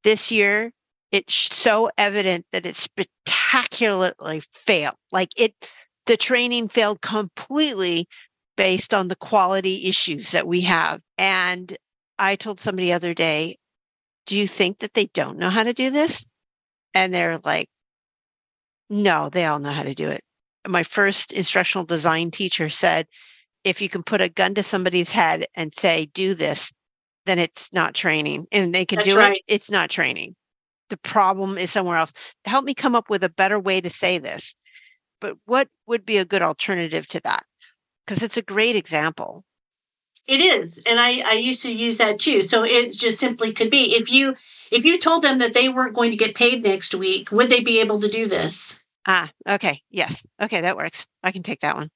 This 0.05 0.31
year 0.33 0.73
it's 1.13 1.35
so 1.55 1.91
evident 1.99 2.47
that 2.53 2.67
it 2.67 2.75
spectacularly 2.75 4.43
failed. 4.55 4.97
Like 5.13 5.29
it, 5.37 5.55
the 6.07 6.17
training 6.17 6.69
failed 6.69 7.03
completely 7.03 8.09
based 8.57 8.95
on 8.95 9.09
the 9.09 9.17
quality 9.17 9.87
issues 9.89 10.31
that 10.31 10.47
we 10.47 10.63
have. 10.63 11.01
And 11.19 11.77
I 12.19 12.37
told 12.37 12.59
somebody 12.59 12.89
the 12.89 12.95
other 12.95 13.15
day, 13.15 13.59
do 14.27 14.37
you 14.37 14.49
think 14.49 14.79
that 14.79 14.95
they 14.95 15.07
don't 15.07 15.39
know 15.39 15.51
how 15.51 15.63
to 15.63 15.75
do 15.75 15.91
this? 15.91 16.25
And 16.95 17.13
they're 17.13 17.39
like, 17.45 17.69
no, 18.89 19.29
they 19.31 19.45
all 19.45 19.59
know 19.59 19.71
how 19.71 19.83
to 19.83 19.95
do 19.95 20.09
it. 20.09 20.23
My 20.67 20.83
first 20.83 21.33
instructional 21.33 21.85
design 21.85 22.31
teacher 22.31 22.71
said, 22.71 23.07
if 23.65 23.83
you 23.83 23.89
can 23.89 24.03
put 24.03 24.21
a 24.21 24.29
gun 24.29 24.55
to 24.55 24.63
somebody's 24.63 25.11
head 25.11 25.47
and 25.55 25.75
say, 25.75 26.07
do 26.15 26.35
this, 26.35 26.73
then 27.27 27.39
it's 27.39 27.73
not 27.73 27.95
training. 27.95 28.47
And 28.53 28.75
they 28.75 28.85
can 28.85 28.97
That's 28.97 29.09
do 29.09 29.17
right. 29.17 29.37
it, 29.37 29.43
it's 29.47 29.71
not 29.71 29.91
training 29.91 30.35
the 30.93 30.99
problem 30.99 31.57
is 31.57 31.71
somewhere 31.71 31.97
else. 31.97 32.13
Help 32.45 32.67
me 32.67 32.75
come 32.75 32.95
up 32.95 33.09
with 33.09 33.25
a 33.25 33.31
better 33.31 33.59
way 33.59 33.81
to 33.81 33.89
say 33.89 34.19
this. 34.19 34.55
But 35.23 35.39
what 35.47 35.69
would 35.87 36.05
be 36.05 36.19
a 36.19 36.25
good 36.27 36.43
alternative 36.43 37.07
to 37.09 37.21
that? 37.25 37.45
Because 38.05 38.23
it's 38.23 38.37
a 38.37 38.43
great 38.43 38.77
example. 38.77 39.43
It 40.29 40.41
is. 40.41 40.83
And 40.87 41.01
I, 41.01 41.23
I 41.27 41.33
used 41.33 41.63
to 41.63 41.73
use 41.73 41.97
that 41.97 42.19
too. 42.19 42.43
So 42.43 42.63
it 42.63 42.93
just 42.93 43.19
simply 43.19 43.55
could 43.55 43.71
be 43.71 43.97
if 43.97 44.13
you 44.13 44.37
if 44.71 44.85
you 44.85 44.99
told 44.99 45.25
them 45.25 45.39
that 45.39 45.55
they 45.55 45.71
weren't 45.71 45.95
going 45.95 46.11
to 46.11 46.17
get 46.17 46.35
paid 46.35 46.63
next 46.63 46.95
week, 46.95 47.33
would 47.33 47.49
they 47.49 47.61
be 47.61 47.81
able 47.81 47.99
to 48.01 48.09
do 48.09 48.27
this? 48.29 48.79
Ah, 49.07 49.31
okay. 49.49 49.81
Yes. 49.91 50.27
Okay, 50.43 50.61
that 50.61 50.77
works. 50.77 51.07
I 51.23 51.33
can 51.33 51.43
take 51.43 51.61
that 51.61 51.77
one. 51.77 51.89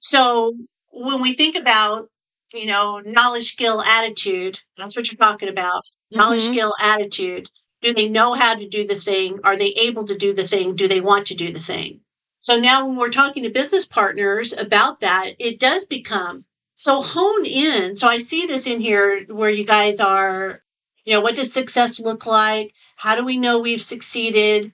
So 0.00 0.54
when 0.90 1.20
we 1.20 1.34
think 1.34 1.56
about, 1.56 2.08
you 2.54 2.64
know, 2.64 3.00
knowledge, 3.04 3.52
skill, 3.52 3.82
attitude, 3.82 4.60
that's 4.78 4.96
what 4.96 5.12
you're 5.12 5.18
talking 5.18 5.50
about. 5.50 5.82
Knowledge, 6.10 6.42
Mhm. 6.42 6.52
skill, 6.52 6.74
attitude. 6.80 7.48
Do 7.82 7.92
they 7.92 8.08
know 8.08 8.32
how 8.32 8.54
to 8.54 8.68
do 8.68 8.86
the 8.86 8.94
thing? 8.94 9.40
Are 9.44 9.56
they 9.56 9.70
able 9.70 10.04
to 10.04 10.16
do 10.16 10.32
the 10.32 10.46
thing? 10.46 10.76
Do 10.76 10.88
they 10.88 11.00
want 11.00 11.26
to 11.26 11.34
do 11.34 11.52
the 11.52 11.60
thing? 11.60 12.00
So 12.38 12.58
now 12.58 12.86
when 12.86 12.96
we're 12.96 13.10
talking 13.10 13.42
to 13.42 13.50
business 13.50 13.86
partners 13.86 14.52
about 14.52 15.00
that, 15.00 15.32
it 15.38 15.60
does 15.60 15.84
become 15.84 16.44
so 16.76 17.02
hone 17.02 17.44
in. 17.44 17.96
So 17.96 18.08
I 18.08 18.18
see 18.18 18.46
this 18.46 18.66
in 18.66 18.80
here 18.80 19.24
where 19.26 19.50
you 19.50 19.64
guys 19.64 20.00
are, 20.00 20.62
you 21.04 21.14
know, 21.14 21.20
what 21.20 21.36
does 21.36 21.52
success 21.52 22.00
look 22.00 22.26
like? 22.26 22.72
How 22.96 23.14
do 23.16 23.24
we 23.24 23.36
know 23.36 23.58
we've 23.60 23.82
succeeded? 23.82 24.72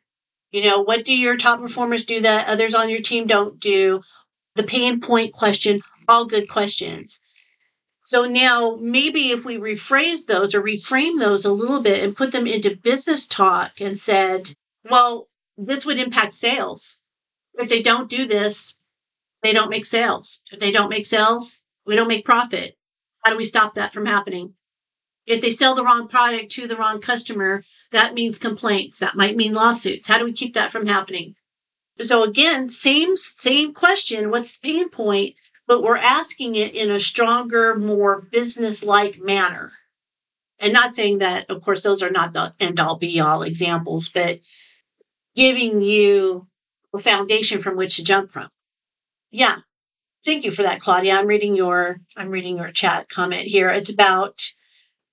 You 0.50 0.64
know, 0.64 0.80
what 0.80 1.04
do 1.04 1.16
your 1.16 1.36
top 1.36 1.60
performers 1.60 2.04
do 2.04 2.20
that 2.22 2.48
others 2.48 2.74
on 2.74 2.88
your 2.88 3.00
team 3.00 3.26
don't 3.26 3.60
do? 3.60 4.02
The 4.54 4.62
pain 4.62 5.00
point 5.00 5.32
question. 5.32 5.82
All 6.08 6.24
good 6.24 6.48
questions. 6.48 7.20
So 8.08 8.24
now 8.24 8.78
maybe 8.80 9.32
if 9.32 9.44
we 9.44 9.58
rephrase 9.58 10.24
those 10.24 10.54
or 10.54 10.62
reframe 10.62 11.18
those 11.18 11.44
a 11.44 11.52
little 11.52 11.82
bit 11.82 12.02
and 12.02 12.16
put 12.16 12.32
them 12.32 12.46
into 12.46 12.74
business 12.74 13.26
talk 13.26 13.82
and 13.82 13.98
said, 14.00 14.54
well, 14.90 15.28
this 15.58 15.84
would 15.84 15.98
impact 15.98 16.32
sales. 16.32 16.96
If 17.58 17.68
they 17.68 17.82
don't 17.82 18.08
do 18.08 18.24
this, 18.24 18.74
they 19.42 19.52
don't 19.52 19.68
make 19.68 19.84
sales. 19.84 20.40
If 20.50 20.58
they 20.58 20.70
don't 20.70 20.88
make 20.88 21.04
sales, 21.04 21.60
we 21.84 21.96
don't 21.96 22.08
make 22.08 22.24
profit. 22.24 22.78
How 23.22 23.30
do 23.30 23.36
we 23.36 23.44
stop 23.44 23.74
that 23.74 23.92
from 23.92 24.06
happening? 24.06 24.54
If 25.26 25.42
they 25.42 25.50
sell 25.50 25.74
the 25.74 25.84
wrong 25.84 26.08
product 26.08 26.50
to 26.52 26.66
the 26.66 26.78
wrong 26.78 27.02
customer, 27.02 27.62
that 27.92 28.14
means 28.14 28.38
complaints. 28.38 29.00
That 29.00 29.16
might 29.16 29.36
mean 29.36 29.52
lawsuits. 29.52 30.06
How 30.06 30.16
do 30.16 30.24
we 30.24 30.32
keep 30.32 30.54
that 30.54 30.70
from 30.70 30.86
happening? 30.86 31.34
So 32.00 32.22
again, 32.22 32.68
same 32.68 33.18
same 33.18 33.74
question, 33.74 34.30
what's 34.30 34.56
the 34.56 34.72
pain 34.72 34.88
point? 34.88 35.34
But 35.68 35.82
we're 35.82 35.96
asking 35.98 36.56
it 36.56 36.74
in 36.74 36.90
a 36.90 36.98
stronger, 36.98 37.76
more 37.76 38.22
business-like 38.22 39.20
manner. 39.20 39.72
And 40.58 40.72
not 40.72 40.96
saying 40.96 41.18
that, 41.18 41.48
of 41.50 41.62
course, 41.62 41.82
those 41.82 42.02
are 42.02 42.10
not 42.10 42.32
the 42.32 42.52
end 42.58 42.80
all 42.80 42.96
be 42.96 43.20
all 43.20 43.42
examples, 43.42 44.08
but 44.08 44.40
giving 45.36 45.82
you 45.82 46.48
a 46.92 46.98
foundation 46.98 47.60
from 47.60 47.76
which 47.76 47.96
to 47.96 48.02
jump 48.02 48.30
from. 48.30 48.48
Yeah. 49.30 49.58
Thank 50.24 50.44
you 50.44 50.50
for 50.50 50.62
that, 50.62 50.80
Claudia. 50.80 51.14
I'm 51.14 51.26
reading 51.26 51.54
your 51.54 52.00
I'm 52.16 52.30
reading 52.30 52.56
your 52.56 52.72
chat 52.72 53.08
comment 53.08 53.42
here. 53.42 53.68
It's 53.68 53.90
about 53.90 54.42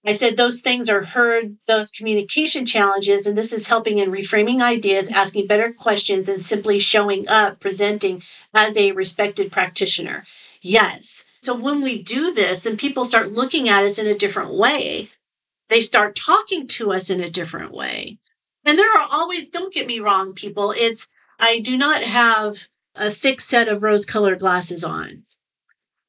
I 0.07 0.13
said 0.13 0.37
those 0.37 0.61
things 0.61 0.87
are 0.87 1.03
heard, 1.03 1.57
those 1.65 1.89
communication 1.89 2.65
challenges, 2.65 3.25
and 3.25 3.35
this 3.35 3.51
is 3.51 3.67
helping 3.67 3.97
in 3.97 4.11
reframing 4.11 4.61
ideas, 4.61 5.09
asking 5.09 5.47
better 5.47 5.73
questions, 5.73 6.29
and 6.29 6.41
simply 6.41 6.77
showing 6.77 7.27
up, 7.27 7.59
presenting 7.59 8.21
as 8.53 8.77
a 8.77 8.91
respected 8.91 9.51
practitioner. 9.51 10.23
Yes. 10.67 11.25
So 11.43 11.53
when 11.53 11.83
we 11.83 12.01
do 12.01 12.33
this 12.33 12.65
and 12.65 12.79
people 12.79 13.05
start 13.05 13.31
looking 13.31 13.69
at 13.69 13.83
us 13.83 13.99
in 13.99 14.07
a 14.07 14.17
different 14.17 14.51
way, 14.51 15.11
they 15.69 15.79
start 15.79 16.15
talking 16.15 16.65
to 16.69 16.91
us 16.91 17.11
in 17.11 17.21
a 17.21 17.29
different 17.29 17.71
way. 17.71 18.17
And 18.65 18.75
there 18.75 18.91
are 18.97 19.07
always, 19.11 19.47
don't 19.47 19.71
get 19.71 19.85
me 19.85 19.99
wrong, 19.99 20.33
people, 20.33 20.73
it's, 20.75 21.07
I 21.39 21.59
do 21.59 21.77
not 21.77 22.01
have 22.01 22.67
a 22.95 23.11
thick 23.11 23.41
set 23.41 23.67
of 23.67 23.83
rose 23.83 24.07
colored 24.07 24.39
glasses 24.39 24.83
on. 24.83 25.25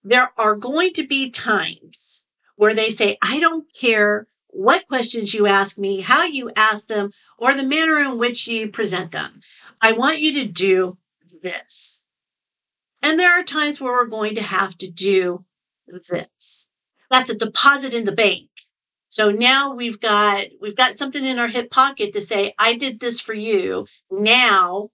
There 0.02 0.32
are 0.38 0.56
going 0.56 0.94
to 0.94 1.06
be 1.06 1.28
times 1.28 2.22
where 2.54 2.72
they 2.72 2.88
say, 2.88 3.18
I 3.20 3.38
don't 3.38 3.66
care 3.74 4.26
what 4.46 4.88
questions 4.88 5.34
you 5.34 5.46
ask 5.46 5.76
me, 5.76 6.00
how 6.00 6.24
you 6.24 6.50
ask 6.56 6.88
them, 6.88 7.10
or 7.36 7.52
the 7.52 7.66
manner 7.66 7.98
in 7.98 8.16
which 8.16 8.48
you 8.48 8.68
present 8.68 9.12
them. 9.12 9.42
I 9.82 9.92
want 9.92 10.20
you 10.20 10.32
to 10.32 10.46
do 10.46 10.96
this. 11.42 12.00
And 13.06 13.20
there 13.20 13.38
are 13.38 13.44
times 13.44 13.80
where 13.80 13.92
we're 13.92 14.06
going 14.06 14.34
to 14.34 14.42
have 14.42 14.76
to 14.78 14.90
do 14.90 15.44
this. 15.86 16.66
That's 17.08 17.30
a 17.30 17.36
deposit 17.36 17.94
in 17.94 18.02
the 18.02 18.10
bank. 18.10 18.50
So 19.10 19.30
now 19.30 19.76
we've 19.76 20.00
got 20.00 20.42
we've 20.60 20.74
got 20.74 20.96
something 20.96 21.24
in 21.24 21.38
our 21.38 21.46
hip 21.46 21.70
pocket 21.70 22.14
to 22.14 22.20
say, 22.20 22.52
I 22.58 22.74
did 22.74 22.98
this 22.98 23.20
for 23.20 23.32
you. 23.32 23.86
Now 24.10 24.90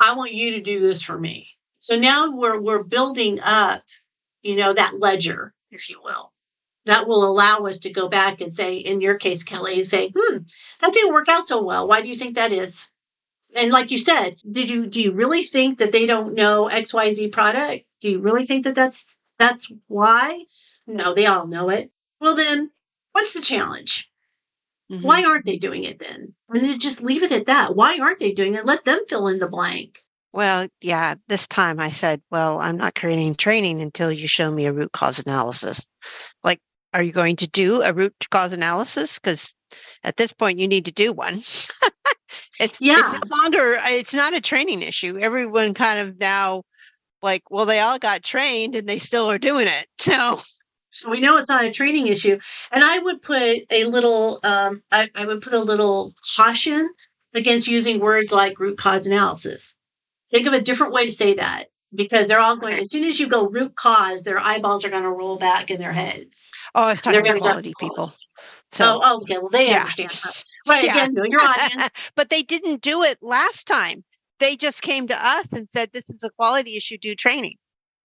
I 0.00 0.16
want 0.16 0.34
you 0.34 0.50
to 0.50 0.60
do 0.60 0.80
this 0.80 1.02
for 1.02 1.16
me. 1.16 1.50
So 1.78 1.96
now 1.96 2.32
we're 2.32 2.60
we're 2.60 2.82
building 2.82 3.38
up, 3.44 3.84
you 4.42 4.56
know, 4.56 4.72
that 4.72 4.98
ledger, 4.98 5.54
if 5.70 5.88
you 5.88 6.00
will 6.02 6.32
that 6.86 7.06
will 7.06 7.24
allow 7.24 7.58
us 7.66 7.78
to 7.78 7.90
go 7.90 8.08
back 8.08 8.40
and 8.40 8.52
say, 8.52 8.74
in 8.76 9.00
your 9.00 9.14
case, 9.14 9.44
Kelly, 9.44 9.84
say, 9.84 10.12
hmm, 10.16 10.38
that 10.80 10.92
didn't 10.92 11.12
work 11.12 11.28
out 11.28 11.46
so 11.46 11.62
well. 11.62 11.86
Why 11.86 12.02
do 12.02 12.08
you 12.08 12.16
think 12.16 12.34
that 12.34 12.52
is? 12.52 12.89
And 13.56 13.72
like 13.72 13.90
you 13.90 13.98
said, 13.98 14.36
did 14.48 14.70
you 14.70 14.86
do 14.86 15.02
you 15.02 15.12
really 15.12 15.44
think 15.44 15.78
that 15.78 15.92
they 15.92 16.06
don't 16.06 16.34
know 16.34 16.68
XYZ 16.72 17.32
product? 17.32 17.84
Do 18.00 18.08
you 18.08 18.20
really 18.20 18.44
think 18.44 18.64
that 18.64 18.74
that's 18.74 19.04
that's 19.38 19.72
why? 19.88 20.44
No, 20.86 21.14
they 21.14 21.26
all 21.26 21.46
know 21.46 21.70
it. 21.70 21.90
Well 22.20 22.34
then, 22.34 22.70
what's 23.12 23.32
the 23.32 23.40
challenge? 23.40 24.08
Mm-hmm. 24.90 25.04
Why 25.04 25.24
aren't 25.24 25.46
they 25.46 25.56
doing 25.56 25.84
it 25.84 25.98
then? 25.98 26.34
And 26.48 26.64
then 26.64 26.78
just 26.78 27.02
leave 27.02 27.22
it 27.22 27.32
at 27.32 27.46
that. 27.46 27.76
Why 27.76 27.98
aren't 27.98 28.18
they 28.18 28.32
doing 28.32 28.54
it? 28.54 28.66
Let 28.66 28.84
them 28.84 29.00
fill 29.08 29.28
in 29.28 29.38
the 29.38 29.48
blank. 29.48 30.00
Well, 30.32 30.68
yeah, 30.80 31.14
this 31.28 31.48
time 31.48 31.80
I 31.80 31.90
said, 31.90 32.22
well, 32.30 32.60
I'm 32.60 32.76
not 32.76 32.94
creating 32.94 33.34
training 33.34 33.82
until 33.82 34.12
you 34.12 34.28
show 34.28 34.50
me 34.50 34.66
a 34.66 34.72
root 34.72 34.92
cause 34.92 35.18
analysis. 35.18 35.86
Like 36.44 36.60
are 36.92 37.02
you 37.02 37.12
going 37.12 37.36
to 37.36 37.48
do 37.48 37.82
a 37.82 37.92
root 37.92 38.14
cause 38.30 38.52
analysis? 38.52 39.18
Because 39.18 39.54
at 40.04 40.16
this 40.16 40.32
point, 40.32 40.58
you 40.58 40.68
need 40.68 40.84
to 40.86 40.92
do 40.92 41.12
one. 41.12 41.36
it's, 42.60 42.80
yeah. 42.80 43.14
it's 43.14 43.30
no 43.30 43.36
longer, 43.36 43.76
uh, 43.76 43.88
it's 43.88 44.14
not 44.14 44.34
a 44.34 44.40
training 44.40 44.82
issue. 44.82 45.18
Everyone 45.18 45.74
kind 45.74 46.00
of 46.00 46.18
now, 46.18 46.62
like, 47.22 47.42
well, 47.50 47.66
they 47.66 47.80
all 47.80 47.98
got 47.98 48.22
trained 48.22 48.74
and 48.74 48.88
they 48.88 48.98
still 48.98 49.30
are 49.30 49.38
doing 49.38 49.66
it. 49.66 49.86
So, 50.00 50.40
so 50.92 51.08
we 51.08 51.20
know 51.20 51.36
it's 51.36 51.48
not 51.48 51.64
a 51.64 51.70
training 51.70 52.08
issue. 52.08 52.38
And 52.72 52.82
I 52.82 52.98
would 52.98 53.22
put 53.22 53.60
a 53.70 53.84
little, 53.84 54.40
um, 54.42 54.82
I, 54.90 55.08
I 55.14 55.24
would 55.24 55.40
put 55.40 55.54
a 55.54 55.60
little 55.60 56.14
caution 56.36 56.90
against 57.32 57.68
using 57.68 58.00
words 58.00 58.32
like 58.32 58.58
root 58.58 58.76
cause 58.76 59.06
analysis. 59.06 59.76
Think 60.30 60.46
of 60.46 60.52
a 60.52 60.60
different 60.60 60.92
way 60.92 61.04
to 61.06 61.12
say 61.12 61.34
that 61.34 61.66
because 61.94 62.28
they're 62.28 62.40
all 62.40 62.56
going. 62.56 62.74
As 62.78 62.90
soon 62.90 63.04
as 63.04 63.18
you 63.18 63.28
go 63.28 63.48
root 63.48 63.74
cause, 63.74 64.22
their 64.22 64.38
eyeballs 64.38 64.84
are 64.84 64.90
going 64.90 65.02
to 65.02 65.10
roll 65.10 65.36
back 65.36 65.70
in 65.70 65.80
their 65.80 65.92
heads. 65.92 66.52
Oh, 66.74 66.84
I 66.84 66.92
was 66.92 67.00
talking 67.00 67.22
they're 67.22 67.34
about 67.34 67.42
quality 67.42 67.72
go, 67.78 67.88
people. 67.88 68.14
So, 68.72 69.00
oh, 69.02 69.20
okay. 69.22 69.38
Well, 69.38 69.48
they 69.48 69.68
yeah. 69.68 69.80
understand. 69.80 70.44
Right 70.68 70.84
yeah. 70.84 70.92
again, 70.92 71.14
know 71.14 71.24
your 71.24 71.40
audience. 71.40 72.10
but 72.16 72.30
they 72.30 72.42
didn't 72.42 72.82
do 72.82 73.02
it 73.02 73.18
last 73.20 73.66
time. 73.66 74.04
They 74.38 74.56
just 74.56 74.82
came 74.82 75.06
to 75.08 75.26
us 75.26 75.46
and 75.52 75.68
said, 75.70 75.90
"This 75.92 76.08
is 76.08 76.22
a 76.22 76.30
quality 76.30 76.76
issue. 76.76 76.96
Do 76.98 77.14
training." 77.14 77.56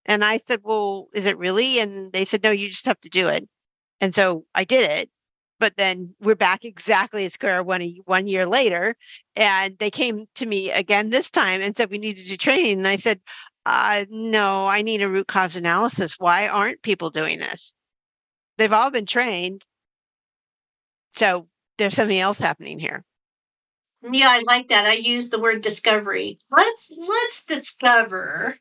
And 0.05 0.25
I 0.25 0.39
said, 0.39 0.61
"Well, 0.63 1.07
is 1.13 1.25
it 1.25 1.37
really?" 1.37 1.79
And 1.79 2.11
they 2.13 2.25
said, 2.25 2.43
"No, 2.43 2.51
you 2.51 2.67
just 2.67 2.85
have 2.85 2.99
to 3.01 3.09
do 3.09 3.27
it." 3.27 3.47
And 4.01 4.13
so 4.13 4.45
I 4.55 4.63
did 4.63 4.89
it. 4.89 5.09
But 5.59 5.77
then 5.77 6.13
we're 6.19 6.35
back 6.35 6.65
exactly 6.65 7.25
at 7.25 7.31
square 7.31 7.63
one 7.63 7.81
one 8.05 8.27
year 8.27 8.45
later, 8.45 8.95
and 9.35 9.77
they 9.77 9.89
came 9.89 10.25
to 10.35 10.45
me 10.45 10.71
again 10.71 11.11
this 11.11 11.31
time 11.31 11.61
and 11.61 11.77
said 11.77 11.89
we 11.89 11.97
needed 11.97 12.23
to 12.23 12.29
do 12.29 12.37
training. 12.37 12.79
And 12.79 12.87
I 12.87 12.97
said, 12.97 13.21
uh, 13.65 14.05
no, 14.09 14.67
I 14.67 14.81
need 14.81 15.01
a 15.01 15.09
root 15.09 15.27
cause 15.27 15.55
analysis. 15.55 16.19
Why 16.19 16.47
aren't 16.47 16.81
people 16.83 17.09
doing 17.09 17.39
this? 17.39 17.73
They've 18.57 18.71
all 18.71 18.91
been 18.91 19.05
trained. 19.05 19.65
So 21.17 21.47
there's 21.77 21.95
something 21.95 22.19
else 22.19 22.39
happening 22.39 22.79
here. 22.79 23.03
Yeah, 24.01 24.27
I 24.29 24.43
like 24.45 24.67
that. 24.67 24.85
I 24.85 24.93
use 24.93 25.29
the 25.29 25.39
word 25.39 25.61
discovery. 25.61 26.37
Let's 26.51 26.91
let's 26.95 27.43
discover. 27.43 28.57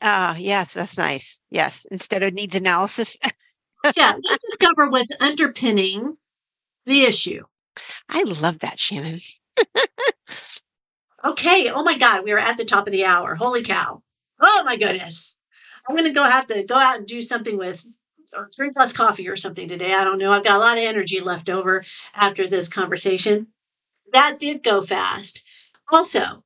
Ah, 0.00 0.32
uh, 0.32 0.36
yes, 0.36 0.74
that's 0.74 0.98
nice. 0.98 1.40
Yes, 1.50 1.86
instead 1.90 2.22
of 2.22 2.34
needs 2.34 2.54
analysis. 2.54 3.16
yeah, 3.96 4.12
let's 4.22 4.50
discover 4.50 4.88
what's 4.88 5.12
underpinning 5.20 6.16
the 6.86 7.02
issue. 7.02 7.44
I 8.08 8.22
love 8.22 8.60
that, 8.60 8.78
Shannon. 8.78 9.20
okay. 11.24 11.70
Oh 11.70 11.82
my 11.82 11.98
God, 11.98 12.24
we 12.24 12.32
are 12.32 12.38
at 12.38 12.56
the 12.56 12.64
top 12.64 12.86
of 12.86 12.92
the 12.92 13.04
hour. 13.04 13.34
Holy 13.34 13.62
cow. 13.62 14.02
Oh 14.40 14.62
my 14.64 14.76
goodness. 14.76 15.36
I'm 15.88 15.96
going 15.96 16.08
to 16.08 16.14
go 16.14 16.24
have 16.24 16.46
to 16.48 16.62
go 16.64 16.76
out 16.76 16.98
and 16.98 17.06
do 17.06 17.20
something 17.22 17.58
with 17.58 17.84
or 18.36 18.50
drink 18.56 18.76
less 18.76 18.92
coffee 18.92 19.28
or 19.28 19.36
something 19.36 19.68
today. 19.68 19.94
I 19.94 20.04
don't 20.04 20.18
know. 20.18 20.32
I've 20.32 20.44
got 20.44 20.56
a 20.56 20.58
lot 20.58 20.78
of 20.78 20.84
energy 20.84 21.20
left 21.20 21.48
over 21.48 21.84
after 22.14 22.46
this 22.46 22.68
conversation. 22.68 23.48
That 24.12 24.38
did 24.38 24.62
go 24.62 24.82
fast. 24.82 25.42
Also, 25.90 26.44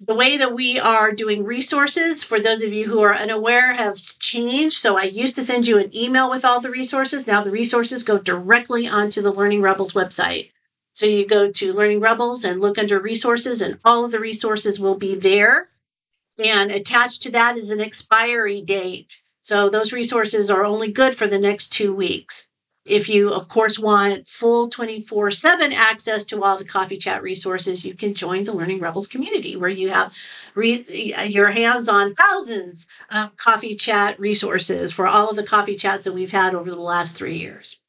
the 0.00 0.14
way 0.14 0.36
that 0.36 0.54
we 0.54 0.78
are 0.78 1.10
doing 1.12 1.44
resources 1.44 2.22
for 2.22 2.38
those 2.38 2.62
of 2.62 2.72
you 2.72 2.86
who 2.86 3.00
are 3.00 3.14
unaware 3.14 3.72
have 3.72 3.96
changed. 3.96 4.76
So 4.76 4.96
I 4.96 5.04
used 5.04 5.34
to 5.36 5.42
send 5.42 5.66
you 5.66 5.78
an 5.78 5.94
email 5.96 6.30
with 6.30 6.44
all 6.44 6.60
the 6.60 6.70
resources. 6.70 7.26
Now 7.26 7.42
the 7.42 7.50
resources 7.50 8.04
go 8.04 8.18
directly 8.18 8.86
onto 8.86 9.20
the 9.20 9.32
Learning 9.32 9.60
Rebels 9.60 9.94
website. 9.94 10.50
So 10.92 11.06
you 11.06 11.26
go 11.26 11.50
to 11.50 11.72
Learning 11.72 12.00
Rebels 12.00 12.44
and 12.44 12.60
look 12.60 12.78
under 12.78 13.00
resources, 13.00 13.60
and 13.60 13.78
all 13.84 14.04
of 14.04 14.12
the 14.12 14.20
resources 14.20 14.78
will 14.78 14.96
be 14.96 15.14
there. 15.14 15.68
And 16.38 16.70
attached 16.70 17.22
to 17.22 17.32
that 17.32 17.56
is 17.56 17.70
an 17.70 17.80
expiry 17.80 18.62
date. 18.62 19.20
So 19.48 19.70
those 19.70 19.94
resources 19.94 20.50
are 20.50 20.62
only 20.62 20.92
good 20.92 21.14
for 21.14 21.26
the 21.26 21.38
next 21.38 21.70
two 21.70 21.94
weeks. 21.94 22.48
If 22.84 23.08
you, 23.08 23.32
of 23.32 23.48
course, 23.48 23.78
want 23.78 24.26
full 24.26 24.68
24 24.68 25.30
7 25.30 25.72
access 25.72 26.26
to 26.26 26.44
all 26.44 26.58
the 26.58 26.66
Coffee 26.66 26.98
Chat 26.98 27.22
resources, 27.22 27.82
you 27.82 27.94
can 27.94 28.12
join 28.12 28.44
the 28.44 28.52
Learning 28.52 28.78
Rebels 28.78 29.06
community 29.06 29.56
where 29.56 29.70
you 29.70 29.88
have 29.88 30.14
re- 30.54 30.84
your 31.28 31.48
hands 31.48 31.88
on 31.88 32.12
thousands 32.12 32.88
of 33.10 33.38
Coffee 33.38 33.74
Chat 33.74 34.20
resources 34.20 34.92
for 34.92 35.06
all 35.06 35.30
of 35.30 35.36
the 35.36 35.44
Coffee 35.44 35.76
Chats 35.76 36.04
that 36.04 36.12
we've 36.12 36.30
had 36.30 36.54
over 36.54 36.68
the 36.68 36.76
last 36.76 37.16
three 37.16 37.38
years. 37.38 37.80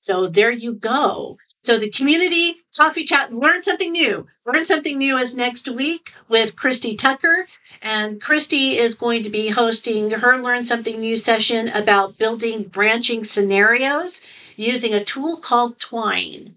So 0.00 0.28
there 0.28 0.50
you 0.50 0.72
go. 0.72 1.36
So 1.62 1.76
the 1.76 1.90
community 1.90 2.56
coffee 2.74 3.04
chat, 3.04 3.34
learn 3.34 3.62
something 3.62 3.92
new. 3.92 4.26
Learn 4.46 4.64
something 4.64 4.96
new 4.96 5.18
is 5.18 5.36
next 5.36 5.68
week 5.68 6.14
with 6.28 6.56
Christy 6.56 6.96
Tucker. 6.96 7.46
And 7.82 8.20
Christy 8.20 8.76
is 8.76 8.94
going 8.94 9.22
to 9.22 9.30
be 9.30 9.48
hosting 9.48 10.10
her 10.10 10.42
Learn 10.42 10.64
Something 10.64 11.00
New 11.00 11.16
session 11.16 11.68
about 11.68 12.18
building 12.18 12.64
branching 12.64 13.24
scenarios 13.24 14.20
using 14.56 14.92
a 14.92 15.04
tool 15.04 15.38
called 15.38 15.78
Twine. 15.78 16.56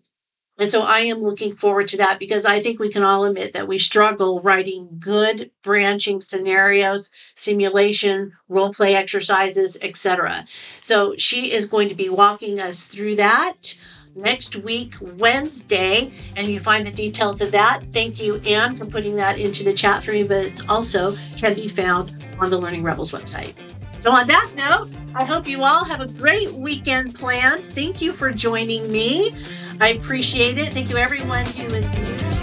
And 0.60 0.70
so 0.70 0.82
I 0.82 1.00
am 1.00 1.24
looking 1.24 1.56
forward 1.56 1.88
to 1.90 1.98
that 1.98 2.20
because 2.20 2.46
I 2.46 2.60
think 2.60 2.80
we 2.80 2.90
can 2.90 3.04
all 3.04 3.26
admit 3.26 3.54
that 3.54 3.68
we 3.68 3.80
struggle 3.80 4.42
writing 4.42 4.98
good 5.00 5.50
branching 5.64 6.22
scenarios, 6.22 7.10
simulation, 7.36 8.34
role 8.48 8.72
play 8.72 8.94
exercises, 8.94 9.78
etc. 9.82 10.46
So 10.82 11.16
she 11.18 11.52
is 11.52 11.66
going 11.66 11.90
to 11.90 11.96
be 11.96 12.10
walking 12.10 12.60
us 12.60 12.86
through 12.86 13.16
that 13.16 13.76
next 14.16 14.56
week, 14.58 14.96
Wednesday, 15.18 16.12
and 16.36 16.48
you 16.48 16.60
find 16.60 16.86
the 16.86 16.92
details 16.92 17.42
of 17.42 17.52
that. 17.52 17.82
Thank 17.94 18.22
you, 18.22 18.38
Anne, 18.46 18.76
for 18.76 18.86
putting 18.86 19.16
that 19.16 19.40
into 19.40 19.64
the 19.64 19.74
chat 19.74 20.04
for 20.04 20.12
me, 20.12 20.24
but 20.24 20.46
it's 20.46 20.68
also 20.70 21.16
can 21.38 21.54
be 21.54 21.68
found 21.68 22.16
on 22.40 22.50
the 22.50 22.58
Learning 22.58 22.84
Rebels 22.84 23.12
website. 23.12 23.54
So, 24.02 24.12
on 24.12 24.28
that 24.28 24.50
note, 24.56 24.90
I 25.16 25.24
hope 25.24 25.48
you 25.48 25.64
all 25.64 25.86
have 25.86 26.02
a 26.02 26.08
great 26.08 26.52
weekend 26.52 27.16
planned. 27.16 27.66
Thank 27.66 28.02
you 28.02 28.14
for 28.14 28.32
joining 28.32 28.92
me. 28.92 29.32
I 29.80 29.90
appreciate 29.90 30.58
it. 30.58 30.74
Thank 30.74 30.90
you, 30.90 30.98
everyone 30.98 31.46
who 31.46 31.66
is 31.66 31.92
new 31.94 32.18
to. 32.18 32.34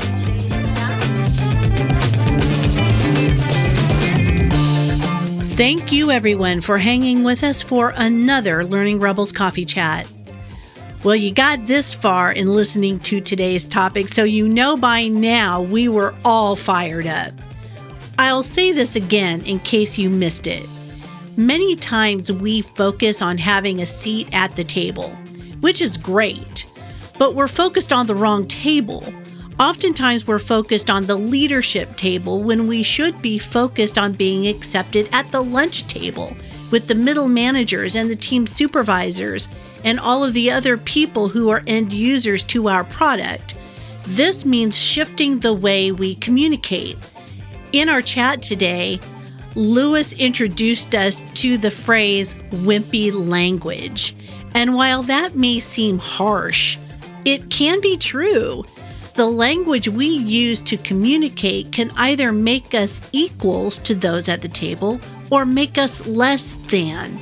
Thank 5.57 5.93
you, 5.93 6.11
everyone, 6.11 6.63
for 6.63 6.79
hanging 6.79 7.23
with 7.23 7.45
us 7.45 7.61
for 7.61 7.93
another 7.95 8.65
Learning 8.65 8.99
Rebels 8.99 9.31
Coffee 9.31 9.67
Chat. 9.67 10.07
Well, 11.03 11.17
you 11.17 11.33
got 11.33 11.65
this 11.65 11.95
far 11.95 12.31
in 12.31 12.55
listening 12.55 12.99
to 13.01 13.23
today's 13.23 13.67
topic, 13.67 14.11
so 14.11 14.23
you 14.23 14.47
know 14.47 14.77
by 14.77 15.09
now 15.09 15.63
we 15.63 15.89
were 15.89 16.15
all 16.27 16.57
fired 16.57 17.07
up. 17.07 17.33
I'll 18.19 18.43
say 18.43 18.73
this 18.73 18.97
again 18.97 19.41
in 19.47 19.61
case 19.61 19.97
you 19.97 20.11
missed 20.11 20.47
it. 20.47 20.69
Many 21.39 21.75
times 21.75 22.31
we 22.31 22.61
focus 22.61 23.23
on 23.23 23.39
having 23.39 23.81
a 23.81 23.87
seat 23.87 24.29
at 24.35 24.55
the 24.57 24.65
table, 24.65 25.09
which 25.61 25.81
is 25.81 25.97
great, 25.97 26.67
but 27.19 27.35
we're 27.35 27.49
focused 27.49 27.95
on 27.95 28.07
the 28.07 28.15
wrong 28.15 28.47
table. 28.47 29.03
Oftentimes, 29.59 30.27
we're 30.27 30.39
focused 30.39 30.91
on 30.91 31.07
the 31.07 31.17
leadership 31.17 31.97
table 31.97 32.43
when 32.43 32.69
we 32.69 32.83
should 32.83 33.23
be 33.23 33.39
focused 33.39 33.97
on 33.97 34.13
being 34.13 34.49
accepted 34.49 35.09
at 35.13 35.33
the 35.33 35.43
lunch 35.43 35.87
table 35.87 36.37
with 36.71 36.89
the 36.89 36.95
middle 36.95 37.29
managers 37.29 37.97
and 37.97 38.11
the 38.11 38.17
team 38.17 38.47
supervisors 38.47 39.49
and 39.85 40.01
all 40.01 40.25
of 40.25 40.35
the 40.35 40.51
other 40.51 40.77
people 40.77 41.29
who 41.29 41.51
are 41.51 41.63
end 41.67 41.93
users 41.93 42.45
to 42.45 42.69
our 42.69 42.85
product. 42.85 43.55
This 44.07 44.45
means 44.45 44.77
shifting 44.77 45.41
the 45.41 45.55
way 45.55 45.93
we 45.93 46.15
communicate. 46.17 46.99
In 47.73 47.89
our 47.89 48.03
chat 48.03 48.43
today, 48.43 49.01
Lewis 49.55 50.13
introduced 50.15 50.95
us 50.95 51.23
to 51.35 51.57
the 51.57 51.71
phrase 51.71 52.35
wimpy 52.51 53.13
language. 53.13 54.15
And 54.55 54.75
while 54.75 55.03
that 55.05 55.35
may 55.35 55.61
seem 55.61 55.99
harsh, 55.99 56.79
it 57.25 57.51
can 57.51 57.81
be 57.81 57.97
true. 57.97 58.65
The 59.15 59.27
language 59.27 59.89
we 59.89 60.07
use 60.07 60.61
to 60.63 60.77
communicate 60.77 61.73
can 61.73 61.91
either 61.97 62.33
make 62.33 62.75
us 62.75 63.01
equals 63.13 63.79
to 63.79 63.95
those 63.95 64.29
at 64.29 64.41
the 64.41 64.49
table 64.49 65.01
or 65.31 65.45
make 65.45 65.79
us 65.79 66.07
less 66.07 66.55
than. 66.69 67.21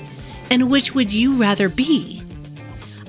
And 0.51 0.71
which 0.71 0.95
would 0.95 1.13
you 1.13 1.37
rather 1.37 1.69
be? 1.69 2.18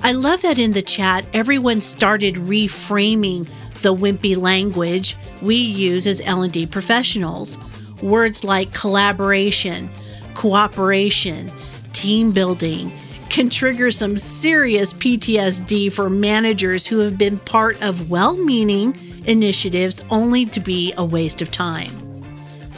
I 0.02 0.12
love 0.12 0.40
that 0.42 0.58
in 0.58 0.72
the 0.72 0.82
chat, 0.82 1.26
everyone 1.34 1.82
started 1.82 2.36
reframing 2.36 3.46
the 3.82 3.94
wimpy 3.94 4.36
language 4.36 5.16
we 5.42 5.56
use 5.56 6.06
as 6.06 6.22
L&D 6.22 6.66
professionals. 6.66 7.58
Words 8.02 8.42
like 8.42 8.72
collaboration, 8.72 9.90
cooperation, 10.34 11.52
team 11.92 12.32
building 12.32 12.92
can 13.28 13.50
trigger 13.50 13.90
some 13.90 14.16
serious 14.16 14.94
PTSD 14.94 15.92
for 15.92 16.08
managers 16.08 16.86
who 16.86 16.98
have 16.98 17.18
been 17.18 17.38
part 17.38 17.80
of 17.82 18.10
well-meaning 18.10 18.96
initiatives 19.26 20.02
only 20.10 20.46
to 20.46 20.60
be 20.60 20.94
a 20.96 21.04
waste 21.04 21.42
of 21.42 21.50
time. 21.50 22.24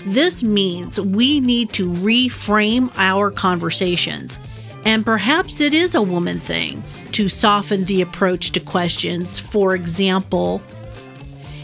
This 0.07 0.43
means 0.43 0.99
we 0.99 1.39
need 1.39 1.73
to 1.75 1.89
reframe 1.89 2.93
our 2.97 3.31
conversations. 3.31 4.41
And 4.85 5.05
perhaps 5.05 5.61
it 5.61 5.73
is 5.73 5.95
a 5.95 6.03
woman 6.03 6.41
thing 6.41 6.83
to 7.13 7.29
soften 7.29 7.85
the 7.85 8.03
approach 8.03 8.53
to 8.53 8.61
questions. 8.61 9.39
For 9.39 9.75
example, 9.75 10.63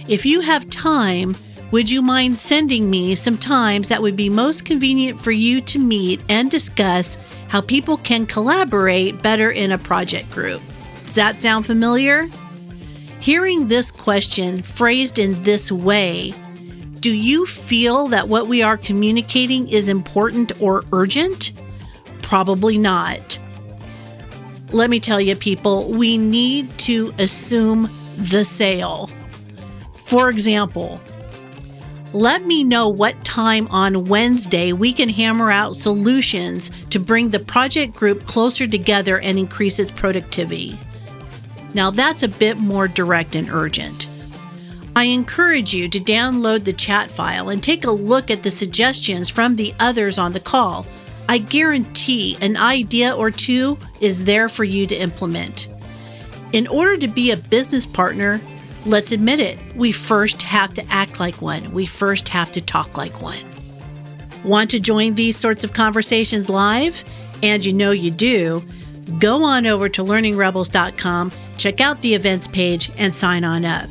if 0.08 0.24
you 0.24 0.40
have 0.40 0.68
time, 0.70 1.36
would 1.70 1.90
you 1.90 2.00
mind 2.00 2.38
sending 2.38 2.88
me 2.90 3.14
some 3.14 3.36
times 3.36 3.88
that 3.88 4.00
would 4.00 4.16
be 4.16 4.30
most 4.30 4.64
convenient 4.64 5.20
for 5.20 5.32
you 5.32 5.60
to 5.62 5.78
meet 5.78 6.20
and 6.28 6.50
discuss 6.50 7.18
how 7.48 7.60
people 7.60 7.98
can 7.98 8.26
collaborate 8.26 9.22
better 9.22 9.50
in 9.50 9.72
a 9.72 9.78
project 9.78 10.30
group? 10.30 10.62
Does 11.04 11.14
that 11.16 11.40
sound 11.40 11.66
familiar? 11.66 12.28
Hearing 13.20 13.66
this 13.66 13.90
question 13.90 14.62
phrased 14.62 15.18
in 15.18 15.42
this 15.42 15.70
way, 15.72 16.32
do 17.00 17.12
you 17.12 17.46
feel 17.46 18.08
that 18.08 18.28
what 18.28 18.48
we 18.48 18.62
are 18.62 18.76
communicating 18.76 19.68
is 19.68 19.88
important 19.88 20.60
or 20.62 20.84
urgent? 20.92 21.52
Probably 22.22 22.78
not 22.78 23.38
let 24.70 24.90
me 24.90 25.00
tell 25.00 25.20
you, 25.20 25.34
people, 25.34 25.88
we 25.90 26.18
need 26.18 26.76
to 26.80 27.12
assume 27.18 27.90
the 28.16 28.44
sale. 28.44 29.10
For 29.94 30.28
example, 30.28 31.00
let 32.12 32.46
me 32.46 32.64
know 32.64 32.88
what 32.88 33.22
time 33.24 33.68
on 33.68 34.06
Wednesday 34.06 34.72
we 34.72 34.92
can 34.92 35.08
hammer 35.08 35.50
out 35.50 35.76
solutions 35.76 36.70
to 36.90 36.98
bring 36.98 37.28
the 37.28 37.38
project 37.38 37.94
group 37.94 38.26
closer 38.26 38.66
together 38.66 39.20
and 39.20 39.38
increase 39.38 39.78
its 39.78 39.90
productivity. 39.90 40.78
Now, 41.74 41.90
that's 41.90 42.22
a 42.22 42.28
bit 42.28 42.58
more 42.58 42.88
direct 42.88 43.34
and 43.34 43.50
urgent. 43.50 44.08
I 44.96 45.04
encourage 45.04 45.74
you 45.74 45.88
to 45.90 46.00
download 46.00 46.64
the 46.64 46.72
chat 46.72 47.10
file 47.10 47.50
and 47.50 47.62
take 47.62 47.84
a 47.84 47.90
look 47.90 48.30
at 48.30 48.42
the 48.42 48.50
suggestions 48.50 49.28
from 49.28 49.54
the 49.54 49.74
others 49.78 50.18
on 50.18 50.32
the 50.32 50.40
call 50.40 50.86
I 51.28 51.38
guarantee 51.38 52.38
an 52.40 52.56
idea 52.56 53.14
or 53.14 53.30
two 53.30 53.78
is 54.00 54.24
there 54.24 54.48
for 54.48 54.64
you 54.64 54.86
to 54.86 54.96
implement. 54.96 55.68
In 56.52 56.66
order 56.66 56.96
to 56.96 57.08
be 57.08 57.30
a 57.30 57.36
business 57.36 57.84
partner, 57.84 58.40
let's 58.86 59.12
admit 59.12 59.38
it, 59.38 59.58
we 59.76 59.92
first 59.92 60.40
have 60.40 60.72
to 60.74 60.84
act 60.88 61.20
like 61.20 61.42
one. 61.42 61.70
We 61.72 61.84
first 61.84 62.28
have 62.30 62.50
to 62.52 62.62
talk 62.62 62.96
like 62.96 63.20
one. 63.20 63.38
Want 64.42 64.70
to 64.70 64.80
join 64.80 65.14
these 65.14 65.36
sorts 65.36 65.64
of 65.64 65.74
conversations 65.74 66.48
live? 66.48 67.04
And 67.42 67.64
you 67.64 67.74
know 67.74 67.90
you 67.90 68.10
do. 68.10 68.64
Go 69.18 69.42
on 69.44 69.66
over 69.66 69.88
to 69.90 70.04
learningrebels.com, 70.04 71.32
check 71.58 71.80
out 71.80 72.00
the 72.00 72.14
events 72.14 72.46
page, 72.46 72.90
and 72.96 73.14
sign 73.14 73.44
on 73.44 73.64
up. 73.64 73.88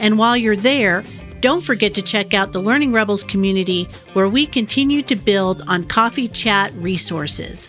And 0.00 0.18
while 0.18 0.36
you're 0.36 0.56
there, 0.56 1.04
don't 1.40 1.62
forget 1.62 1.94
to 1.94 2.02
check 2.02 2.34
out 2.34 2.52
the 2.52 2.60
Learning 2.60 2.92
Rebels 2.92 3.24
community 3.24 3.88
where 4.12 4.28
we 4.28 4.46
continue 4.46 5.02
to 5.02 5.16
build 5.16 5.62
on 5.66 5.84
coffee 5.84 6.28
chat 6.28 6.72
resources. 6.74 7.68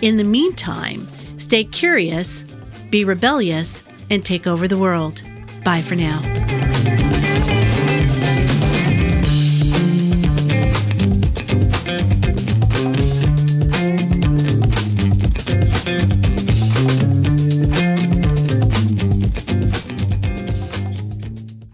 In 0.00 0.16
the 0.16 0.24
meantime, 0.24 1.06
stay 1.38 1.64
curious, 1.64 2.44
be 2.90 3.04
rebellious, 3.04 3.84
and 4.10 4.24
take 4.24 4.46
over 4.46 4.66
the 4.66 4.78
world. 4.78 5.22
Bye 5.64 5.82
for 5.82 5.94
now. 5.94 6.49